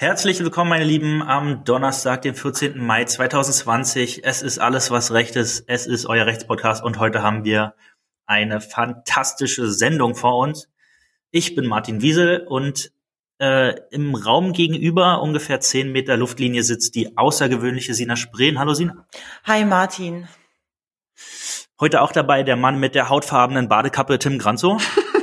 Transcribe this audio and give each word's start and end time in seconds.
Herzlich 0.00 0.40
willkommen, 0.40 0.70
meine 0.70 0.86
Lieben, 0.86 1.22
am 1.22 1.62
Donnerstag, 1.64 2.22
dem 2.22 2.34
14. 2.34 2.82
Mai 2.82 3.04
2020. 3.04 4.24
Es 4.24 4.40
ist 4.40 4.58
alles, 4.58 4.90
was 4.90 5.12
Recht 5.12 5.36
ist. 5.36 5.64
Es 5.66 5.86
ist 5.86 6.06
euer 6.06 6.24
Rechtspodcast 6.24 6.82
und 6.82 6.98
heute 6.98 7.22
haben 7.22 7.44
wir 7.44 7.74
eine 8.24 8.62
fantastische 8.62 9.70
Sendung 9.70 10.14
vor 10.14 10.38
uns. 10.38 10.70
Ich 11.30 11.54
bin 11.54 11.66
Martin 11.66 12.00
Wiesel 12.00 12.46
und 12.48 12.92
äh, 13.40 13.74
im 13.90 14.14
Raum 14.14 14.54
gegenüber, 14.54 15.20
ungefähr 15.20 15.60
zehn 15.60 15.92
Meter 15.92 16.16
Luftlinie, 16.16 16.62
sitzt 16.62 16.94
die 16.94 17.18
außergewöhnliche 17.18 17.92
Sina 17.92 18.16
Spreen. 18.16 18.58
Hallo 18.58 18.72
Sina. 18.72 19.06
Hi 19.44 19.66
Martin. 19.66 20.28
Heute 21.78 22.00
auch 22.00 22.12
dabei 22.12 22.42
der 22.42 22.56
Mann 22.56 22.80
mit 22.80 22.94
der 22.94 23.10
hautfarbenen 23.10 23.68
Badekappe, 23.68 24.18
Tim 24.18 24.38
Granzo. 24.38 24.78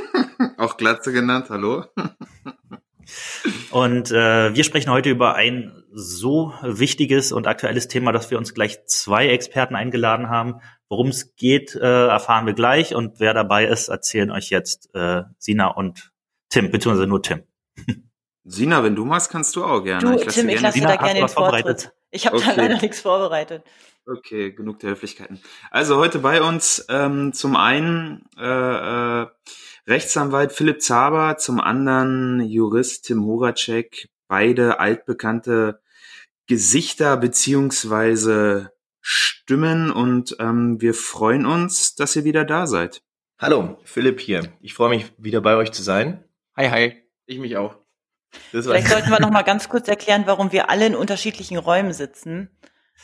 auch 0.56 0.76
Glatze 0.76 1.12
genannt, 1.12 1.46
hallo. 1.50 1.86
und 3.70 4.10
äh, 4.10 4.54
wir 4.54 4.64
sprechen 4.64 4.90
heute 4.90 5.10
über 5.10 5.34
ein 5.34 5.82
so 5.92 6.52
wichtiges 6.62 7.32
und 7.32 7.46
aktuelles 7.46 7.88
Thema, 7.88 8.12
dass 8.12 8.30
wir 8.30 8.38
uns 8.38 8.54
gleich 8.54 8.84
zwei 8.86 9.28
Experten 9.28 9.74
eingeladen 9.74 10.28
haben. 10.28 10.60
Worum 10.88 11.08
es 11.08 11.36
geht, 11.36 11.74
äh, 11.74 12.06
erfahren 12.06 12.46
wir 12.46 12.54
gleich 12.54 12.94
und 12.94 13.20
wer 13.20 13.34
dabei 13.34 13.66
ist, 13.66 13.88
erzählen 13.88 14.30
euch 14.30 14.50
jetzt 14.50 14.94
äh, 14.94 15.22
Sina 15.38 15.68
und 15.68 16.12
Tim, 16.48 16.70
beziehungsweise 16.70 17.06
nur 17.06 17.22
Tim. 17.22 17.42
Sina, 18.44 18.82
wenn 18.82 18.96
du 18.96 19.04
machst, 19.04 19.30
kannst 19.30 19.54
du 19.56 19.64
auch 19.64 19.82
gerne. 19.82 20.16
Du, 20.16 20.22
ich 20.22 20.28
Tim, 20.28 20.48
ich 20.48 20.60
lasse 20.60 20.80
dir 20.80 20.86
da 20.86 20.96
gerne 20.96 21.20
den 21.20 21.28
Vortritt. 21.28 21.92
Ich 22.10 22.26
habe 22.26 22.36
okay. 22.36 22.46
da 22.56 22.62
leider 22.62 22.80
nichts 22.80 23.00
vorbereitet. 23.00 23.62
Okay, 24.06 24.52
genug 24.52 24.78
der 24.78 24.90
Höflichkeiten. 24.90 25.38
Also 25.70 25.98
heute 25.98 26.20
bei 26.20 26.40
uns 26.40 26.86
ähm, 26.88 27.34
zum 27.34 27.56
einen 27.56 28.24
äh, 28.38 28.42
äh, 29.22 29.26
Rechtsanwalt 29.88 30.52
Philipp 30.52 30.82
Zaber, 30.82 31.38
zum 31.38 31.60
anderen 31.60 32.42
Jurist 32.42 33.06
Tim 33.06 33.24
Horacek, 33.24 34.10
beide 34.28 34.80
altbekannte 34.80 35.80
Gesichter 36.46 37.16
beziehungsweise 37.16 38.72
Stimmen 39.00 39.90
und 39.90 40.36
ähm, 40.40 40.78
wir 40.82 40.92
freuen 40.92 41.46
uns, 41.46 41.94
dass 41.94 42.14
ihr 42.16 42.24
wieder 42.24 42.44
da 42.44 42.66
seid. 42.66 43.00
Hallo, 43.38 43.78
Philipp 43.82 44.20
hier. 44.20 44.52
Ich 44.60 44.74
freue 44.74 44.90
mich 44.90 45.10
wieder 45.16 45.40
bei 45.40 45.56
euch 45.56 45.72
zu 45.72 45.82
sein. 45.82 46.22
Hi, 46.54 46.68
hi. 46.68 47.02
Ich 47.24 47.38
mich 47.38 47.56
auch. 47.56 47.78
Vielleicht 48.50 48.88
sollten 48.88 49.08
wir 49.08 49.20
noch 49.20 49.30
mal 49.30 49.40
ganz 49.40 49.70
kurz 49.70 49.88
erklären, 49.88 50.24
warum 50.26 50.52
wir 50.52 50.68
alle 50.68 50.84
in 50.84 50.96
unterschiedlichen 50.96 51.56
Räumen 51.56 51.94
sitzen. 51.94 52.50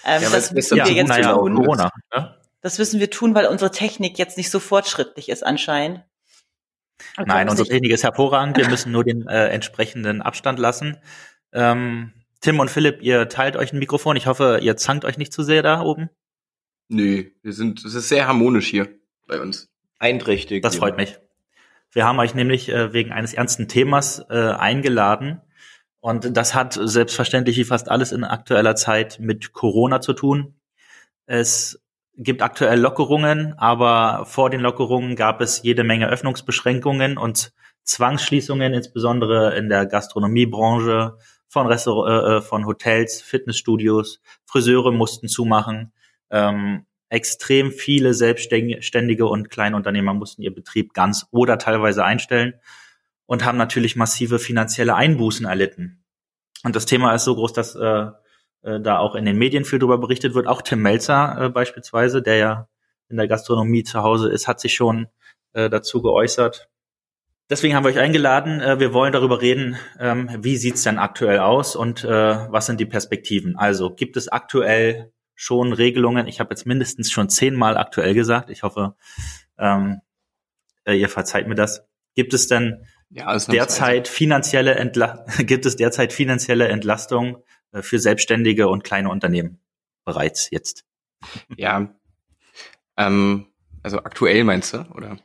Ähm, 0.05 0.23
ja, 0.23 0.29
das 0.29 0.55
wissen 0.55 0.77
wir 0.77 0.93
jetzt 0.93 1.17
ja, 1.17 1.33
tun. 1.33 1.55
Corona, 1.55 1.91
ne? 2.15 2.37
Das 2.61 2.79
wissen 2.79 3.01
wir 3.01 3.11
tun, 3.11 3.35
weil 3.35 3.47
unsere 3.47 3.71
Technik 3.71 4.19
jetzt 4.19 4.37
nicht 4.37 4.51
so 4.51 4.61
fortschrittlich 4.61 5.31
ist 5.31 5.47
anscheinend. 5.47 6.05
Und 7.17 7.29
Nein, 7.29 7.49
unsere 7.49 7.69
Technik 7.69 7.93
ist 7.93 8.05
hervorragend. 8.05 8.57
Wir 8.57 8.69
müssen 8.69 8.93
nur 8.93 9.05
den 9.05 9.27
äh, 9.27 9.49
entsprechenden 9.49 10.23
Abstand 10.23 10.59
lassen. 10.59 10.97
Ähm, 11.53 12.13
Tim 12.41 12.61
und 12.61 12.71
Philipp, 12.71 13.03
ihr 13.03 13.29
teilt 13.29 13.57
euch 13.57 13.73
ein 13.73 13.79
Mikrofon. 13.79 14.17
Ich 14.17 14.27
hoffe, 14.27 14.59
ihr 14.63 14.77
zankt 14.77 15.05
euch 15.05 15.19
nicht 15.19 15.33
zu 15.33 15.43
sehr 15.43 15.63
da 15.63 15.81
oben. 15.81 16.11
Nö, 16.89 17.25
wir 17.43 17.53
sind, 17.53 17.85
es 17.85 17.95
ist 17.95 18.09
sehr 18.09 18.27
harmonisch 18.27 18.69
hier 18.69 18.89
bei 19.27 19.41
uns. 19.41 19.71
Einträchtig. 19.99 20.63
Das 20.63 20.77
freut 20.77 20.97
mich. 20.97 21.19
Wir 21.91 22.05
haben 22.05 22.19
euch 22.19 22.35
nämlich 22.35 22.69
äh, 22.69 22.93
wegen 22.93 23.13
eines 23.13 23.35
ernsten 23.35 23.69
Themas 23.69 24.25
äh, 24.29 24.35
eingeladen. 24.35 25.41
Und 26.01 26.37
das 26.37 26.55
hat 26.55 26.79
selbstverständlich 26.79 27.57
wie 27.57 27.65
fast 27.65 27.89
alles 27.89 28.13
in 28.13 28.25
aktueller 28.25 28.77
Zeit 28.77 29.19
mit 29.21 29.53
Corona 29.53 30.01
zu 30.01 30.13
tun. 30.13 30.55
Es 31.25 31.83
gibt 32.17 32.43
aktuell 32.43 32.81
Lockerungen, 32.81 33.55
aber 33.59 34.25
vor 34.27 34.51
den 34.51 34.61
Lockerungen 34.61 35.17
gab 35.17 35.41
es 35.41 35.63
jede 35.63 35.85
Menge 35.85 36.09
Öffnungsbeschränkungen 36.09 37.19
und 37.19 37.53
Zwangsschließungen, 37.85 38.73
insbesondere 38.73 39.57
in 39.57 39.69
der 39.69 39.87
Gastronomiebranche, 39.87 41.19
von, 41.49 41.67
Restaur 41.67 42.09
äh, 42.09 42.43
von 42.43 42.67
Hotels, 42.67 43.23
Fitnessstudios, 43.23 44.21
Friseure 44.45 44.93
mussten 44.93 45.29
zumachen. 45.29 45.93
Ähm, 46.31 46.87
extrem 47.09 47.71
viele 47.71 48.13
Selbstständige 48.13 49.27
und 49.27 49.51
Kleinunternehmer 49.51 50.15
mussten 50.15 50.43
ihr 50.43 50.53
Betrieb 50.53 50.95
ganz 50.95 51.27
oder 51.31 51.59
teilweise 51.59 52.05
einstellen 52.05 52.55
und 53.27 53.45
haben 53.45 53.59
natürlich 53.59 53.95
massive 53.95 54.39
finanzielle 54.39 54.97
Einbußen 54.97 55.47
erlitten. 55.47 56.05
Und 56.65 56.75
das 56.75 56.87
Thema 56.87 57.15
ist 57.15 57.25
so 57.25 57.35
groß, 57.37 57.53
dass 57.53 57.77
äh, 57.77 58.07
äh, 58.65 58.81
da 58.81 58.99
auch 58.99 59.15
in 59.15 59.25
den 59.25 59.37
Medien 59.37 59.65
viel 59.65 59.79
darüber 59.79 59.99
berichtet 59.99 60.35
wird. 60.35 60.47
Auch 60.47 60.63
Tim 60.63 60.83
Melzer 60.83 61.37
äh, 61.39 61.49
beispielsweise, 61.49 62.23
der 62.23 62.37
ja 62.37 62.69
in 63.09 63.17
der 63.17 63.29
Gastronomie 63.29 63.85
zu 63.85 64.03
Hause 64.03 64.31
ist, 64.31 64.49
hat 64.49 64.61
sich 64.61 64.75
schon 64.75 65.07
äh, 65.53 65.69
dazu 65.71 66.03
geäußert. 66.03 66.69
Deswegen 67.51 67.75
haben 67.75 67.85
wir 67.85 67.91
euch 67.91 67.99
eingeladen. 67.99 68.61
Äh, 68.61 68.81
wir 68.81 68.95
wollen 68.95 69.13
darüber 69.13 69.43
reden, 69.43 69.77
ähm, 70.01 70.31
wie 70.41 70.57
sieht's 70.57 70.83
denn 70.83 70.99
aktuell 70.99 71.41
aus 71.41 71.77
und 71.77 72.05
äh, 72.05 72.09
was 72.09 72.67
sind 72.67 72.81
die 72.81 72.87
Perspektiven. 72.87 73.57
Also 73.57 73.91
gibt 73.91 74.17
es 74.17 74.29
aktuell 74.29 75.13
schon 75.35 75.73
Regelungen? 75.73 76.27
Ich 76.27 76.41
habe 76.41 76.51
jetzt 76.51 76.67
mindestens 76.67 77.11
schon 77.11 77.29
zehnmal 77.29 77.77
aktuell 77.77 78.15
gesagt. 78.15 78.49
Ich 78.49 78.63
hoffe, 78.63 78.95
ähm, 79.59 80.01
äh, 80.85 80.95
ihr 80.95 81.11
verzeiht 81.11 81.47
mir 81.47 81.55
das. 81.55 81.87
Gibt 82.15 82.33
es 82.33 82.49
denn 82.49 82.87
ja, 83.11 83.37
derzeit 83.37 84.09
finanzielle 84.09 84.77
Entla 84.77 85.25
gibt 85.39 85.67
es 85.67 85.77
derzeit 85.77 86.13
finanzielle 86.13 86.69
Entlastung 86.69 87.45
für 87.83 87.99
Selbstständige 87.99 88.69
und 88.69 88.85
kleine 88.85 89.11
Unternehmen 89.11 89.59
bereits 90.05 90.51
jetzt? 90.51 90.85
Ja, 91.57 91.95
ähm, 92.97 93.47
also 93.83 93.99
aktuell 93.99 94.45
meinst 94.45 94.75
du, 94.75 94.87
oder? 94.95 95.19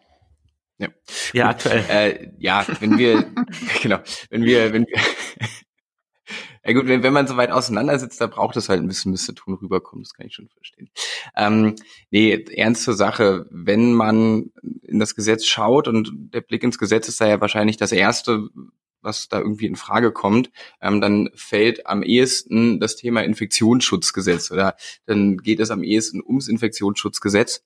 Ja, 0.77 0.87
ja 1.33 1.47
Gut. 1.47 1.55
aktuell. 1.55 1.85
Äh, 1.89 2.31
ja, 2.39 2.65
wenn 2.79 2.97
wir, 2.97 3.31
genau, 3.81 3.99
wenn 4.29 4.43
wir, 4.43 4.73
wenn 4.73 4.85
wir, 4.85 4.97
ja 6.65 6.73
gut, 6.73 6.87
wenn, 6.87 7.03
wenn 7.03 7.13
man 7.13 7.27
so 7.27 7.37
weit 7.37 7.51
auseinandersetzt, 7.51 8.19
da 8.21 8.27
braucht 8.27 8.55
es 8.57 8.69
halt 8.69 8.81
ein 8.81 8.87
bisschen, 8.87 9.11
bis 9.11 9.25
der 9.25 9.35
Ton 9.35 9.55
rüberkommt, 9.55 10.05
das 10.05 10.13
kann 10.13 10.27
ich 10.27 10.33
schon 10.33 10.49
verstehen. 10.49 10.89
Ähm, 11.35 11.75
nee, 12.11 12.33
ernst 12.55 12.83
zur 12.83 12.93
Sache, 12.93 13.45
wenn 13.51 13.93
man 13.93 14.51
in 14.83 14.99
das 14.99 15.15
Gesetz 15.15 15.45
schaut 15.45 15.87
und 15.87 16.11
der 16.33 16.41
Blick 16.41 16.63
ins 16.63 16.77
Gesetz 16.77 17.07
ist 17.07 17.21
da 17.21 17.27
ja 17.27 17.41
wahrscheinlich 17.41 17.77
das 17.77 17.91
Erste, 17.91 18.49
was 19.01 19.27
da 19.27 19.39
irgendwie 19.39 19.67
in 19.67 19.75
Frage 19.75 20.11
kommt, 20.11 20.51
ähm, 20.81 21.01
dann 21.01 21.29
fällt 21.35 21.87
am 21.87 22.03
ehesten 22.03 22.79
das 22.79 22.95
Thema 22.95 23.21
Infektionsschutzgesetz 23.21 24.51
oder 24.51 24.75
dann 25.05 25.37
geht 25.37 25.59
es 25.59 25.71
am 25.71 25.83
ehesten 25.83 26.21
ums 26.21 26.47
Infektionsschutzgesetz 26.47 27.63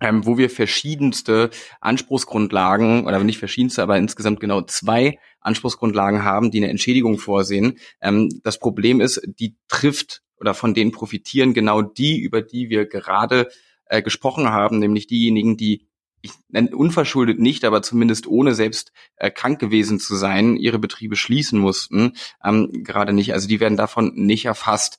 ähm, 0.00 0.26
wo 0.26 0.38
wir 0.38 0.50
verschiedenste 0.50 1.50
Anspruchsgrundlagen, 1.80 3.06
oder 3.06 3.22
nicht 3.22 3.38
verschiedenste, 3.38 3.82
aber 3.82 3.96
insgesamt 3.96 4.40
genau 4.40 4.62
zwei 4.62 5.18
Anspruchsgrundlagen 5.40 6.24
haben, 6.24 6.50
die 6.50 6.58
eine 6.58 6.68
Entschädigung 6.68 7.18
vorsehen. 7.18 7.78
Ähm, 8.00 8.28
das 8.42 8.58
Problem 8.58 9.00
ist, 9.00 9.22
die 9.24 9.56
trifft 9.68 10.22
oder 10.38 10.54
von 10.54 10.74
denen 10.74 10.92
profitieren 10.92 11.54
genau 11.54 11.80
die, 11.80 12.20
über 12.20 12.42
die 12.42 12.70
wir 12.70 12.86
gerade 12.86 13.48
äh, 13.86 14.02
gesprochen 14.02 14.48
haben, 14.48 14.78
nämlich 14.78 15.06
diejenigen, 15.06 15.56
die 15.56 15.86
ich 16.24 16.32
nenne 16.48 16.74
unverschuldet 16.74 17.38
nicht, 17.38 17.66
aber 17.66 17.82
zumindest 17.82 18.26
ohne 18.26 18.54
selbst 18.54 18.92
äh, 19.16 19.30
krank 19.30 19.58
gewesen 19.60 20.00
zu 20.00 20.14
sein, 20.14 20.56
ihre 20.56 20.78
Betriebe 20.78 21.16
schließen 21.16 21.58
mussten, 21.58 22.14
ähm, 22.42 22.70
gerade 22.82 23.12
nicht. 23.12 23.34
Also 23.34 23.46
die 23.46 23.60
werden 23.60 23.76
davon 23.76 24.12
nicht 24.14 24.46
erfasst. 24.46 24.98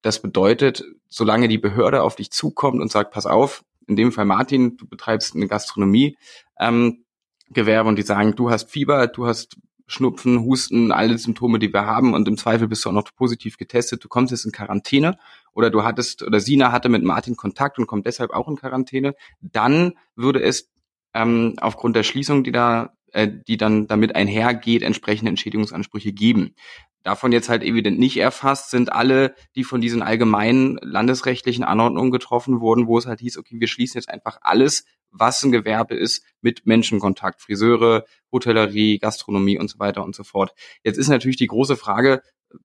Das 0.00 0.22
bedeutet, 0.22 0.84
solange 1.10 1.48
die 1.48 1.58
Behörde 1.58 2.02
auf 2.02 2.16
dich 2.16 2.30
zukommt 2.30 2.80
und 2.80 2.90
sagt, 2.90 3.10
pass 3.10 3.26
auf, 3.26 3.62
in 3.86 3.96
dem 3.96 4.10
Fall 4.10 4.24
Martin, 4.24 4.78
du 4.78 4.88
betreibst 4.88 5.36
eine 5.36 5.48
Gastronomie, 5.48 6.16
ähm, 6.58 7.04
Gewerbe 7.50 7.90
und 7.90 7.96
die 7.96 8.02
sagen, 8.02 8.34
du 8.34 8.50
hast 8.50 8.70
Fieber, 8.70 9.06
du 9.06 9.26
hast 9.26 9.58
Schnupfen, 9.86 10.44
Husten, 10.44 10.92
alle 10.92 11.18
Symptome, 11.18 11.58
die 11.58 11.72
wir 11.74 11.84
haben 11.84 12.14
und 12.14 12.26
im 12.26 12.38
Zweifel 12.38 12.68
bist 12.68 12.86
du 12.86 12.88
auch 12.88 12.94
noch 12.94 13.14
positiv 13.14 13.58
getestet, 13.58 14.02
du 14.02 14.08
kommst 14.08 14.30
jetzt 14.30 14.46
in 14.46 14.52
Quarantäne 14.52 15.18
oder 15.58 15.70
du 15.70 15.82
hattest 15.82 16.22
oder 16.22 16.38
Sina 16.38 16.70
hatte 16.70 16.88
mit 16.88 17.02
Martin 17.02 17.34
Kontakt 17.34 17.80
und 17.80 17.88
kommt 17.88 18.06
deshalb 18.06 18.30
auch 18.30 18.46
in 18.46 18.54
Quarantäne, 18.54 19.16
dann 19.40 19.94
würde 20.14 20.40
es 20.40 20.70
ähm, 21.14 21.56
aufgrund 21.60 21.96
der 21.96 22.04
Schließung, 22.04 22.44
die 22.44 22.52
da 22.52 22.92
äh, 23.12 23.28
die 23.48 23.56
dann 23.56 23.88
damit 23.88 24.14
einhergeht, 24.14 24.82
entsprechende 24.82 25.30
Entschädigungsansprüche 25.30 26.12
geben. 26.12 26.54
Davon 27.02 27.32
jetzt 27.32 27.48
halt 27.48 27.64
evident 27.64 27.98
nicht 27.98 28.18
erfasst 28.18 28.70
sind 28.70 28.92
alle, 28.92 29.34
die 29.56 29.64
von 29.64 29.80
diesen 29.80 30.00
allgemeinen 30.00 30.78
landesrechtlichen 30.80 31.64
Anordnungen 31.64 32.12
getroffen 32.12 32.60
wurden, 32.60 32.86
wo 32.86 32.96
es 32.96 33.06
halt 33.06 33.18
hieß, 33.18 33.38
okay, 33.38 33.56
wir 33.58 33.66
schließen 33.66 33.98
jetzt 33.98 34.10
einfach 34.10 34.38
alles, 34.42 34.84
was 35.10 35.42
ein 35.42 35.50
Gewerbe 35.50 35.96
ist 35.96 36.22
mit 36.40 36.66
Menschenkontakt, 36.66 37.40
Friseure, 37.40 38.04
Hotellerie, 38.30 38.98
Gastronomie 38.98 39.58
und 39.58 39.68
so 39.70 39.80
weiter 39.80 40.04
und 40.04 40.14
so 40.14 40.22
fort. 40.22 40.52
Jetzt 40.84 40.98
ist 40.98 41.08
natürlich 41.08 41.38
die 41.38 41.46
große 41.48 41.76
Frage, 41.76 42.22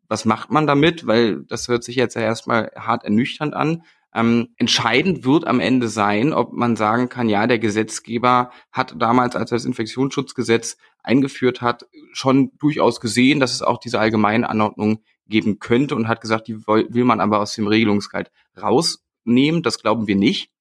was 0.08 0.26
macht 0.26 0.52
man 0.52 0.68
damit? 0.68 1.08
Weil 1.08 1.44
das 1.44 1.68
hört 1.68 1.84
sich 1.84 1.96
jetzt 1.96 2.16
ja 2.16 2.22
erstmal 2.22 2.72
hart 2.76 3.04
ernüchternd 3.04 3.54
an. 3.54 3.84
Ähm, 4.16 4.50
entscheidend 4.58 5.26
wird 5.26 5.48
am 5.48 5.60
Ende 5.60 5.88
sein, 5.88 6.34
ob 6.34 6.54
man 6.54 6.76
sagen 6.76 7.10
kann, 7.10 7.30
ja, 7.30 7.48
der 7.48 7.58
Gesetzgeber 7.58 8.52
hat 8.72 8.94
damals, 9.00 9.36
als 9.36 9.52
er 9.52 9.56
das 9.56 9.66
Infektionsschutzgesetz 9.66 10.78
eingeführt 11.02 11.62
hat, 11.62 11.88
schon 12.12 12.52
durchaus 12.60 13.02
gesehen, 13.02 13.40
dass 13.40 13.54
es 13.54 13.64
auch 13.64 13.80
diese 13.80 14.00
allgemeine 14.00 14.50
Anordnung 14.50 15.02
geben 15.28 15.60
könnte 15.60 15.96
und 15.96 16.08
hat 16.08 16.22
gesagt, 16.22 16.48
die 16.48 16.68
will 16.68 17.06
man 17.06 17.22
aber 17.22 17.40
aus 17.40 17.56
dem 17.56 17.66
Regelungsgehalt 17.66 18.32
rausnehmen. 18.62 19.64
Das 19.64 19.80
glauben 19.80 20.06
wir 20.06 20.16
nicht, 20.16 20.52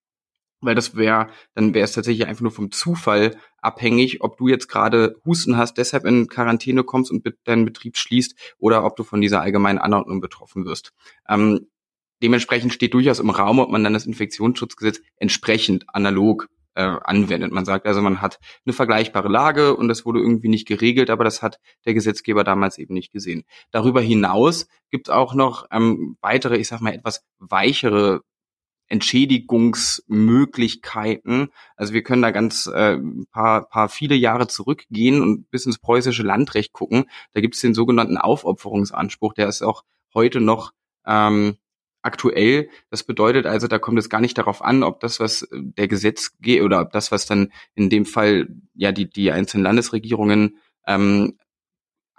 weil 0.63 0.75
das 0.75 0.97
wäre, 0.97 1.29
dann 1.55 1.75
wäre 1.75 1.85
es 1.85 1.93
tatsächlich 1.93 2.27
einfach 2.27 2.43
nur 2.43 2.53
vom 2.53 2.71
Zufall 2.71 3.37
abhängig, 3.59 4.23
ob 4.23 4.37
du 4.39 4.49
jetzt 4.49 4.69
gerade 4.69 5.17
Husten 5.25 5.57
hast, 5.57 5.79
deshalb 5.79 6.05
in 6.05 6.29
Quarantäne 6.29 6.85
kommst 6.85 7.11
und 7.11 7.27
deinen 7.45 7.65
Betrieb 7.65 7.97
schließt 7.97 8.55
oder 8.59 8.85
ob 8.85 8.97
du 8.97 9.05
von 9.05 9.21
dieser 9.21 9.41
allgemeinen 9.41 9.79
Anordnung 9.79 10.21
betroffen 10.21 10.65
wirst. 10.65 10.93
Ähm, 11.29 11.69
dementsprechend 12.23 12.73
steht 12.73 12.95
durchaus 12.95 13.19
im 13.19 13.31
Raum, 13.31 13.59
ob 13.59 13.71
man 13.71 13.85
dann 13.85 13.93
das 13.93 14.07
Infektionsschutzgesetz 14.07 15.01
entsprechend 15.17 15.85
analog 15.89 16.49
äh, 16.75 16.83
anwendet. 16.83 17.53
Man 17.53 17.65
sagt 17.65 17.87
also, 17.87 18.01
man 18.01 18.23
hat 18.23 18.39
eine 18.65 18.73
vergleichbare 18.73 19.29
Lage 19.29 19.77
und 19.77 19.89
das 19.89 20.07
wurde 20.07 20.21
irgendwie 20.21 20.49
nicht 20.49 20.67
geregelt, 20.67 21.11
aber 21.11 21.25
das 21.25 21.43
hat 21.43 21.59
der 21.85 21.95
Gesetzgeber 21.95 22.45
damals 22.45 22.79
eben 22.79 22.95
nicht 22.95 23.13
gesehen. 23.13 23.45
Darüber 23.71 24.01
hinaus 24.01 24.67
gibt 24.91 25.09
es 25.09 25.15
auch 25.15 25.35
noch 25.35 25.67
ähm, 25.71 26.17
weitere, 26.21 26.57
ich 26.57 26.69
sag 26.69 26.81
mal, 26.81 26.95
etwas 26.95 27.25
weichere 27.39 28.23
Entschädigungsmöglichkeiten. 28.93 31.49
Also 31.77 31.95
wir 31.95 32.03
können 32.03 32.21
da 32.21 32.31
ganz 32.31 32.67
äh, 32.67 32.99
paar, 33.31 33.67
paar 33.69 33.89
viele 33.89 34.15
Jahre 34.15 34.49
zurückgehen 34.49 35.23
und 35.23 35.51
bis 35.51 35.65
ins 35.65 35.79
preußische 35.79 36.23
Landrecht 36.23 36.75
gucken. 36.75 37.07
Da 37.33 37.41
gibt 37.41 37.55
es 37.55 37.63
den 37.63 37.73
sogenannten 37.73 38.19
Aufopferungsanspruch, 38.19 39.33
der 39.33 39.49
ist 39.49 39.63
auch 39.63 39.85
heute 40.13 40.43
noch 40.43 40.75
ähm, 41.07 41.57
aktuell. 42.03 42.69
Das 42.91 43.03
bedeutet 43.03 43.47
also, 43.47 43.67
da 43.67 43.79
kommt 43.79 43.99
es 43.99 44.11
gar 44.11 44.21
nicht 44.21 44.37
darauf 44.37 44.63
an, 44.63 44.83
ob 44.83 45.01
das, 45.01 45.21
was 45.21 45.49
der 45.51 45.89
Gesetz 45.89 46.37
geht 46.41 46.61
oder 46.61 46.83
ob 46.83 46.93
das, 46.93 47.11
was 47.11 47.25
dann 47.25 47.51
in 47.75 47.89
dem 47.89 48.05
Fall 48.05 48.49
ja 48.75 48.93
die, 48.93 49.09
die 49.09 49.33
einzelnen 49.33 49.65
Landesregierungen 49.65 50.59
ähm, 50.87 51.39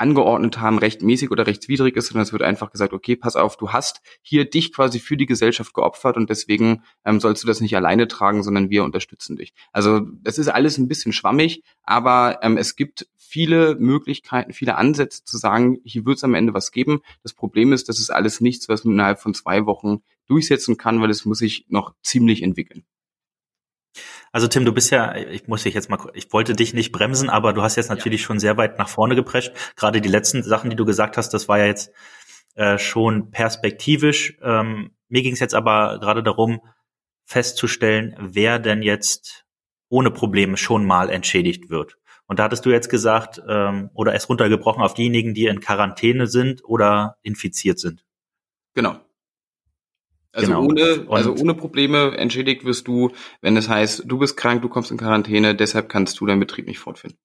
angeordnet 0.04 0.60
haben, 0.60 0.78
rechtmäßig 0.78 1.32
oder 1.32 1.48
rechtswidrig 1.48 1.96
ist, 1.96 2.08
sondern 2.08 2.24
es 2.24 2.34
wird 2.34 2.44
einfach 2.44 2.72
gesagt, 2.72 2.92
okay, 2.92 3.16
pass 3.16 3.38
auf, 3.38 3.56
du 3.56 3.72
hast 3.72 4.02
hier 4.22 4.44
dich 4.44 4.74
quasi 4.74 5.00
für 5.00 5.16
die 5.16 5.26
Gesellschaft 5.26 5.74
geopfert 5.74 6.18
und 6.18 6.30
deswegen 6.30 6.84
ähm, 7.06 7.22
sollst 7.22 7.42
du 7.42 7.48
das 7.48 7.62
nicht 7.62 7.76
alleine 7.78 8.10
tragen, 8.10 8.44
sondern 8.44 8.70
wir 8.70 8.84
unterstützen 8.84 9.38
dich. 9.38 9.54
Also 9.72 10.02
das 10.22 10.38
ist 10.38 10.50
alles 10.50 10.78
ein 10.78 10.90
bisschen 10.90 11.14
schwammig, 11.14 11.64
aber 11.84 12.40
ähm, 12.42 12.58
es 12.58 12.76
gibt 12.76 13.08
viele 13.16 13.76
Möglichkeiten, 13.76 14.52
viele 14.52 14.76
Ansätze 14.76 15.24
zu 15.24 15.38
sagen, 15.38 15.80
hier 15.86 16.06
wird 16.06 16.18
es 16.18 16.24
am 16.26 16.36
Ende 16.36 16.54
was 16.54 16.72
geben. 16.72 17.00
Das 17.24 17.34
Problem 17.34 17.72
ist, 17.72 17.88
das 17.88 18.00
ist 18.00 18.10
alles 18.10 18.42
nichts, 18.42 18.68
was 18.68 18.84
man 18.84 18.96
innerhalb 18.96 19.22
von 19.22 19.34
zwei 19.34 19.66
Wochen 19.66 20.04
durchsetzen 20.28 20.78
kann, 20.78 21.02
weil 21.02 21.10
es 21.10 21.24
muss 21.24 21.40
sich 21.40 21.66
noch 21.70 21.96
ziemlich 22.04 22.44
entwickeln. 22.44 22.84
Also 24.34 24.48
Tim, 24.48 24.66
du 24.66 24.74
bist 24.74 24.90
ja, 24.90 25.16
ich 25.16 25.48
muss 25.48 25.62
dich 25.62 25.76
jetzt 25.76 25.92
mal, 25.92 26.00
ich 26.16 26.34
wollte 26.34 26.56
dich 26.56 26.74
nicht 26.74 26.92
bremsen, 26.92 27.30
aber 27.30 27.54
du 27.54 27.62
hast 27.62 27.76
jetzt 27.76 27.90
natürlich 27.90 28.22
ja. 28.22 28.28
schon 28.28 28.40
sehr 28.40 28.58
weit 28.58 28.80
nach 28.80 28.90
vorne 28.90 29.16
geprescht. 29.16 29.54
Gerade 29.76 30.02
die 30.02 30.10
letzten 30.10 30.42
Sachen, 30.42 30.72
die 30.72 30.76
du 30.76 30.86
gesagt 30.86 31.18
hast, 31.18 31.36
das 31.36 31.48
war 31.48 31.60
ja 31.60 31.68
jetzt 31.68 31.92
äh, 32.56 32.80
schon 32.80 33.30
perspektivisch. 33.30 34.40
Ähm, 34.42 34.96
mir 35.08 35.22
ging 35.22 35.34
es 35.34 35.40
jetzt 35.40 35.54
aber 35.54 36.00
gerade 36.00 36.24
darum, 36.24 36.62
festzustellen, 37.26 38.16
wer 38.20 38.58
denn 38.58 38.82
jetzt 38.82 39.46
ohne 39.88 40.10
Probleme 40.10 40.58
schon 40.58 40.84
mal 40.84 41.12
entschädigt 41.12 41.70
wird. 41.70 42.00
Und 42.26 42.40
da 42.40 42.46
hattest 42.46 42.66
du 42.66 42.72
jetzt 42.72 42.90
gesagt, 42.90 43.40
ähm, 43.48 43.92
oder 43.94 44.16
es 44.16 44.28
runtergebrochen 44.28 44.82
auf 44.82 44.96
diejenigen, 44.96 45.36
die 45.36 45.46
in 45.46 45.60
Quarantäne 45.60 46.26
sind 46.26 46.64
oder 46.66 47.18
infiziert 47.22 47.78
sind. 47.78 48.04
Genau. 48.74 49.00
Also 50.34 50.48
genau. 50.48 50.66
ohne, 50.66 51.06
also 51.10 51.36
ohne 51.36 51.54
Probleme 51.54 52.18
entschädigt 52.18 52.66
wirst 52.66 52.88
du, 52.88 53.12
wenn 53.42 53.56
es 53.56 53.70
heißt, 53.70 54.04
du 54.06 54.18
bist 54.18 54.36
krank, 54.36 54.64
du 54.64 54.70
kommst 54.70 54.90
in 54.90 54.98
Quarantäne, 54.98 55.56
deshalb 55.56 55.90
kannst 55.90 56.20
du 56.20 56.26
deinen 56.26 56.40
Betrieb 56.40 56.66
nicht 56.68 56.80
fortführen. 56.80 57.16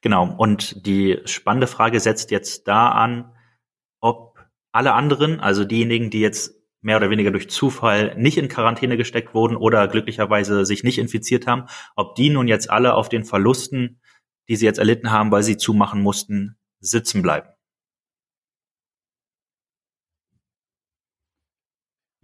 Genau. 0.00 0.34
Und 0.36 0.86
die 0.86 1.20
spannende 1.26 1.66
Frage 1.66 2.00
setzt 2.00 2.30
jetzt 2.30 2.68
da 2.68 2.88
an, 2.88 3.32
ob 4.00 4.38
alle 4.72 4.94
anderen, 4.94 5.40
also 5.40 5.64
diejenigen, 5.64 6.08
die 6.08 6.20
jetzt 6.20 6.54
mehr 6.80 6.96
oder 6.96 7.10
weniger 7.10 7.30
durch 7.30 7.50
Zufall 7.50 8.14
nicht 8.16 8.38
in 8.38 8.48
Quarantäne 8.48 8.96
gesteckt 8.96 9.34
wurden 9.34 9.56
oder 9.56 9.86
glücklicherweise 9.88 10.64
sich 10.64 10.84
nicht 10.84 10.98
infiziert 10.98 11.46
haben, 11.46 11.66
ob 11.96 12.14
die 12.14 12.30
nun 12.30 12.48
jetzt 12.48 12.70
alle 12.70 12.94
auf 12.94 13.08
den 13.08 13.24
Verlusten, 13.24 14.00
die 14.48 14.56
sie 14.56 14.66
jetzt 14.66 14.78
erlitten 14.78 15.10
haben, 15.10 15.30
weil 15.30 15.42
sie 15.42 15.56
zumachen 15.56 16.02
mussten, 16.02 16.56
sitzen 16.80 17.22
bleiben. 17.22 17.48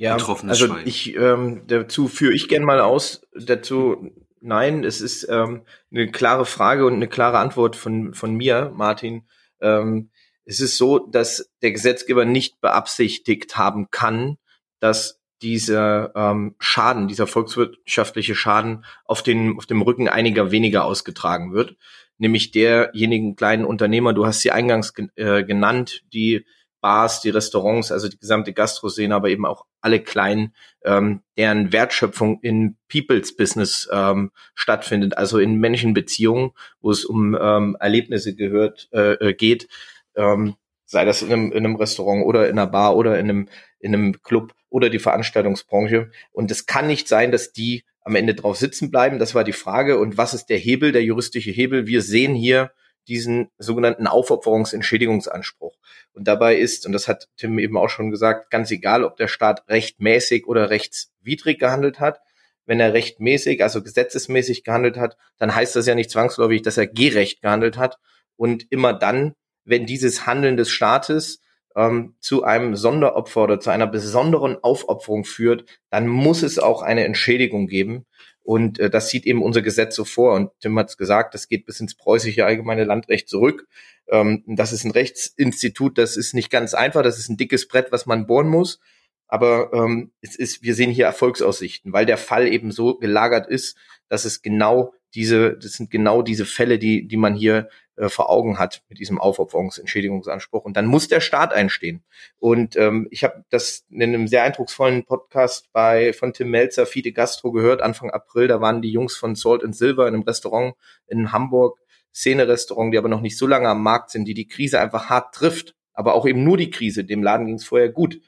Ja, 0.01 0.15
also 0.15 0.67
Schwein. 0.67 0.87
ich 0.87 1.15
ähm, 1.15 1.65
dazu 1.67 2.09
führe 2.09 2.33
ich 2.33 2.49
gern 2.49 2.65
mal 2.65 2.81
aus. 2.81 3.21
Dazu 3.35 4.11
nein, 4.41 4.83
es 4.83 5.03
ist 5.03 5.29
ähm, 5.29 5.67
eine 5.91 6.11
klare 6.11 6.47
Frage 6.47 6.87
und 6.87 6.95
eine 6.95 7.07
klare 7.07 7.37
Antwort 7.37 7.77
von 7.77 8.15
von 8.15 8.35
mir, 8.35 8.73
Martin. 8.75 9.29
Ähm, 9.61 10.09
es 10.47 10.61
ist 10.61 10.79
so, 10.79 11.01
dass 11.01 11.53
der 11.61 11.73
Gesetzgeber 11.73 12.25
nicht 12.25 12.63
beabsichtigt 12.63 13.59
haben 13.59 13.91
kann, 13.91 14.39
dass 14.79 15.21
dieser 15.43 16.17
ähm, 16.17 16.55
Schaden, 16.59 17.07
dieser 17.07 17.27
volkswirtschaftliche 17.27 18.35
Schaden 18.35 18.87
auf 19.05 19.23
den 19.23 19.59
auf 19.59 19.67
dem 19.67 19.83
Rücken 19.83 20.09
einiger 20.09 20.51
weniger 20.51 20.87
ausgetragen 20.87 21.53
wird, 21.53 21.77
nämlich 22.17 22.53
derjenigen 22.53 23.37
kleinen 23.37 23.67
Unternehmer. 23.67 24.15
Du 24.15 24.25
hast 24.25 24.41
sie 24.41 24.51
eingangs 24.51 24.95
äh, 25.17 25.45
genannt, 25.45 26.05
die 26.15 26.47
Bars, 26.81 27.21
die 27.21 27.31
Restaurants, 27.31 27.93
also 27.93 28.09
die 28.09 28.19
gesamte 28.19 28.53
Gastroszene, 28.53 29.15
aber 29.15 29.29
eben 29.29 29.47
auch 29.47 29.67
alle 29.81 30.01
kleinen, 30.01 30.55
ähm, 30.85 31.23
deren 31.37 31.73
Wertschöpfung 31.73 32.41
in 32.43 32.77
People's 32.89 33.37
Business 33.37 33.89
ähm, 33.93 34.31
stattfindet, 34.55 35.17
also 35.17 35.39
in 35.39 35.57
Menschenbeziehungen, 35.57 36.53
wo 36.81 36.91
es 36.91 37.05
um 37.05 37.37
ähm, 37.41 37.77
Erlebnisse 37.81 38.35
gehört 38.35 38.89
äh, 38.93 39.13
äh, 39.15 39.35
geht, 39.35 39.69
ähm, 40.17 40.57
sei 40.85 41.05
das 41.05 41.23
in 41.23 41.33
einem, 41.33 41.53
in 41.53 41.59
einem 41.59 41.77
Restaurant 41.77 42.25
oder 42.25 42.49
in 42.49 42.59
einer 42.59 42.67
Bar 42.67 42.97
oder 42.97 43.19
in 43.19 43.31
einem 43.31 43.49
in 43.81 43.95
einem 43.95 44.23
Club 44.23 44.53
oder 44.69 44.91
die 44.91 44.99
Veranstaltungsbranche. 44.99 46.11
Und 46.33 46.51
es 46.51 46.67
kann 46.67 46.87
nicht 46.87 47.09
sein, 47.09 47.33
dass 47.33 47.53
die 47.53 47.85
am 48.03 48.15
Ende 48.15 48.35
drauf 48.35 48.57
sitzen 48.57 48.91
bleiben. 48.91 49.19
Das 49.19 49.35
war 49.35 49.45
die 49.45 49.53
Frage. 49.53 49.99
Und 49.99 50.17
was 50.17 50.35
ist 50.35 50.47
der 50.47 50.59
Hebel, 50.59 50.93
der 50.93 51.03
juristische 51.03 51.51
Hebel? 51.51 51.87
Wir 51.87 52.03
sehen 52.03 52.35
hier 52.35 52.71
diesen 53.11 53.51
sogenannten 53.59 54.07
Aufopferungsentschädigungsanspruch. 54.07 55.77
Und 56.13 56.29
dabei 56.29 56.57
ist, 56.57 56.87
und 56.87 56.93
das 56.93 57.09
hat 57.09 57.29
Tim 57.37 57.59
eben 57.59 57.77
auch 57.77 57.91
schon 57.91 58.11
gesagt, 58.11 58.51
ganz 58.51 58.71
egal, 58.71 59.05
ob 59.05 59.17
der 59.17 59.29
Staat 59.29 59.69
rechtmäßig 59.69 60.47
oder 60.47 60.71
rechtswidrig 60.71 61.59
gehandelt 61.59 61.99
hat. 61.99 62.21
Wenn 62.67 62.79
er 62.79 62.95
rechtmäßig, 62.95 63.65
also 63.65 63.83
gesetzesmäßig 63.83 64.63
gehandelt 64.63 64.97
hat, 64.97 65.17
dann 65.39 65.55
heißt 65.55 65.75
das 65.75 65.87
ja 65.87 65.97
nicht 65.97 66.11
zwangsläufig, 66.11 66.63
dass 66.63 66.79
er 66.79 66.87
gerecht 66.87 67.43
gehandelt 67.43 67.77
hat. 67.77 67.99
Und 68.37 68.71
immer 68.71 68.93
dann, 68.93 69.35
wenn 69.65 69.87
dieses 69.87 70.25
Handeln 70.25 70.57
des 70.57 70.71
Staates 70.71 71.41
ähm, 71.75 72.15
zu 72.21 72.45
einem 72.45 72.77
Sonderopfer 72.77 73.43
oder 73.43 73.59
zu 73.59 73.71
einer 73.71 73.89
besonderen 73.89 74.57
Aufopferung 74.63 75.25
führt, 75.25 75.65
dann 75.91 76.07
muss 76.07 76.45
es 76.45 76.61
auch 76.61 76.83
eine 76.83 77.05
Entschädigung 77.05 77.67
geben. 77.67 78.07
Und 78.51 78.81
äh, 78.81 78.91
das 78.91 79.11
sieht 79.11 79.27
eben 79.27 79.45
unser 79.45 79.63
Gesetz 79.63 79.95
so 79.95 80.05
vor. 80.05 80.35
Und 80.35 80.51
Tim 80.59 80.77
hat 80.77 80.89
es 80.89 80.97
gesagt, 80.97 81.35
das 81.35 81.47
geht 81.47 81.67
bis 81.67 81.79
ins 81.79 81.95
preußische 81.95 82.45
allgemeine 82.45 82.83
Landrecht 82.83 83.29
zurück. 83.29 83.69
Ähm, 84.09 84.43
das 84.45 84.73
ist 84.73 84.83
ein 84.83 84.91
Rechtsinstitut, 84.91 85.99
das 85.99 86.17
ist 86.17 86.35
nicht 86.35 86.51
ganz 86.51 86.75
einfach, 86.75 87.05
das 87.05 87.17
ist 87.17 87.29
ein 87.29 87.37
dickes 87.37 87.69
Brett, 87.69 87.93
was 87.93 88.07
man 88.07 88.27
bohren 88.27 88.49
muss. 88.49 88.81
Aber 89.29 89.73
ähm, 89.73 90.11
es 90.21 90.35
ist, 90.35 90.65
wir 90.65 90.75
sehen 90.75 90.91
hier 90.91 91.05
Erfolgsaussichten, 91.05 91.93
weil 91.93 92.07
der 92.07 92.19
Fall 92.19 92.49
eben 92.49 92.73
so 92.73 92.99
gelagert 92.99 93.47
ist, 93.47 93.77
dass 94.09 94.25
es 94.25 94.43
genau 94.43 94.95
diese, 95.15 95.57
das 95.57 95.73
sind 95.73 95.91
genau 95.91 96.23
diese 96.23 96.45
Fälle, 96.45 96.79
die, 96.79 97.07
die 97.07 97.17
man 97.17 97.35
hier 97.35 97.69
äh, 97.97 98.09
vor 98.09 98.31
Augen 98.31 98.59
hat 98.59 98.83
mit 98.89 98.99
diesem 98.99 99.21
Aufopferungsentschädigungsanspruch. 99.21 100.65
Und 100.65 100.77
dann 100.77 100.87
muss 100.87 101.09
der 101.09 101.21
Staat 101.21 101.53
einstehen. 101.53 102.03
Und 102.39 102.77
ähm, 102.77 103.09
ich 103.11 103.25
habe 103.25 103.45
das 103.51 103.85
in 103.91 104.03
einem 104.03 104.27
sehr 104.27 104.43
eindrucksvollen 104.43 105.05
Podcast 105.05 105.71
bei 105.73 106.13
von 106.13 106.33
Tim 106.33 106.51
Melzer, 106.51 106.87
Fide 106.87 107.13
Gastro, 107.13 107.53
gehört, 107.53 107.83
Anfang 107.83 108.11
April. 108.11 108.49
Da 108.49 108.61
waren 108.61 108.83
die 108.83 108.91
Jungs 108.91 109.17
von 109.17 109.35
Salt 109.35 109.65
and 109.65 109.77
Silver 109.77 110.09
in 110.09 110.15
einem 110.15 110.23
Restaurant 110.23 110.75
in 111.09 111.33
Hamburg, 111.33 111.79
Szene-Restaurant, 112.15 112.93
die 112.93 112.99
aber 112.99 113.09
noch 113.09 113.21
nicht 113.21 113.37
so 113.37 113.47
lange 113.47 113.69
am 113.69 113.83
Markt 113.83 114.11
sind, 114.11 114.25
die 114.25 114.35
die 114.35 114.49
Krise 114.49 114.81
einfach 114.81 115.11
hart 115.11 115.35
trifft. 115.35 115.75
Aber 115.93 116.15
auch 116.15 116.27
eben 116.27 116.45
nur 116.45 116.57
die 116.57 116.71
Krise. 116.71 117.05
Dem 117.05 117.23
Laden 117.23 117.47
ging 117.47 117.57
es 117.57 117.65
vorher 117.65 117.91
gut. 117.91 118.21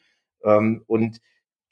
Ähm, 0.45 0.85
und 0.87 1.21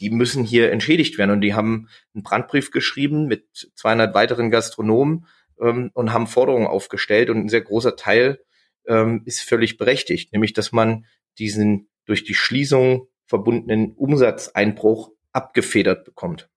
die 0.01 0.11
müssen 0.11 0.45
hier 0.45 0.73
entschädigt 0.73 1.19
werden. 1.19 1.31
Und 1.31 1.41
die 1.41 1.55
haben 1.55 1.89
einen 2.15 2.23
Brandbrief 2.23 2.71
geschrieben 2.71 3.27
mit 3.27 3.71
200 3.75 4.15
weiteren 4.15 4.51
Gastronomen 4.51 5.27
ähm, 5.61 5.91
und 5.95 6.13
haben 6.13 6.27
Forderungen 6.27 6.67
aufgestellt 6.67 7.31
und 7.31 7.39
ein 7.39 7.49
sehr 7.49 7.61
großer 7.61 7.97
Teil 7.97 8.41
ähm, 8.87 9.23
ist 9.25 9.43
völlig 9.43 9.77
berechtigt, 9.77 10.33
nämlich 10.33 10.53
dass 10.53 10.73
man 10.73 11.07
diesen 11.39 11.89
durch 12.07 12.25
die 12.25 12.35
Schließung 12.35 13.07
verbundenen 13.27 13.93
Umsatzeinbruch 13.93 15.13
abgefedert 15.33 16.05
bekommt. 16.05 16.50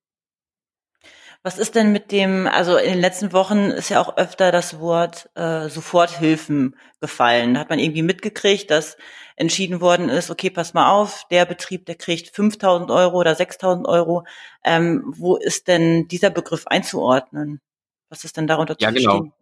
Was 1.43 1.57
ist 1.57 1.75
denn 1.75 1.91
mit 1.91 2.13
dem, 2.13 2.47
also 2.47 2.77
in 2.77 2.93
den 2.93 3.01
letzten 3.01 3.33
Wochen 3.33 3.65
ist 3.65 3.89
ja 3.89 3.99
auch 3.99 4.15
öfter 4.15 4.53
das 4.53 4.79
Wort 4.79 5.29
äh, 5.35 5.67
Soforthilfen 5.67 6.77
gefallen. 7.01 7.53
Da 7.53 7.59
hat 7.59 7.69
man 7.69 7.79
irgendwie 7.79 8.01
mitgekriegt, 8.01 8.71
dass 8.71 8.95
entschieden 9.35 9.81
worden 9.81 10.09
ist, 10.09 10.29
okay, 10.29 10.49
pass 10.49 10.73
mal 10.73 10.91
auf, 10.91 11.25
der 11.31 11.45
Betrieb, 11.45 11.85
der 11.85 11.95
kriegt 11.95 12.33
5000 12.33 12.91
Euro 12.91 13.17
oder 13.17 13.35
6000 13.35 13.87
Euro. 13.87 14.25
Ähm, 14.63 15.03
wo 15.17 15.35
ist 15.35 15.67
denn 15.67 16.07
dieser 16.07 16.29
Begriff 16.29 16.65
einzuordnen? 16.67 17.59
Was 18.09 18.23
ist 18.23 18.37
denn 18.37 18.47
darunter 18.47 18.75
ja, 18.79 18.89
zu 18.89 18.93
genau. 18.93 19.11
verstehen? 19.11 19.33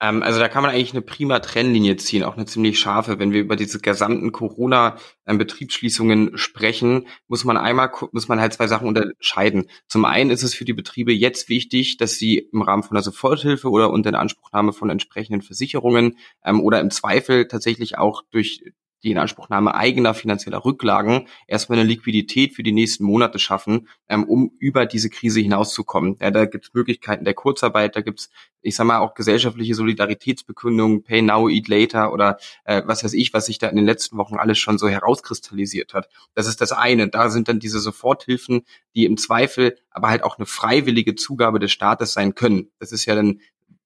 Ähm, 0.00 0.22
also 0.22 0.38
da 0.38 0.48
kann 0.48 0.62
man 0.62 0.72
eigentlich 0.72 0.92
eine 0.92 1.02
prima 1.02 1.40
Trennlinie 1.40 1.96
ziehen, 1.96 2.22
auch 2.22 2.36
eine 2.36 2.46
ziemlich 2.46 2.78
scharfe. 2.78 3.18
Wenn 3.18 3.32
wir 3.32 3.40
über 3.40 3.56
diese 3.56 3.80
gesamten 3.80 4.32
Corona-Betriebsschließungen 4.32 6.38
sprechen, 6.38 7.06
muss 7.26 7.44
man 7.44 7.56
einmal 7.56 7.90
muss 8.12 8.28
man 8.28 8.40
halt 8.40 8.52
zwei 8.52 8.68
Sachen 8.68 8.88
unterscheiden. 8.88 9.68
Zum 9.88 10.04
einen 10.04 10.30
ist 10.30 10.42
es 10.42 10.54
für 10.54 10.64
die 10.64 10.72
Betriebe 10.72 11.12
jetzt 11.12 11.48
wichtig, 11.48 11.96
dass 11.96 12.16
sie 12.16 12.38
im 12.38 12.62
Rahmen 12.62 12.82
von 12.82 12.94
der 12.94 13.02
Soforthilfe 13.02 13.70
oder 13.70 13.90
unter 13.90 14.10
der 14.12 14.20
Anspruchnahme 14.20 14.72
von 14.72 14.90
entsprechenden 14.90 15.42
Versicherungen 15.42 16.16
ähm, 16.44 16.60
oder 16.60 16.80
im 16.80 16.90
Zweifel 16.90 17.48
tatsächlich 17.48 17.98
auch 17.98 18.22
durch 18.30 18.62
die 19.02 19.10
Inanspruchnahme 19.10 19.74
eigener 19.74 20.14
finanzieller 20.14 20.64
Rücklagen 20.64 21.28
erstmal 21.46 21.78
eine 21.78 21.88
Liquidität 21.88 22.54
für 22.54 22.62
die 22.62 22.72
nächsten 22.72 23.04
Monate 23.04 23.38
schaffen, 23.38 23.88
ähm, 24.08 24.24
um 24.24 24.50
über 24.58 24.86
diese 24.86 25.10
Krise 25.10 25.40
hinauszukommen. 25.40 26.16
Ja, 26.20 26.30
da 26.30 26.46
gibt 26.46 26.66
es 26.66 26.74
Möglichkeiten 26.74 27.24
der 27.24 27.34
Kurzarbeit, 27.34 27.94
da 27.96 28.00
gibt 28.00 28.20
es, 28.20 28.30
ich 28.60 28.74
sag 28.74 28.86
mal, 28.86 28.98
auch 28.98 29.14
gesellschaftliche 29.14 29.74
Solidaritätsbekündungen, 29.74 31.02
Pay 31.04 31.22
Now, 31.22 31.48
Eat 31.48 31.68
Later 31.68 32.12
oder 32.12 32.38
äh, 32.64 32.82
was 32.86 33.04
weiß 33.04 33.12
ich, 33.12 33.32
was 33.32 33.46
sich 33.46 33.58
da 33.58 33.68
in 33.68 33.76
den 33.76 33.86
letzten 33.86 34.16
Wochen 34.16 34.36
alles 34.36 34.58
schon 34.58 34.78
so 34.78 34.88
herauskristallisiert 34.88 35.94
hat. 35.94 36.08
Das 36.34 36.48
ist 36.48 36.60
das 36.60 36.72
eine. 36.72 37.08
Da 37.08 37.30
sind 37.30 37.48
dann 37.48 37.60
diese 37.60 37.78
Soforthilfen, 37.78 38.62
die 38.94 39.04
im 39.04 39.16
Zweifel 39.16 39.78
aber 39.90 40.08
halt 40.08 40.22
auch 40.24 40.38
eine 40.38 40.46
freiwillige 40.46 41.14
Zugabe 41.14 41.58
des 41.58 41.72
Staates 41.72 42.12
sein 42.12 42.34
können. 42.34 42.70
Das 42.78 42.92
ist 42.92 43.04
ja 43.04 43.14
dann 43.14 43.40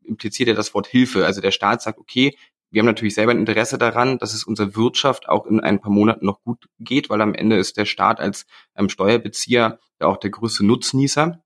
impliziert 0.04 0.49
ja 0.49 0.54
das 0.54 0.75
Wort 0.75 0.87
Hilfe. 0.87 1.25
Also 1.25 1.40
der 1.40 1.50
Staat 1.52 1.83
sagt, 1.83 1.99
okay, 1.99 2.37
wir 2.73 2.81
haben 2.81 2.87
natürlich 2.87 3.14
selber 3.14 3.33
ein 3.33 3.38
Interesse 3.38 3.79
daran, 3.79 4.19
dass 4.19 4.35
es 4.35 4.45
unserer 4.45 4.75
Wirtschaft 4.75 5.29
auch 5.29 5.47
in 5.47 5.61
ein 5.61 5.81
paar 5.81 5.93
Monaten 5.93 6.25
noch 6.25 6.43
gut 6.43 6.69
geht, 6.81 7.11
weil 7.11 7.21
am 7.21 7.35
Ende 7.35 7.57
ist 7.57 7.76
der 7.76 7.85
Staat 7.85 8.19
als 8.19 8.47
ähm, 8.75 8.88
Steuerbezieher 8.88 9.79
ja 10.00 10.07
auch 10.07 10.17
der 10.17 10.31
größte 10.31 10.64
Nutznießer. 10.64 11.43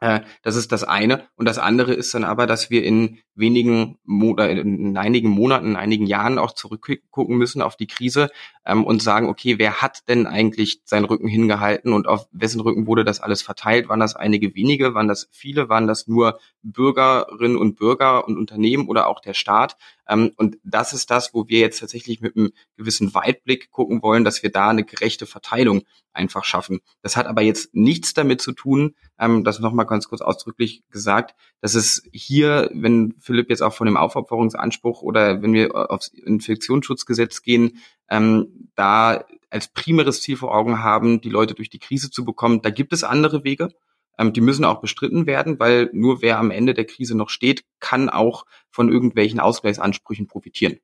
Äh, 0.00 0.20
das 0.42 0.56
ist 0.56 0.72
das 0.72 0.84
eine. 0.84 1.26
Und 1.36 1.46
das 1.46 1.58
andere 1.58 1.94
ist 1.94 2.12
dann 2.12 2.24
aber, 2.24 2.46
dass 2.46 2.68
wir 2.70 2.84
in 2.84 3.18
wenigen 3.34 3.98
oder 4.06 4.50
in 4.50 4.96
einigen 4.98 5.30
Monaten, 5.30 5.68
in 5.68 5.76
einigen 5.76 6.06
Jahren 6.06 6.38
auch 6.38 6.52
zurückgucken 6.52 7.36
müssen 7.36 7.62
auf 7.62 7.76
die 7.76 7.86
Krise 7.86 8.28
ähm, 8.66 8.84
und 8.84 9.00
sagen, 9.00 9.28
okay, 9.28 9.58
wer 9.58 9.80
hat 9.80 10.08
denn 10.08 10.26
eigentlich 10.26 10.80
seinen 10.84 11.04
Rücken 11.04 11.28
hingehalten 11.28 11.92
und 11.92 12.06
auf 12.08 12.26
wessen 12.32 12.60
Rücken 12.60 12.86
wurde 12.86 13.04
das 13.04 13.20
alles 13.20 13.40
verteilt? 13.42 13.88
Waren 13.88 14.00
das 14.00 14.16
einige 14.16 14.54
wenige? 14.54 14.94
Waren 14.94 15.08
das 15.08 15.28
viele? 15.30 15.68
Waren 15.68 15.86
das 15.86 16.08
nur 16.08 16.38
Bürgerinnen 16.62 17.56
und 17.56 17.76
Bürger 17.76 18.26
und 18.26 18.36
Unternehmen 18.36 18.88
oder 18.88 19.06
auch 19.06 19.20
der 19.20 19.34
Staat? 19.34 19.76
Ähm, 20.08 20.32
und 20.36 20.58
das 20.64 20.92
ist 20.92 21.10
das, 21.10 21.32
wo 21.32 21.48
wir 21.48 21.60
jetzt 21.60 21.80
tatsächlich 21.80 22.20
mit 22.20 22.36
einem 22.36 22.52
gewissen 22.76 23.14
Weitblick 23.14 23.70
gucken 23.70 24.02
wollen, 24.02 24.24
dass 24.24 24.42
wir 24.42 24.50
da 24.50 24.68
eine 24.68 24.84
gerechte 24.84 25.26
Verteilung 25.26 25.82
einfach 26.12 26.44
schaffen. 26.44 26.80
Das 27.02 27.16
hat 27.16 27.26
aber 27.26 27.42
jetzt 27.42 27.74
nichts 27.74 28.14
damit 28.14 28.40
zu 28.40 28.52
tun, 28.52 28.94
ähm, 29.18 29.44
das 29.44 29.60
nochmal 29.60 29.86
ganz 29.86 30.08
kurz 30.08 30.22
ausdrücklich 30.22 30.82
gesagt, 30.90 31.34
dass 31.60 31.74
es 31.74 32.02
hier, 32.12 32.70
wenn 32.72 33.14
Philipp 33.20 33.50
jetzt 33.50 33.62
auch 33.62 33.74
von 33.74 33.86
dem 33.86 33.96
Aufopferungsanspruch 33.96 35.02
oder 35.02 35.42
wenn 35.42 35.52
wir 35.52 35.90
aufs 35.90 36.08
Infektionsschutzgesetz 36.08 37.42
gehen, 37.42 37.78
ähm, 38.08 38.70
da 38.74 39.24
als 39.50 39.68
primäres 39.68 40.22
Ziel 40.22 40.36
vor 40.36 40.54
Augen 40.54 40.82
haben, 40.82 41.20
die 41.20 41.30
Leute 41.30 41.54
durch 41.54 41.70
die 41.70 41.78
Krise 41.78 42.10
zu 42.10 42.24
bekommen. 42.24 42.62
Da 42.62 42.70
gibt 42.70 42.92
es 42.92 43.04
andere 43.04 43.44
Wege. 43.44 43.70
Ähm, 44.18 44.32
die 44.32 44.40
müssen 44.40 44.64
auch 44.64 44.80
bestritten 44.80 45.26
werden, 45.26 45.58
weil 45.58 45.90
nur 45.92 46.22
wer 46.22 46.38
am 46.38 46.50
Ende 46.50 46.74
der 46.74 46.86
Krise 46.86 47.16
noch 47.16 47.28
steht, 47.28 47.64
kann 47.80 48.08
auch 48.08 48.46
von 48.70 48.90
irgendwelchen 48.90 49.40
Ausgleichsansprüchen 49.40 50.26
profitieren. 50.26 50.78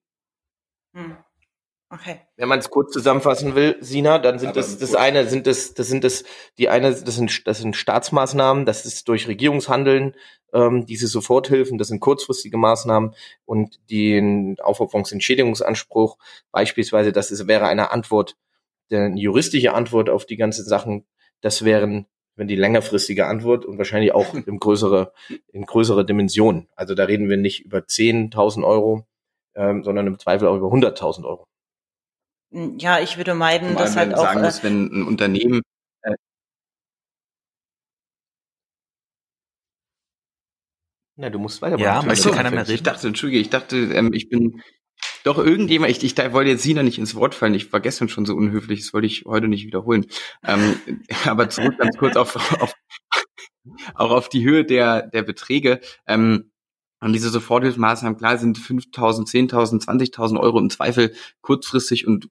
Hm. 0.94 1.16
Okay. 1.92 2.20
Wenn 2.36 2.48
man 2.48 2.58
es 2.58 2.70
kurz 2.70 2.90
zusammenfassen 2.90 3.54
will, 3.54 3.76
Sina, 3.80 4.18
dann 4.18 4.38
sind 4.38 4.56
das 4.56 4.78
das 4.78 4.94
eine 4.94 5.26
sind 5.26 5.46
das 5.46 5.74
das 5.74 5.88
sind 5.88 6.04
das 6.04 6.24
die 6.56 6.70
eine 6.70 6.94
das 6.94 7.16
sind 7.16 7.46
das 7.46 7.58
sind 7.58 7.76
Staatsmaßnahmen, 7.76 8.64
das 8.64 8.86
ist 8.86 9.08
durch 9.08 9.28
Regierungshandeln 9.28 10.16
ähm, 10.54 10.86
diese 10.86 11.06
Soforthilfen, 11.06 11.76
das 11.76 11.88
sind 11.88 12.00
kurzfristige 12.00 12.56
Maßnahmen 12.56 13.14
und 13.44 13.78
den 13.90 14.56
Aufopferungsentschädigungsanspruch 14.60 16.16
beispielsweise, 16.50 17.12
das 17.12 17.30
ist, 17.30 17.46
wäre 17.46 17.66
eine 17.66 17.90
Antwort, 17.92 18.38
eine 18.90 19.20
juristische 19.20 19.74
Antwort 19.74 20.08
auf 20.08 20.24
die 20.24 20.36
ganzen 20.36 20.64
Sachen, 20.64 21.04
das 21.42 21.62
wären 21.62 22.06
wenn 22.36 22.48
die 22.48 22.56
längerfristige 22.56 23.26
Antwort 23.26 23.66
und 23.66 23.76
wahrscheinlich 23.76 24.14
auch 24.14 24.32
in 24.46 24.58
größere 24.58 25.12
in 25.48 25.66
größere 25.66 26.06
Dimensionen. 26.06 26.68
Also 26.74 26.94
da 26.94 27.04
reden 27.04 27.28
wir 27.28 27.36
nicht 27.36 27.66
über 27.66 27.80
10.000 27.80 28.64
Euro, 28.64 29.06
ähm, 29.54 29.84
sondern 29.84 30.06
im 30.06 30.18
Zweifel 30.18 30.48
auch 30.48 30.56
über 30.56 30.68
100.000 30.68 31.24
Euro. 31.26 31.46
Ja, 32.52 33.00
ich 33.00 33.16
würde 33.16 33.34
meiden, 33.34 33.76
dass 33.76 33.96
halt 33.96 34.14
auch. 34.14 34.24
Sagen 34.24 34.42
muss, 34.42 34.62
wenn 34.62 34.86
ein 34.86 35.02
Unternehmen 35.04 35.62
äh, 36.02 36.14
Na, 41.16 41.30
du 41.30 41.38
musst 41.38 41.62
weitermachen. 41.62 41.84
Ja, 41.84 42.02
möchte 42.02 42.30
keiner 42.30 42.50
mehr 42.50 42.62
reden. 42.62 42.74
Ich 42.74 42.82
dachte, 42.82 43.06
entschuldige, 43.06 43.40
ich 43.40 43.50
dachte, 43.50 43.76
ähm, 43.76 44.12
ich 44.12 44.28
bin 44.28 44.62
doch 45.24 45.38
irgendjemand, 45.38 45.90
ich, 45.90 46.02
ich 46.02 46.16
wollte 46.32 46.50
jetzt 46.50 46.62
Sina 46.62 46.82
nicht 46.82 46.98
ins 46.98 47.14
Wort 47.14 47.34
fallen, 47.34 47.54
ich 47.54 47.72
war 47.72 47.80
gestern 47.80 48.08
schon 48.08 48.26
so 48.26 48.34
unhöflich, 48.34 48.80
das 48.80 48.92
wollte 48.92 49.06
ich 49.06 49.24
heute 49.26 49.48
nicht 49.48 49.66
wiederholen. 49.66 50.06
Ähm, 50.46 50.80
aber 51.26 51.48
zurück 51.48 51.78
ganz 51.78 51.96
kurz 51.96 52.16
auf, 52.16 52.36
auf 52.60 52.74
auch 53.94 54.10
auf 54.10 54.28
die 54.28 54.44
Höhe 54.44 54.64
der, 54.64 55.06
der 55.08 55.22
Beträge. 55.22 55.80
Ähm, 56.06 56.51
und 57.02 57.12
diese 57.12 57.30
Soforthilfemaßnahmen, 57.30 58.16
klar, 58.16 58.38
sind 58.38 58.58
5.000, 58.58 59.26
10.000, 59.50 59.84
20.000 59.84 60.38
Euro 60.38 60.58
im 60.60 60.70
Zweifel 60.70 61.12
kurzfristig 61.40 62.06
und 62.06 62.28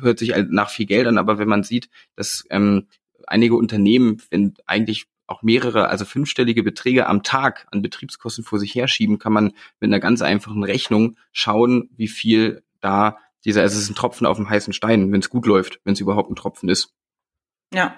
hört 0.00 0.18
sich 0.18 0.32
halt 0.32 0.50
nach 0.50 0.70
viel 0.70 0.86
Geld 0.86 1.06
an. 1.06 1.16
Aber 1.16 1.38
wenn 1.38 1.48
man 1.48 1.62
sieht, 1.62 1.88
dass 2.16 2.44
ähm, 2.50 2.88
einige 3.28 3.54
Unternehmen, 3.54 4.20
wenn 4.30 4.54
eigentlich 4.66 5.06
auch 5.28 5.42
mehrere, 5.42 5.88
also 5.88 6.04
fünfstellige 6.04 6.64
Beträge 6.64 7.06
am 7.06 7.22
Tag 7.22 7.68
an 7.70 7.82
Betriebskosten 7.82 8.42
vor 8.42 8.58
sich 8.58 8.74
herschieben, 8.74 9.20
kann 9.20 9.32
man 9.32 9.52
mit 9.78 9.88
einer 9.88 10.00
ganz 10.00 10.22
einfachen 10.22 10.64
Rechnung 10.64 11.16
schauen, 11.30 11.88
wie 11.96 12.08
viel 12.08 12.64
da 12.80 13.16
dieser, 13.44 13.62
also 13.62 13.76
es 13.76 13.84
ist 13.84 13.90
ein 13.90 13.94
Tropfen 13.94 14.26
auf 14.26 14.38
dem 14.38 14.50
heißen 14.50 14.72
Stein, 14.72 15.12
wenn 15.12 15.20
es 15.20 15.30
gut 15.30 15.46
läuft, 15.46 15.80
wenn 15.84 15.92
es 15.92 16.00
überhaupt 16.00 16.30
ein 16.30 16.36
Tropfen 16.36 16.68
ist. 16.68 16.92
Ja, 17.72 17.94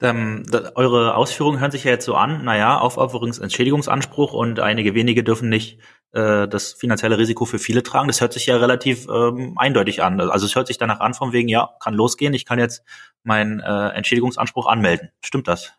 ähm, 0.00 0.44
da, 0.50 0.72
eure 0.74 1.14
Ausführungen 1.14 1.60
hören 1.60 1.70
sich 1.70 1.84
ja 1.84 1.90
jetzt 1.90 2.06
so 2.06 2.14
an, 2.14 2.44
naja, 2.44 2.78
Aufopferungsentschädigungsanspruch 2.78 4.32
und 4.32 4.60
einige 4.60 4.94
wenige 4.94 5.22
dürfen 5.22 5.48
nicht 5.48 5.78
äh, 6.12 6.48
das 6.48 6.72
finanzielle 6.72 7.18
Risiko 7.18 7.44
für 7.44 7.58
viele 7.58 7.82
tragen. 7.82 8.08
Das 8.08 8.20
hört 8.20 8.32
sich 8.32 8.46
ja 8.46 8.56
relativ 8.56 9.06
ähm, 9.08 9.54
eindeutig 9.56 10.02
an. 10.02 10.20
Also 10.20 10.46
es 10.46 10.54
hört 10.54 10.66
sich 10.66 10.78
danach 10.78 11.00
an, 11.00 11.14
von 11.14 11.32
wegen, 11.32 11.48
ja, 11.48 11.70
kann 11.80 11.94
losgehen, 11.94 12.34
ich 12.34 12.46
kann 12.46 12.58
jetzt 12.58 12.82
meinen 13.22 13.60
äh, 13.60 13.88
Entschädigungsanspruch 13.88 14.66
anmelden. 14.66 15.10
Stimmt 15.22 15.48
das? 15.48 15.74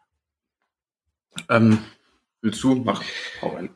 Ähm, 1.49 1.79
willst 2.41 2.63
du? 2.63 2.75
Mach, 2.75 3.03
hau 3.41 3.49
rein. 3.49 3.69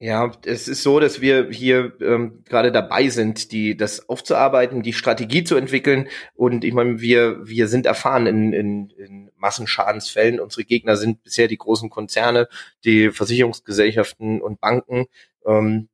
Ja, 0.00 0.32
es 0.44 0.68
ist 0.68 0.82
so, 0.82 1.00
dass 1.00 1.20
wir 1.20 1.48
hier 1.50 1.92
ähm, 2.00 2.42
gerade 2.44 2.72
dabei 2.72 3.08
sind, 3.08 3.52
die 3.52 3.76
das 3.76 4.08
aufzuarbeiten, 4.08 4.82
die 4.82 4.92
Strategie 4.92 5.44
zu 5.44 5.56
entwickeln. 5.56 6.08
Und 6.34 6.64
ich 6.64 6.74
meine, 6.74 7.00
wir 7.00 7.46
wir 7.46 7.68
sind 7.68 7.86
erfahren 7.86 8.26
in, 8.26 8.52
in, 8.52 8.90
in 8.90 9.30
Massenschadensfällen. 9.36 10.40
Unsere 10.40 10.64
Gegner 10.64 10.96
sind 10.96 11.22
bisher 11.22 11.48
die 11.48 11.56
großen 11.56 11.90
Konzerne, 11.90 12.48
die 12.84 13.10
Versicherungsgesellschaften 13.10 14.42
und 14.42 14.60
Banken. 14.60 15.06
Ähm, 15.46 15.88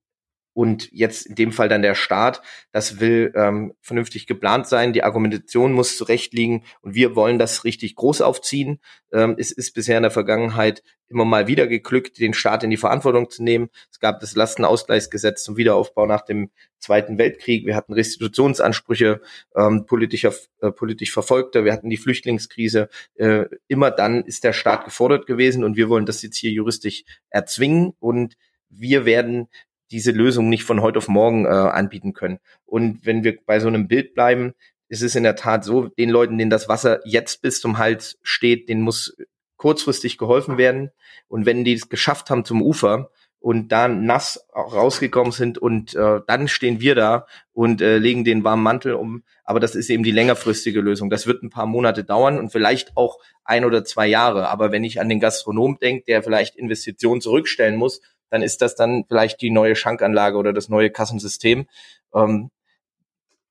und 0.60 0.90
jetzt 0.92 1.24
in 1.24 1.36
dem 1.36 1.52
Fall 1.52 1.70
dann 1.70 1.80
der 1.80 1.94
Staat. 1.94 2.42
Das 2.70 3.00
will 3.00 3.32
ähm, 3.34 3.72
vernünftig 3.80 4.26
geplant 4.26 4.66
sein. 4.66 4.92
Die 4.92 5.02
Argumentation 5.02 5.72
muss 5.72 5.96
zurechtliegen 5.96 6.64
und 6.82 6.94
wir 6.94 7.16
wollen 7.16 7.38
das 7.38 7.64
richtig 7.64 7.94
groß 7.94 8.20
aufziehen. 8.20 8.78
Ähm, 9.10 9.36
es 9.38 9.52
ist 9.52 9.72
bisher 9.72 9.96
in 9.96 10.02
der 10.02 10.10
Vergangenheit 10.10 10.82
immer 11.08 11.24
mal 11.24 11.46
wieder 11.46 11.66
geglückt, 11.66 12.18
den 12.18 12.34
Staat 12.34 12.62
in 12.62 12.68
die 12.68 12.76
Verantwortung 12.76 13.30
zu 13.30 13.42
nehmen. 13.42 13.70
Es 13.90 14.00
gab 14.00 14.20
das 14.20 14.36
Lastenausgleichsgesetz 14.36 15.44
zum 15.44 15.56
Wiederaufbau 15.56 16.04
nach 16.04 16.26
dem 16.26 16.50
Zweiten 16.78 17.16
Weltkrieg. 17.16 17.64
Wir 17.64 17.74
hatten 17.74 17.94
Restitutionsansprüche 17.94 19.22
ähm, 19.56 19.86
politischer, 19.86 20.34
äh, 20.60 20.72
politisch 20.72 21.10
Verfolgter. 21.10 21.64
Wir 21.64 21.72
hatten 21.72 21.88
die 21.88 21.96
Flüchtlingskrise. 21.96 22.90
Äh, 23.14 23.46
immer 23.66 23.90
dann 23.90 24.24
ist 24.24 24.44
der 24.44 24.52
Staat 24.52 24.84
gefordert 24.84 25.26
gewesen 25.26 25.64
und 25.64 25.78
wir 25.78 25.88
wollen 25.88 26.04
das 26.04 26.20
jetzt 26.20 26.36
hier 26.36 26.50
juristisch 26.50 27.04
erzwingen 27.30 27.94
und 27.98 28.36
wir 28.68 29.06
werden 29.06 29.48
diese 29.90 30.12
Lösung 30.12 30.48
nicht 30.48 30.64
von 30.64 30.82
heute 30.82 30.98
auf 30.98 31.08
morgen 31.08 31.44
äh, 31.44 31.48
anbieten 31.48 32.12
können. 32.12 32.38
Und 32.64 33.04
wenn 33.04 33.24
wir 33.24 33.38
bei 33.44 33.60
so 33.60 33.68
einem 33.68 33.88
Bild 33.88 34.14
bleiben, 34.14 34.54
ist 34.88 35.02
es 35.02 35.14
in 35.14 35.22
der 35.22 35.36
Tat 35.36 35.64
so, 35.64 35.86
den 35.86 36.10
Leuten, 36.10 36.36
denen 36.36 36.50
das 36.50 36.68
Wasser 36.68 37.00
jetzt 37.04 37.42
bis 37.42 37.60
zum 37.60 37.78
Hals 37.78 38.18
steht, 38.22 38.68
denen 38.68 38.82
muss 38.82 39.16
kurzfristig 39.56 40.18
geholfen 40.18 40.58
werden. 40.58 40.90
Und 41.28 41.46
wenn 41.46 41.64
die 41.64 41.74
es 41.74 41.88
geschafft 41.88 42.30
haben 42.30 42.44
zum 42.44 42.62
Ufer 42.62 43.10
und 43.38 43.72
da 43.72 43.88
nass 43.88 44.46
rausgekommen 44.54 45.32
sind 45.32 45.58
und 45.58 45.94
äh, 45.94 46.20
dann 46.26 46.48
stehen 46.48 46.80
wir 46.80 46.94
da 46.94 47.26
und 47.52 47.80
äh, 47.80 47.98
legen 47.98 48.24
den 48.24 48.42
warmen 48.42 48.62
Mantel 48.62 48.94
um. 48.94 49.22
Aber 49.44 49.60
das 49.60 49.74
ist 49.74 49.90
eben 49.90 50.02
die 50.02 50.10
längerfristige 50.10 50.80
Lösung. 50.80 51.08
Das 51.08 51.26
wird 51.26 51.42
ein 51.42 51.50
paar 51.50 51.66
Monate 51.66 52.04
dauern 52.04 52.38
und 52.38 52.50
vielleicht 52.50 52.96
auch 52.96 53.18
ein 53.44 53.64
oder 53.64 53.84
zwei 53.84 54.06
Jahre. 54.06 54.48
Aber 54.48 54.72
wenn 54.72 54.84
ich 54.84 55.00
an 55.00 55.08
den 55.08 55.20
Gastronom 55.20 55.78
denke, 55.80 56.04
der 56.06 56.22
vielleicht 56.22 56.56
Investitionen 56.56 57.20
zurückstellen 57.20 57.76
muss, 57.76 58.00
dann 58.30 58.42
ist 58.42 58.62
das 58.62 58.74
dann 58.74 59.04
vielleicht 59.08 59.40
die 59.42 59.50
neue 59.50 59.76
Schankanlage 59.76 60.36
oder 60.36 60.52
das 60.52 60.68
neue 60.68 60.90
Kassensystem. 60.90 61.66
Ähm, 62.14 62.50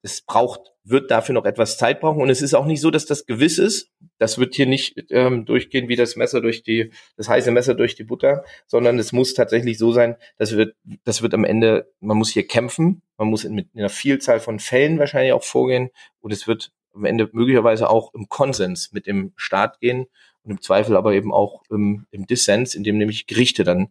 es 0.02 0.22
braucht, 0.22 0.74
wird 0.84 1.12
dafür 1.12 1.34
noch 1.34 1.46
etwas 1.46 1.78
Zeit 1.78 2.00
brauchen. 2.00 2.22
Und 2.22 2.30
es 2.30 2.42
ist 2.42 2.54
auch 2.54 2.66
nicht 2.66 2.82
so, 2.82 2.90
dass 2.90 3.06
das 3.06 3.26
gewiss 3.26 3.58
ist. 3.58 3.92
Das 4.18 4.38
wird 4.38 4.56
hier 4.56 4.66
nicht 4.66 5.06
ähm, 5.10 5.46
durchgehen 5.46 5.90
wie 5.90 5.96
das 5.96 6.16
Messer 6.16 6.42
durch 6.42 6.64
die, 6.64 6.92
das 7.18 7.28
heiße 7.28 7.52
Messer 7.52 7.76
durch 7.76 7.96
die 7.96 8.06
Butter, 8.06 8.44
sondern 8.66 8.98
es 8.98 9.12
muss 9.12 9.34
tatsächlich 9.34 9.78
so 9.78 9.92
sein, 9.92 10.16
dass 10.38 10.56
wird, 10.56 10.76
das 11.04 11.22
wird 11.22 11.34
am 11.34 11.44
Ende, 11.44 11.92
man 12.00 12.18
muss 12.18 12.32
hier 12.32 12.48
kämpfen, 12.48 13.02
man 13.18 13.28
muss 13.28 13.44
in, 13.44 13.56
mit 13.56 13.68
einer 13.76 13.90
Vielzahl 13.90 14.40
von 14.40 14.60
Fällen 14.60 15.00
wahrscheinlich 15.00 15.34
auch 15.34 15.44
vorgehen 15.44 15.90
und 16.22 16.32
es 16.32 16.48
wird 16.48 16.72
am 16.94 17.06
Ende 17.06 17.30
möglicherweise 17.32 17.90
auch 17.90 18.14
im 18.14 18.30
Konsens 18.30 18.92
mit 18.92 19.06
dem 19.06 19.34
Staat 19.36 19.80
gehen 19.80 20.08
und 20.44 20.52
im 20.52 20.62
Zweifel 20.62 20.98
aber 20.98 21.14
eben 21.14 21.34
auch 21.34 21.62
im, 21.70 22.06
im 22.12 22.26
Dissens, 22.26 22.74
in 22.76 22.84
dem 22.84 22.98
nämlich 22.98 23.28
Gerichte 23.28 23.64
dann 23.64 23.90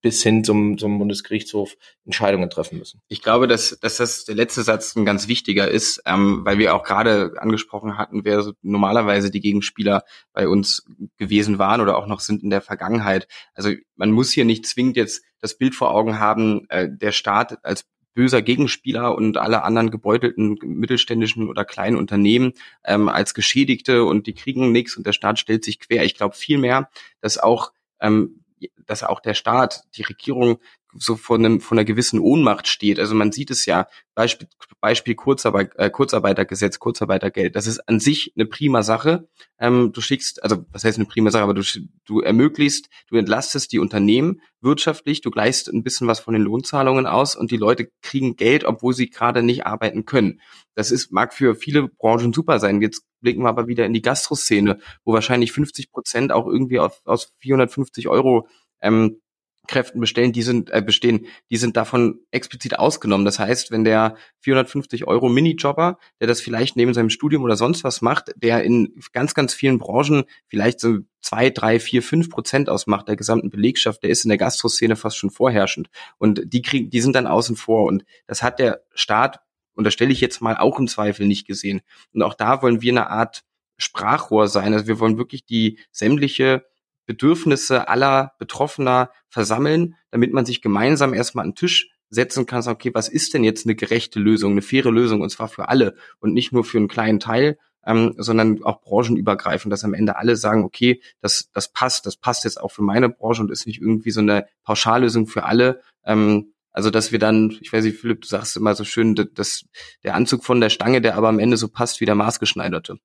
bis 0.00 0.22
hin 0.22 0.44
zum, 0.44 0.78
zum 0.78 0.98
Bundesgerichtshof 0.98 1.76
Entscheidungen 2.04 2.50
treffen 2.50 2.78
müssen. 2.78 3.00
Ich 3.08 3.22
glaube, 3.22 3.48
dass, 3.48 3.78
dass 3.80 3.96
das 3.96 4.24
der 4.24 4.34
letzte 4.34 4.62
Satz 4.62 4.94
ein 4.96 5.04
ganz 5.04 5.28
wichtiger 5.28 5.68
ist, 5.68 6.02
ähm, 6.06 6.44
weil 6.44 6.58
wir 6.58 6.74
auch 6.74 6.84
gerade 6.84 7.34
angesprochen 7.38 7.98
hatten, 7.98 8.24
wer 8.24 8.52
normalerweise 8.62 9.30
die 9.30 9.40
Gegenspieler 9.40 10.04
bei 10.32 10.48
uns 10.48 10.84
gewesen 11.16 11.58
waren 11.58 11.80
oder 11.80 11.98
auch 11.98 12.06
noch 12.06 12.20
sind 12.20 12.42
in 12.42 12.50
der 12.50 12.60
Vergangenheit. 12.60 13.26
Also 13.54 13.70
man 13.96 14.10
muss 14.12 14.32
hier 14.32 14.44
nicht 14.44 14.66
zwingend 14.66 14.96
jetzt 14.96 15.22
das 15.40 15.56
Bild 15.56 15.74
vor 15.74 15.90
Augen 15.90 16.18
haben, 16.18 16.66
äh, 16.68 16.88
der 16.90 17.12
Staat 17.12 17.64
als 17.64 17.84
böser 18.18 18.42
Gegenspieler 18.42 19.14
und 19.14 19.36
alle 19.36 19.62
anderen 19.62 19.92
gebeutelten 19.92 20.58
mittelständischen 20.60 21.48
oder 21.48 21.64
kleinen 21.64 21.96
Unternehmen 21.96 22.52
ähm, 22.84 23.08
als 23.08 23.32
Geschädigte 23.32 24.02
und 24.02 24.26
die 24.26 24.34
kriegen 24.34 24.72
nichts 24.72 24.96
und 24.96 25.06
der 25.06 25.12
Staat 25.12 25.38
stellt 25.38 25.64
sich 25.64 25.78
quer. 25.78 26.04
Ich 26.04 26.16
glaube 26.16 26.34
vielmehr, 26.34 26.90
dass 27.20 27.38
auch 27.38 27.72
ähm, 28.00 28.42
dass 28.86 29.02
auch 29.02 29.20
der 29.20 29.34
Staat, 29.34 29.84
die 29.96 30.02
Regierung 30.02 30.58
so 30.98 31.16
von, 31.16 31.44
einem, 31.44 31.60
von 31.60 31.78
einer 31.78 31.84
gewissen 31.84 32.20
Ohnmacht 32.20 32.68
steht. 32.68 32.98
Also 32.98 33.14
man 33.14 33.32
sieht 33.32 33.50
es 33.50 33.66
ja, 33.66 33.86
Beispiel, 34.14 34.48
Beispiel 34.80 35.14
Kurzarbeit, 35.14 35.72
äh, 35.76 35.90
Kurzarbeitergesetz, 35.90 36.78
Kurzarbeitergeld, 36.78 37.56
das 37.56 37.66
ist 37.66 37.80
an 37.88 38.00
sich 38.00 38.32
eine 38.36 38.46
prima 38.46 38.82
Sache. 38.82 39.28
Ähm, 39.58 39.92
du 39.92 40.00
schickst, 40.00 40.42
also 40.42 40.64
was 40.70 40.84
heißt 40.84 40.98
eine 40.98 41.06
prima 41.06 41.30
Sache, 41.30 41.44
aber 41.44 41.54
du, 41.54 41.62
du 42.04 42.20
ermöglichst, 42.20 42.88
du 43.08 43.16
entlastest 43.16 43.72
die 43.72 43.78
Unternehmen 43.78 44.40
wirtschaftlich, 44.60 45.20
du 45.20 45.30
gleichst 45.30 45.68
ein 45.68 45.82
bisschen 45.82 46.08
was 46.08 46.20
von 46.20 46.34
den 46.34 46.42
Lohnzahlungen 46.42 47.06
aus 47.06 47.36
und 47.36 47.50
die 47.50 47.56
Leute 47.56 47.90
kriegen 48.02 48.36
Geld, 48.36 48.64
obwohl 48.64 48.92
sie 48.92 49.08
gerade 49.08 49.42
nicht 49.42 49.66
arbeiten 49.66 50.04
können. 50.04 50.40
Das 50.74 50.90
ist, 50.90 51.12
mag 51.12 51.32
für 51.32 51.54
viele 51.54 51.88
Branchen 51.88 52.32
super 52.32 52.58
sein. 52.58 52.82
Jetzt 52.82 53.04
blicken 53.20 53.42
wir 53.42 53.48
aber 53.48 53.68
wieder 53.68 53.86
in 53.86 53.92
die 53.92 54.02
Gastroszene, 54.02 54.78
wo 55.04 55.12
wahrscheinlich 55.12 55.52
50 55.52 55.90
Prozent 55.90 56.32
auch 56.32 56.46
irgendwie 56.46 56.78
auf, 56.78 57.00
aus 57.04 57.32
450 57.38 58.08
Euro 58.08 58.48
ähm, 58.80 59.20
Kräften 59.68 60.00
bestellen, 60.00 60.32
die 60.32 60.42
sind 60.42 60.70
äh, 60.70 60.82
bestehen, 60.82 61.26
die 61.50 61.56
sind 61.56 61.76
davon 61.76 62.18
explizit 62.32 62.78
ausgenommen. 62.78 63.24
Das 63.24 63.38
heißt, 63.38 63.70
wenn 63.70 63.84
der 63.84 64.16
450 64.40 65.06
Euro 65.06 65.28
Minijobber, 65.28 65.98
der 66.20 66.26
das 66.26 66.40
vielleicht 66.40 66.74
neben 66.74 66.94
seinem 66.94 67.10
Studium 67.10 67.44
oder 67.44 67.56
sonst 67.56 67.84
was 67.84 68.02
macht, 68.02 68.32
der 68.36 68.64
in 68.64 68.94
ganz 69.12 69.34
ganz 69.34 69.54
vielen 69.54 69.78
Branchen 69.78 70.24
vielleicht 70.48 70.80
so 70.80 70.98
zwei, 71.20 71.50
drei, 71.50 71.78
vier, 71.78 72.02
fünf 72.02 72.30
Prozent 72.30 72.68
ausmacht 72.68 73.06
der 73.06 73.16
gesamten 73.16 73.50
Belegschaft, 73.50 74.02
der 74.02 74.10
ist 74.10 74.24
in 74.24 74.30
der 74.30 74.38
Gastroszene 74.38 74.96
fast 74.96 75.16
schon 75.16 75.30
vorherrschend 75.30 75.88
und 76.18 76.42
die 76.44 76.62
kriegen, 76.62 76.90
die 76.90 77.00
sind 77.00 77.14
dann 77.14 77.26
außen 77.26 77.56
vor 77.56 77.84
und 77.84 78.04
das 78.26 78.42
hat 78.42 78.58
der 78.58 78.82
Staat 78.94 79.40
und 79.74 79.84
da 79.84 79.92
stelle 79.92 80.10
ich 80.10 80.20
jetzt 80.20 80.40
mal 80.40 80.56
auch 80.56 80.80
im 80.80 80.88
Zweifel 80.88 81.24
nicht 81.24 81.46
gesehen. 81.46 81.82
Und 82.12 82.22
auch 82.22 82.34
da 82.34 82.62
wollen 82.62 82.82
wir 82.82 82.90
eine 82.90 83.10
Art 83.10 83.44
Sprachrohr 83.76 84.48
sein. 84.48 84.72
Also 84.74 84.88
wir 84.88 84.98
wollen 84.98 85.18
wirklich 85.18 85.44
die 85.44 85.78
sämtliche 85.92 86.64
Bedürfnisse 87.08 87.88
aller 87.88 88.34
Betroffener 88.38 89.10
versammeln, 89.30 89.96
damit 90.10 90.34
man 90.34 90.44
sich 90.44 90.60
gemeinsam 90.60 91.14
erstmal 91.14 91.46
an 91.46 91.50
den 91.50 91.56
Tisch 91.56 91.90
setzen 92.10 92.44
kann, 92.44 92.60
sagen, 92.60 92.76
okay, 92.76 92.90
was 92.92 93.08
ist 93.08 93.32
denn 93.32 93.44
jetzt 93.44 93.66
eine 93.66 93.74
gerechte 93.74 94.20
Lösung, 94.20 94.52
eine 94.52 94.62
faire 94.62 94.90
Lösung, 94.90 95.22
und 95.22 95.30
zwar 95.30 95.48
für 95.48 95.68
alle 95.68 95.94
und 96.20 96.34
nicht 96.34 96.52
nur 96.52 96.64
für 96.64 96.76
einen 96.76 96.88
kleinen 96.88 97.18
Teil, 97.18 97.58
ähm, 97.86 98.14
sondern 98.18 98.62
auch 98.62 98.82
branchenübergreifend, 98.82 99.72
dass 99.72 99.84
am 99.84 99.94
Ende 99.94 100.16
alle 100.16 100.36
sagen, 100.36 100.64
okay, 100.64 101.00
das, 101.22 101.50
das 101.54 101.72
passt, 101.72 102.04
das 102.04 102.16
passt 102.16 102.44
jetzt 102.44 102.60
auch 102.60 102.70
für 102.70 102.82
meine 102.82 103.08
Branche 103.08 103.40
und 103.40 103.50
ist 103.50 103.66
nicht 103.66 103.80
irgendwie 103.80 104.10
so 104.10 104.20
eine 104.20 104.46
Pauschallösung 104.64 105.26
für 105.26 105.44
alle. 105.44 105.80
Ähm, 106.04 106.52
also, 106.72 106.90
dass 106.90 107.10
wir 107.10 107.18
dann, 107.18 107.56
ich 107.62 107.72
weiß 107.72 107.84
nicht, 107.84 107.98
Philipp, 107.98 108.20
du 108.20 108.28
sagst 108.28 108.54
immer 108.56 108.74
so 108.74 108.84
schön, 108.84 109.14
dass 109.14 109.64
der 110.04 110.14
Anzug 110.14 110.44
von 110.44 110.60
der 110.60 110.68
Stange, 110.68 111.00
der 111.00 111.16
aber 111.16 111.28
am 111.28 111.38
Ende 111.38 111.56
so 111.56 111.68
passt 111.68 112.00
wie 112.00 112.04
der 112.04 112.14
maßgeschneiderte 112.14 112.98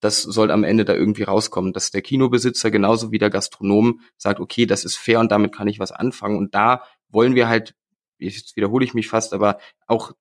das 0.00 0.22
soll 0.22 0.50
am 0.50 0.64
Ende 0.64 0.84
da 0.84 0.94
irgendwie 0.94 1.24
rauskommen, 1.24 1.72
dass 1.72 1.90
der 1.90 2.02
Kinobesitzer 2.02 2.70
genauso 2.70 3.12
wie 3.12 3.18
der 3.18 3.30
Gastronom 3.30 4.00
sagt, 4.16 4.40
okay, 4.40 4.66
das 4.66 4.84
ist 4.84 4.96
fair 4.96 5.20
und 5.20 5.32
damit 5.32 5.54
kann 5.54 5.68
ich 5.68 5.78
was 5.78 5.92
anfangen. 5.92 6.36
Und 6.36 6.54
da 6.54 6.82
wollen 7.08 7.34
wir 7.34 7.48
halt, 7.48 7.74
jetzt 8.18 8.56
wiederhole 8.56 8.84
ich 8.84 8.94
mich 8.94 9.08
fast, 9.08 9.32
aber 9.32 9.58
auch 9.86 10.12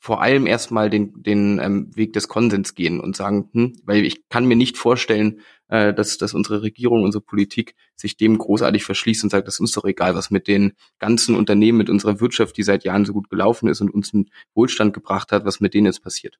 vor 0.00 0.22
allem 0.22 0.46
erstmal 0.46 0.90
den, 0.90 1.22
den 1.22 1.58
ähm, 1.58 1.90
Weg 1.96 2.12
des 2.12 2.28
Konsens 2.28 2.74
gehen 2.74 3.00
und 3.00 3.16
sagen, 3.16 3.50
hm, 3.52 3.80
weil 3.82 4.04
ich 4.04 4.28
kann 4.28 4.46
mir 4.46 4.54
nicht 4.54 4.78
vorstellen, 4.78 5.40
äh, 5.68 5.92
dass, 5.92 6.18
dass 6.18 6.34
unsere 6.34 6.62
Regierung, 6.62 7.02
unsere 7.02 7.22
Politik 7.22 7.74
sich 7.96 8.16
dem 8.16 8.38
großartig 8.38 8.84
verschließt 8.84 9.24
und 9.24 9.30
sagt, 9.30 9.48
das 9.48 9.54
ist 9.54 9.60
uns 9.60 9.72
doch 9.72 9.84
egal, 9.84 10.14
was 10.14 10.30
mit 10.30 10.46
den 10.46 10.74
ganzen 11.00 11.34
Unternehmen, 11.34 11.78
mit 11.78 11.90
unserer 11.90 12.20
Wirtschaft, 12.20 12.56
die 12.56 12.62
seit 12.62 12.84
Jahren 12.84 13.04
so 13.04 13.12
gut 13.12 13.28
gelaufen 13.28 13.68
ist 13.68 13.80
und 13.80 13.92
uns 13.92 14.14
einen 14.14 14.30
Wohlstand 14.54 14.94
gebracht 14.94 15.32
hat, 15.32 15.44
was 15.44 15.60
mit 15.60 15.74
denen 15.74 15.86
jetzt 15.86 16.02
passiert. 16.02 16.38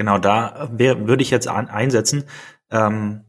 Genau, 0.00 0.16
da 0.16 0.70
wär, 0.72 1.08
würde 1.08 1.22
ich 1.22 1.28
jetzt 1.28 1.46
an, 1.46 1.68
einsetzen. 1.68 2.24
Ähm, 2.70 3.20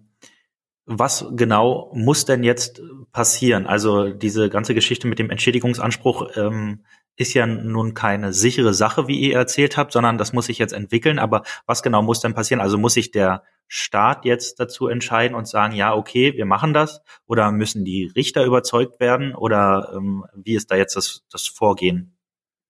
was 0.85 1.25
genau 1.31 1.91
muss 1.93 2.23
denn 2.23 2.43
jetzt 2.43 2.81
passieren? 3.11 3.67
Also 3.67 4.07
diese 4.11 4.49
ganze 4.49 4.73
Geschichte 4.73 5.05
mit 5.09 5.19
dem 5.19 5.29
Entschädigungsanspruch 5.29 6.37
ähm, 6.37 6.85
ist 7.17 7.33
ja 7.33 7.45
nun 7.45 7.93
keine 7.93 8.31
sichere 8.31 8.73
Sache, 8.73 9.09
wie 9.09 9.19
ihr 9.19 9.35
erzählt 9.35 9.75
habt, 9.75 9.91
sondern 9.91 10.17
das 10.17 10.31
muss 10.31 10.45
sich 10.45 10.59
jetzt 10.59 10.71
entwickeln. 10.71 11.19
Aber 11.19 11.43
was 11.65 11.83
genau 11.83 12.03
muss 12.03 12.21
denn 12.21 12.33
passieren? 12.33 12.61
Also 12.61 12.77
muss 12.77 12.93
sich 12.93 13.11
der 13.11 13.43
Staat 13.67 14.23
jetzt 14.23 14.61
dazu 14.61 14.87
entscheiden 14.87 15.35
und 15.35 15.49
sagen, 15.49 15.75
ja, 15.75 15.93
okay, 15.93 16.37
wir 16.37 16.45
machen 16.45 16.73
das? 16.73 17.01
Oder 17.25 17.51
müssen 17.51 17.83
die 17.83 18.13
Richter 18.15 18.45
überzeugt 18.45 19.01
werden? 19.01 19.35
Oder 19.35 19.91
ähm, 19.93 20.23
wie 20.35 20.55
ist 20.55 20.71
da 20.71 20.77
jetzt 20.77 20.95
das, 20.95 21.25
das 21.29 21.47
Vorgehen? 21.47 22.15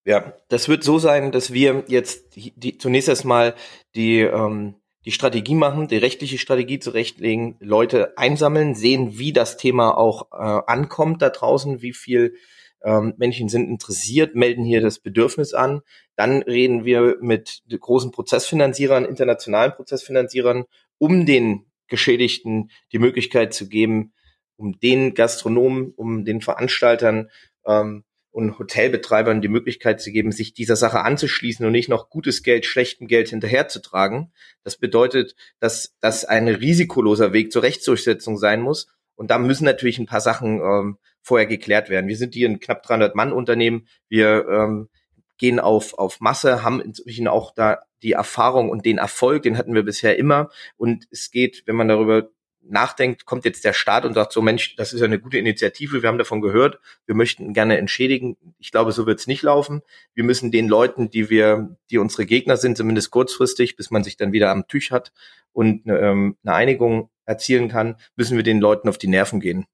Ja, 0.04 0.34
das 0.48 0.68
wird 0.68 0.84
so 0.84 0.98
sein, 0.98 1.32
dass 1.32 1.54
wir 1.54 1.84
jetzt 1.88 2.36
die, 2.36 2.78
zunächst 2.78 3.08
erstmal 3.08 3.54
die, 3.94 4.22
ähm, 4.22 4.76
die 5.06 5.12
Strategie 5.12 5.56
machen, 5.56 5.88
die 5.88 5.98
rechtliche 5.98 6.40
Strategie 6.40 6.80
zurechtlegen, 6.80 7.56
Leute 7.60 8.18
einsammeln, 8.18 8.74
sehen, 8.74 9.20
wie 9.20 9.32
das 9.32 9.58
Thema 9.58 9.96
auch 9.98 10.32
äh, 10.32 10.62
ankommt 10.66 11.22
da 11.22 11.30
draußen, 11.30 11.82
wie 11.82 11.94
viel 11.94 12.36
ähm, 12.84 13.14
Menschen 13.18 13.48
sind 13.48 13.70
interessiert, 13.70 14.36
melden 14.36 14.64
hier 14.64 14.82
das 14.82 15.00
Bedürfnis 15.00 15.54
an. 15.54 15.82
Dann 16.16 16.42
reden 16.42 16.84
wir 16.84 17.18
mit 17.22 17.62
großen 17.70 18.12
Prozessfinanzierern, 18.12 19.06
internationalen 19.06 19.72
Prozessfinanzierern, 19.72 20.66
um 20.98 21.26
den 21.28 21.66
Geschädigten 21.88 22.72
die 22.92 23.00
Möglichkeit 23.00 23.54
zu 23.54 23.68
geben, 23.70 24.14
um 24.56 24.80
den 24.80 25.14
Gastronomen, 25.14 25.94
um 25.96 26.26
den 26.26 26.42
Veranstaltern 26.42 27.30
ähm, 27.66 28.04
und 28.32 28.58
Hotelbetreibern 28.58 29.42
die 29.42 29.50
Möglichkeit 29.50 30.02
zu 30.02 30.12
geben, 30.12 30.32
sich 30.32 30.54
dieser 30.54 30.76
Sache 30.76 31.02
anzuschließen 31.02 31.66
und 31.66 31.74
nicht 31.74 31.90
noch 31.90 32.10
gutes 32.10 32.44
Geld, 32.44 32.66
schlechtem 32.66 33.08
Geld 33.08 33.30
hinterherzutragen. 33.30 34.32
Das 34.64 34.78
bedeutet, 34.78 35.36
dass 35.60 35.96
das 36.00 36.26
ein 36.26 36.48
risikoloser 36.48 37.34
Weg 37.34 37.52
zur 37.52 37.64
Rechtsdurchsetzung 37.64 38.38
sein 38.38 38.62
muss. 38.62 38.88
Und 39.16 39.32
da 39.32 39.38
müssen 39.38 39.66
natürlich 39.66 40.00
ein 40.00 40.06
paar 40.06 40.22
Sachen 40.22 40.62
ähm, 40.62 40.98
vorher 41.22 41.46
geklärt 41.46 41.90
werden. 41.90 42.08
Wir 42.08 42.18
sind 42.18 42.34
hier 42.34 42.50
ein 42.50 42.60
knapp 42.60 42.84
300 42.84 43.16
Mann 43.16 43.34
Unternehmen. 43.34 43.88
Wir 44.08 44.48
ähm, 44.48 44.90
gehen 45.38 45.60
auf, 45.60 45.94
auf 45.96 46.22
Masse, 46.22 46.64
haben 46.64 46.80
inzwischen 46.80 47.28
auch 47.28 47.54
da 47.54 47.80
die 48.02 48.14
Erfahrung 48.14 48.70
und 48.70 48.86
den 48.86 48.98
Erfolg, 48.98 49.44
den 49.44 49.58
hatten 49.58 49.76
wir 49.76 49.84
bisher 49.84 50.18
immer. 50.18 50.50
Und 50.78 51.06
es 51.12 51.32
geht, 51.32 51.64
wenn 51.66 51.76
man 51.76 51.88
darüber 51.88 52.30
nachdenkt, 52.72 53.26
kommt 53.26 53.46
jetzt 53.46 53.64
der 53.66 53.74
Staat 53.74 54.06
und 54.06 54.14
sagt 54.14 54.32
so, 54.32 54.42
Mensch, 54.42 54.76
das 54.76 54.94
ist 54.94 55.02
ja 55.02 55.06
eine 55.06 55.20
gute 55.20 55.38
Initiative, 55.38 56.02
wir 56.02 56.10
haben 56.10 56.18
davon 56.18 56.42
gehört, 56.42 56.80
wir 57.06 57.16
möchten 57.16 57.54
gerne 57.54 57.78
entschädigen. 57.78 58.38
Ich 58.60 58.72
glaube, 58.72 58.92
so 58.92 59.06
wird 59.06 59.20
es 59.20 59.28
nicht 59.28 59.44
laufen. 59.44 59.82
Wir 60.14 60.24
müssen 60.24 60.52
den 60.52 60.68
Leuten, 60.68 61.10
die 61.10 61.30
wir, 61.30 61.76
die 61.90 61.98
unsere 61.98 62.26
Gegner 62.26 62.58
sind, 62.58 62.78
zumindest 62.78 63.12
kurzfristig, 63.12 63.76
bis 63.76 63.92
man 63.92 64.04
sich 64.04 64.18
dann 64.18 64.32
wieder 64.32 64.50
am 64.50 64.68
Tisch 64.68 64.92
hat 64.92 65.12
und 65.52 65.84
ähm, 65.88 66.38
eine 66.44 66.56
Einigung 66.56 67.10
erzielen 67.26 67.70
kann, 67.70 67.98
müssen 68.16 68.38
wir 68.38 68.44
den 68.44 68.60
Leuten 68.60 68.90
auf 68.90 68.98
die 68.98 69.08
Nerven 69.08 69.40
gehen. 69.40 69.66